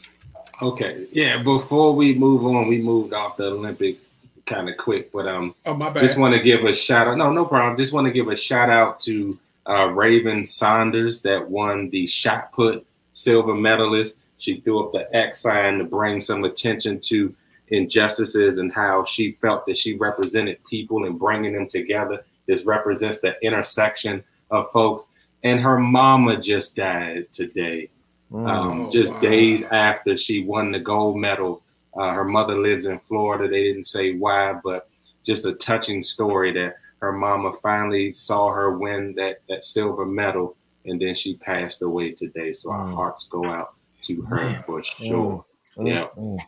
[0.61, 1.07] Okay.
[1.11, 1.41] Yeah.
[1.41, 4.05] Before we move on, we moved off the Olympics
[4.51, 6.01] kind of quick, but um, oh my bad.
[6.01, 7.17] Just want to give a shout out.
[7.17, 7.77] No, no problem.
[7.77, 12.51] Just want to give a shout out to uh, Raven Saunders that won the shot
[12.51, 14.17] put silver medalist.
[14.37, 17.33] She threw up the X sign to bring some attention to
[17.69, 22.23] injustices and how she felt that she represented people and bringing them together.
[22.47, 25.07] This represents the intersection of folks.
[25.43, 27.89] And her mama just died today,
[28.31, 28.47] mm.
[28.47, 29.19] um, oh, just wow.
[29.21, 31.63] days after she won the gold medal.
[31.97, 33.47] Uh, her mother lives in Florida.
[33.47, 34.89] They didn't say why, but
[35.25, 40.55] just a touching story that her mama finally saw her win that that silver medal,
[40.85, 42.53] and then she passed away today.
[42.53, 42.73] So mm.
[42.73, 43.73] our hearts go out
[44.03, 45.45] to her for sure.
[45.77, 45.87] Mm.
[45.87, 46.07] Yeah.
[46.17, 46.39] Mm.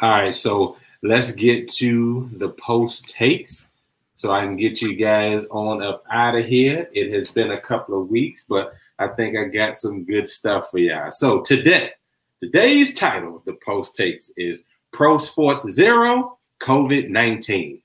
[0.00, 3.70] All right, so let's get to the post takes
[4.14, 6.88] so I can get you guys on up out of here.
[6.92, 10.70] It has been a couple of weeks, but I think I got some good stuff
[10.70, 11.10] for y'all.
[11.10, 11.92] So today,
[12.42, 17.82] today's title of the post takes is Pro Sports Zero COVID 19.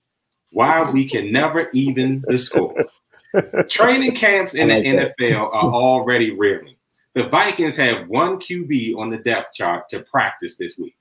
[0.52, 2.86] Why we can never even the score.
[3.69, 6.76] Training camps in the NFL are already reeling.
[7.14, 10.95] The Vikings have one QB on the depth chart to practice this week.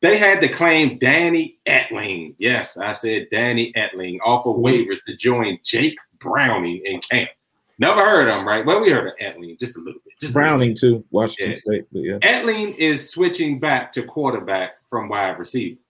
[0.00, 2.34] They had to claim Danny Etling.
[2.38, 4.64] Yes, I said Danny Etling off of mm-hmm.
[4.64, 7.30] waivers to join Jake Browning in camp.
[7.78, 8.64] Never heard of him, right?
[8.64, 10.09] Well, we heard of Etling just a little bit.
[10.20, 11.58] Just Browning too, Washington yeah.
[11.58, 11.86] State.
[11.92, 12.18] But yeah.
[12.18, 15.80] Etling is switching back to quarterback from wide receiver.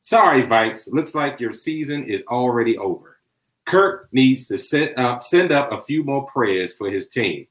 [0.00, 0.90] Sorry, Vikes.
[0.90, 3.18] Looks like your season is already over.
[3.66, 7.46] Kirk needs to set up, send up a few more prayers for his team.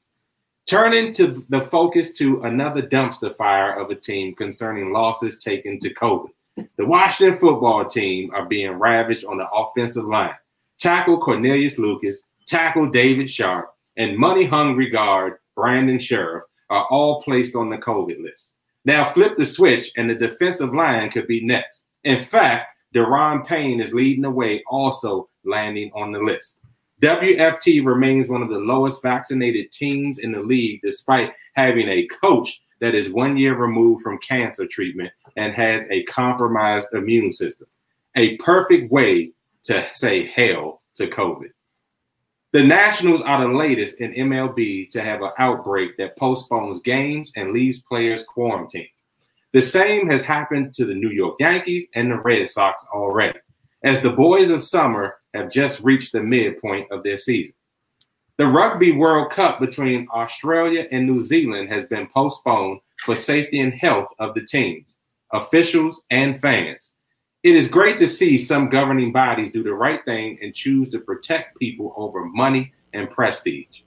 [0.66, 5.92] Turning to the focus to another dumpster fire of a team concerning losses taken to
[5.92, 6.30] COVID.
[6.76, 10.34] The Washington football team are being ravaged on the offensive line.
[10.78, 17.54] Tackle Cornelius Lucas, tackle David Sharpe, and money hungry guard Brandon Scherff are all placed
[17.54, 18.54] on the COVID list.
[18.84, 21.84] Now flip the switch, and the defensive line could be next.
[22.04, 26.60] In fact, Daron Payne is leading the way, also landing on the list.
[27.02, 32.60] WFT remains one of the lowest vaccinated teams in the league, despite having a coach
[32.80, 37.66] that is one year removed from cancer treatment and has a compromised immune system.
[38.16, 39.32] A perfect way
[39.64, 41.50] to say hell to COVID.
[42.54, 47.52] The Nationals are the latest in MLB to have an outbreak that postpones games and
[47.52, 48.86] leaves players quarantined.
[49.52, 53.40] The same has happened to the New York Yankees and the Red Sox already,
[53.82, 57.56] as the boys of summer have just reached the midpoint of their season.
[58.36, 63.74] The Rugby World Cup between Australia and New Zealand has been postponed for safety and
[63.74, 64.96] health of the teams,
[65.32, 66.92] officials, and fans.
[67.44, 70.98] It is great to see some governing bodies do the right thing and choose to
[70.98, 73.82] protect people over money and prestige.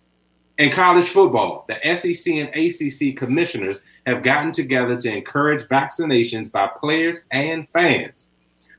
[0.59, 6.69] In college football, the SEC and ACC commissioners have gotten together to encourage vaccinations by
[6.79, 8.29] players and fans.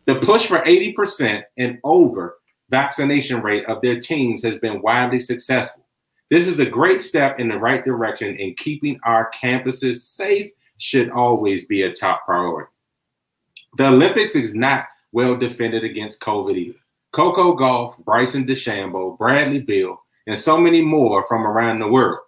[0.05, 2.37] The push for 80% and over
[2.71, 5.85] vaccination rate of their teams has been widely successful.
[6.31, 11.11] This is a great step in the right direction in keeping our campuses safe should
[11.11, 12.71] always be a top priority.
[13.77, 16.79] The Olympics is not well defended against COVID either.
[17.13, 22.21] Coco Gauff, Bryson DeChambeau, Bradley Beal, and so many more from around the world.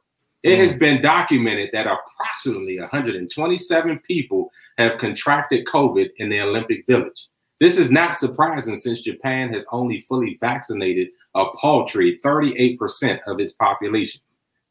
[0.43, 0.79] It has mm.
[0.79, 7.29] been documented that approximately 127 people have contracted COVID in the Olympic Village.
[7.61, 13.53] This is not surprising since Japan has only fully vaccinated a paltry 38% of its
[13.53, 14.23] population.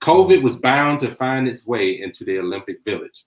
[0.02, 3.26] COVID was bound to find its way into the Olympic Village.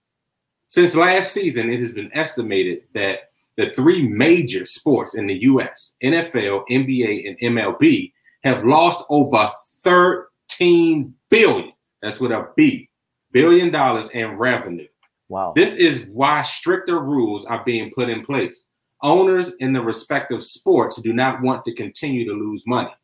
[0.69, 5.95] Since last season, it has been estimated that the three major sports in the US,
[6.03, 8.13] NFL, NBA, and MLB,
[8.45, 9.51] have lost over
[9.85, 11.73] 13 billion.
[12.01, 12.91] That's with a B,
[13.33, 14.89] billion dollars in revenue.
[15.29, 15.53] Wow.
[15.55, 18.67] This is why stricter rules are being put in place.
[19.03, 22.95] Owners in the respective sports do not want to continue to lose money.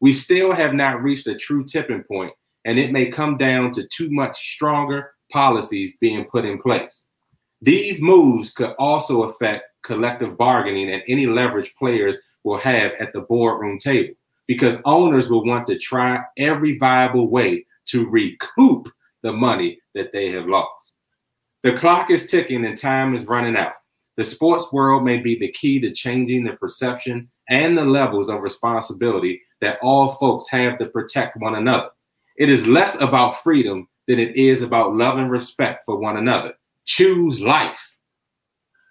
[0.00, 2.32] We still have not reached a true tipping point,
[2.64, 7.04] and it may come down to too much stronger policies being put in place.
[7.60, 13.20] These moves could also affect collective bargaining and any leverage players will have at the
[13.22, 14.14] boardroom table
[14.46, 18.88] because owners will want to try every viable way to recoup
[19.22, 20.92] the money that they have lost.
[21.62, 23.74] The clock is ticking and time is running out.
[24.16, 28.42] The sports world may be the key to changing the perception and the levels of
[28.42, 31.90] responsibility that all folks have to protect one another.
[32.36, 36.54] It is less about freedom than it is about love and respect for one another.
[36.84, 37.96] Choose life.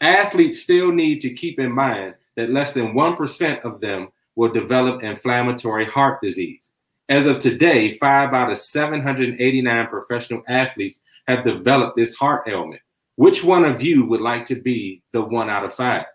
[0.01, 5.03] Athletes still need to keep in mind that less than 1% of them will develop
[5.03, 6.71] inflammatory heart disease.
[7.09, 12.81] As of today, five out of 789 professional athletes have developed this heart ailment.
[13.15, 16.05] Which one of you would like to be the one out of five?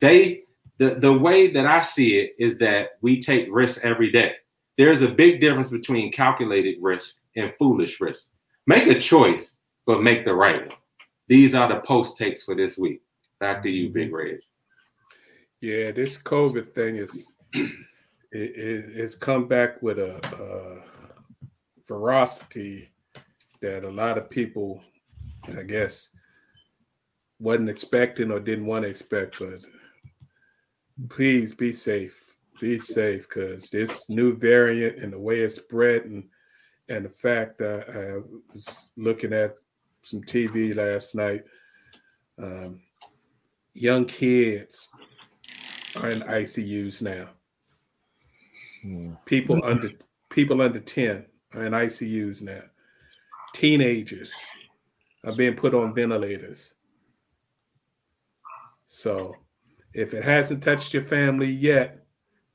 [0.00, 0.42] They,
[0.78, 4.34] the, the way that I see it is that we take risks every day.
[4.76, 8.30] There's a big difference between calculated risk and foolish risk.
[8.66, 9.56] Make a choice,
[9.86, 10.76] but make the right one.
[11.26, 13.00] These are the post takes for this week.
[13.40, 14.16] Back to you, Big mm-hmm.
[14.16, 14.40] Reg.
[15.60, 17.70] Yeah, this COVID thing is it,
[18.32, 20.82] it, it's come back with a, a
[21.84, 22.90] ferocity
[23.62, 24.82] that a lot of people,
[25.56, 26.14] I guess,
[27.38, 29.38] wasn't expecting or didn't want to expect.
[29.38, 29.64] But
[31.08, 36.24] please be safe, be safe, because this new variant and the way it's spread, and
[36.90, 38.20] and the fact that I
[38.52, 39.54] was looking at
[40.04, 41.44] some TV last night.
[42.38, 42.80] Um,
[43.72, 44.88] young kids
[45.96, 47.28] are in ICUs now.
[48.82, 49.14] Hmm.
[49.24, 49.90] People under
[50.30, 51.24] people under 10
[51.54, 52.62] are in ICUs now.
[53.54, 54.32] Teenagers
[55.24, 56.74] are being put on ventilators.
[58.84, 59.36] So
[59.94, 62.04] if it hasn't touched your family yet,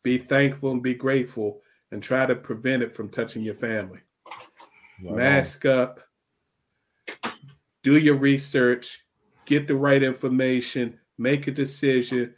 [0.04, 1.62] be thankful and be grateful
[1.92, 4.00] and try to prevent it from touching your family.
[5.08, 5.16] On.
[5.16, 6.02] Mask up,
[7.84, 9.00] do your research,
[9.46, 12.34] get the right information, make a decision,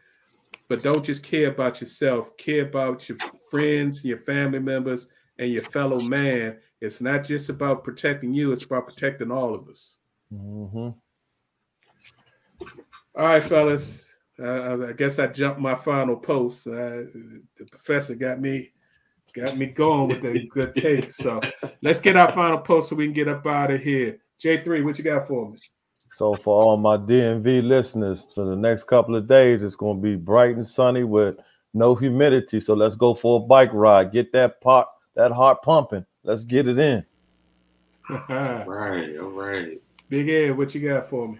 [0.70, 2.36] but don't just care about yourself.
[2.38, 3.18] Care about your
[3.50, 6.58] friends, your family members, and your fellow man.
[6.80, 9.98] It's not just about protecting you; it's about protecting all of us.
[10.34, 10.96] Mhm.
[13.16, 14.08] All right, fellas.
[14.40, 16.68] Uh, I guess I jumped my final post.
[16.68, 17.04] Uh,
[17.58, 18.72] the professor got me
[19.34, 21.12] got me going with the good take.
[21.12, 21.42] So
[21.82, 24.21] let's get our final post so we can get up out of here.
[24.44, 25.58] J3, what you got for me?
[26.14, 30.02] So for all my DMV listeners, for the next couple of days, it's going to
[30.02, 31.38] be bright and sunny with
[31.74, 32.60] no humidity.
[32.60, 34.12] So let's go for a bike ride.
[34.12, 36.06] Get that pot, that heart pumping.
[36.24, 37.06] Let's get it in.
[38.10, 39.80] All right, all right.
[40.10, 41.38] Big Ed, what you got for me?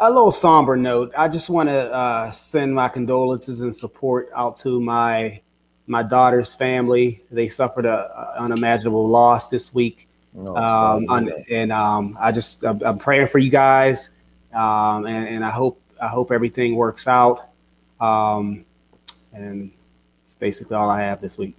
[0.00, 1.12] A little somber note.
[1.16, 5.40] I just want to uh, send my condolences and support out to my
[5.86, 7.22] my daughter's family.
[7.30, 10.05] They suffered a, a unimaginable loss this week,
[10.36, 11.18] No, um, sorry.
[11.18, 14.10] and, and um, I just I'm, I'm praying for you guys,
[14.52, 17.48] um, and, and I hope I hope everything works out.
[18.00, 18.66] Um,
[19.32, 19.72] and
[20.22, 21.56] it's basically all I have this week.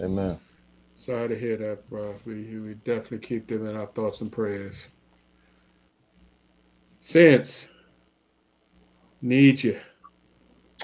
[0.00, 0.38] Amen.
[0.96, 2.16] Sorry to hear that, bro.
[2.26, 4.88] We, we definitely keep them in our thoughts and prayers.
[6.98, 7.68] Since
[9.22, 9.78] need you.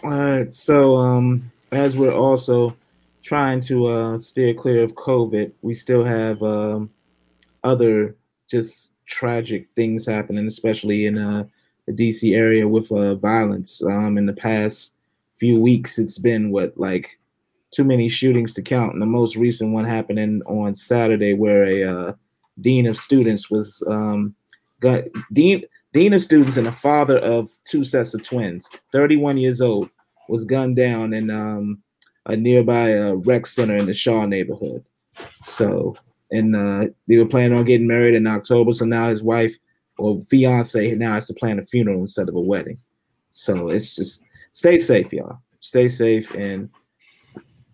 [0.05, 0.53] All right.
[0.53, 2.77] So, um, as we're also
[3.23, 6.91] trying to uh, steer clear of COVID, we still have um,
[7.65, 8.17] other
[8.49, 11.45] just tragic things happening, especially in uh,
[11.87, 13.83] the DC area with uh, violence.
[13.83, 14.93] Um, in the past
[15.33, 17.19] few weeks, it's been what like
[17.71, 18.93] too many shootings to count.
[18.93, 22.13] And the most recent one happening on Saturday, where a uh,
[22.61, 24.35] dean of students was um,
[25.33, 29.89] dean dean of students and a father of two sets of twins, 31 years old,
[30.29, 31.83] was gunned down in um,
[32.27, 34.85] a nearby uh, rec center in the Shaw neighborhood.
[35.45, 35.97] So,
[36.31, 38.73] and uh, they were planning on getting married in October.
[38.73, 39.57] So now his wife
[39.99, 42.79] or fiance now has to plan a funeral instead of a wedding.
[43.33, 44.23] So it's just
[44.53, 45.39] stay safe, y'all.
[45.61, 46.69] Stay safe, and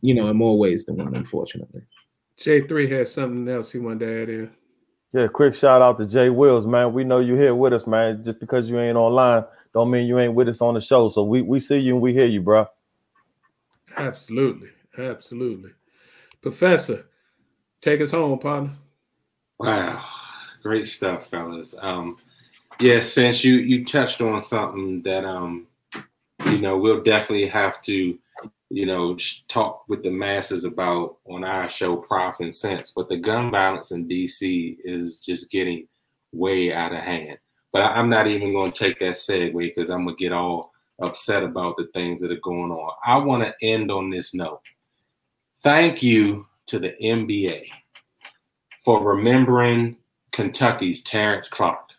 [0.00, 1.82] you know, in more ways than one, unfortunately.
[2.38, 4.50] J3 has something else he wanted to add in.
[5.12, 6.92] Yeah, quick shout out to Jay Wills, man.
[6.92, 8.24] We know you here with us, man.
[8.24, 9.44] Just because you ain't online,
[9.74, 11.10] don't mean you ain't with us on the show.
[11.10, 12.66] So we we see you and we hear you, bro.
[13.96, 15.72] Absolutely, absolutely.
[16.40, 17.06] Professor,
[17.80, 18.70] take us home, partner.
[19.58, 20.04] Wow,
[20.62, 21.74] great stuff, fellas.
[21.78, 22.18] Um,
[22.78, 25.66] yeah, since you you touched on something that um,
[26.46, 28.18] you know, we'll definitely have to,
[28.70, 29.16] you know,
[29.48, 32.92] talk with the masses about on our show, Profit and Sense.
[32.94, 35.86] But the gun violence in DC is just getting
[36.32, 37.38] way out of hand.
[37.72, 41.42] But I'm not even going to take that segue because I'm gonna get all upset
[41.42, 42.92] about the things that are going on.
[43.04, 44.60] I want to end on this note.
[45.62, 47.66] Thank you to the NBA
[48.84, 49.96] for remembering
[50.32, 51.90] Kentucky's Terrence Clarke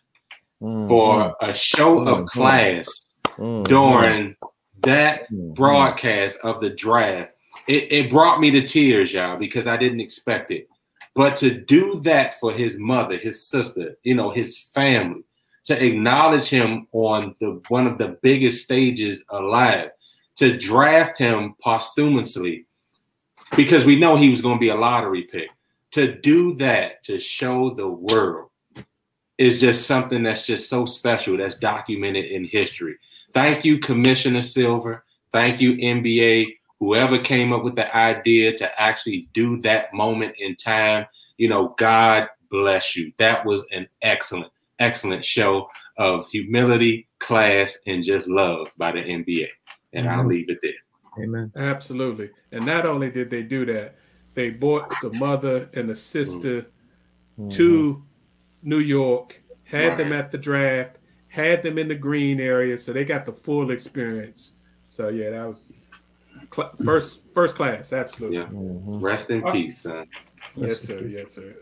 [0.62, 0.88] mm-hmm.
[0.88, 2.26] for a show of mm-hmm.
[2.26, 3.64] class mm-hmm.
[3.64, 4.36] during
[4.80, 5.52] that mm-hmm.
[5.52, 7.32] broadcast of the draft.
[7.68, 10.68] It, it brought me to tears, y'all, because I didn't expect it.
[11.14, 15.22] But to do that for his mother, his sister, you know, his family,
[15.66, 19.90] to acknowledge him on the one of the biggest stages alive,
[20.36, 22.66] to draft him posthumously,
[23.56, 25.48] because we know he was going to be a lottery pick.
[25.92, 28.48] To do that, to show the world,
[29.38, 31.36] is just something that's just so special.
[31.36, 32.96] That's documented in history.
[33.34, 35.04] Thank you, Commissioner Silver.
[35.32, 36.56] Thank you, NBA.
[36.80, 41.06] Whoever came up with the idea to actually do that moment in time,
[41.36, 43.12] you know, God bless you.
[43.18, 44.52] That was an excellent
[44.82, 49.46] excellent show of humility, class, and just love by the NBA.
[49.92, 50.18] And mm-hmm.
[50.20, 50.72] I'll leave it there.
[51.18, 51.52] Amen.
[51.56, 52.30] Absolutely.
[52.52, 53.96] And not only did they do that,
[54.34, 56.62] they brought the mother and the sister
[57.38, 57.48] mm-hmm.
[57.50, 58.02] to
[58.62, 59.98] New York, had right.
[59.98, 60.96] them at the draft,
[61.28, 64.56] had them in the green area, so they got the full experience.
[64.88, 65.72] So yeah, that was
[66.54, 68.38] cl- first first class, absolutely.
[68.38, 68.44] Yeah.
[68.44, 69.00] Mm-hmm.
[69.00, 70.06] Rest in uh, peace, son.
[70.54, 71.00] Yes, sir.
[71.06, 71.54] Yes, sir.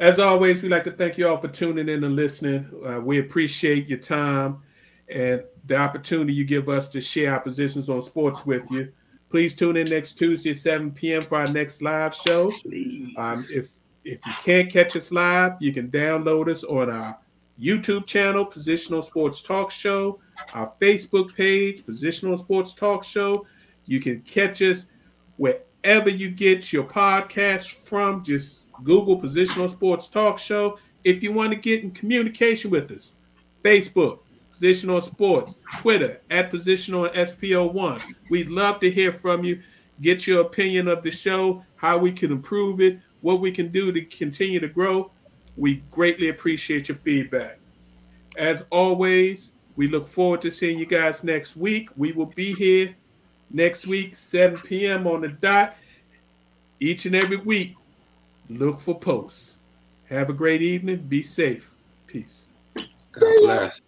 [0.00, 2.68] As always, we'd like to thank you all for tuning in and listening.
[2.84, 4.62] Uh, we appreciate your time
[5.08, 8.92] and the opportunity you give us to share our positions on sports with you.
[9.30, 11.22] Please tune in next Tuesday at 7 p.m.
[11.22, 12.52] for our next live show.
[13.16, 13.68] Um, if
[14.04, 17.18] if you can't catch us live, you can download us on our
[17.60, 20.18] YouTube channel, Positions On Sports Talk Show,
[20.54, 23.46] our Facebook page, Positions On Sports Talk Show.
[23.86, 24.86] You can catch us
[25.36, 28.24] wherever you get your podcast from.
[28.24, 30.78] Just Google Positions On Sports Talk Show.
[31.04, 33.16] If you want to get in communication with us,
[33.62, 34.18] Facebook,
[34.62, 38.00] Positions On Sports, Twitter, at Position on SPO1.
[38.30, 39.60] We'd love to hear from you.
[40.00, 43.90] Get your opinion of the show, how we can improve it, what we can do
[43.90, 45.10] to continue to grow.
[45.56, 47.58] We greatly appreciate your feedback.
[48.36, 51.88] As always, we look forward to seeing you guys next week.
[51.96, 52.94] We will be here
[53.50, 55.08] next week, 7 p.m.
[55.08, 55.74] on the dot,
[56.78, 57.74] each and every week
[58.48, 59.58] Look for posts.
[60.08, 60.98] Have a great evening.
[61.08, 61.70] Be safe.
[62.06, 62.44] Peace.
[63.12, 63.82] God bless.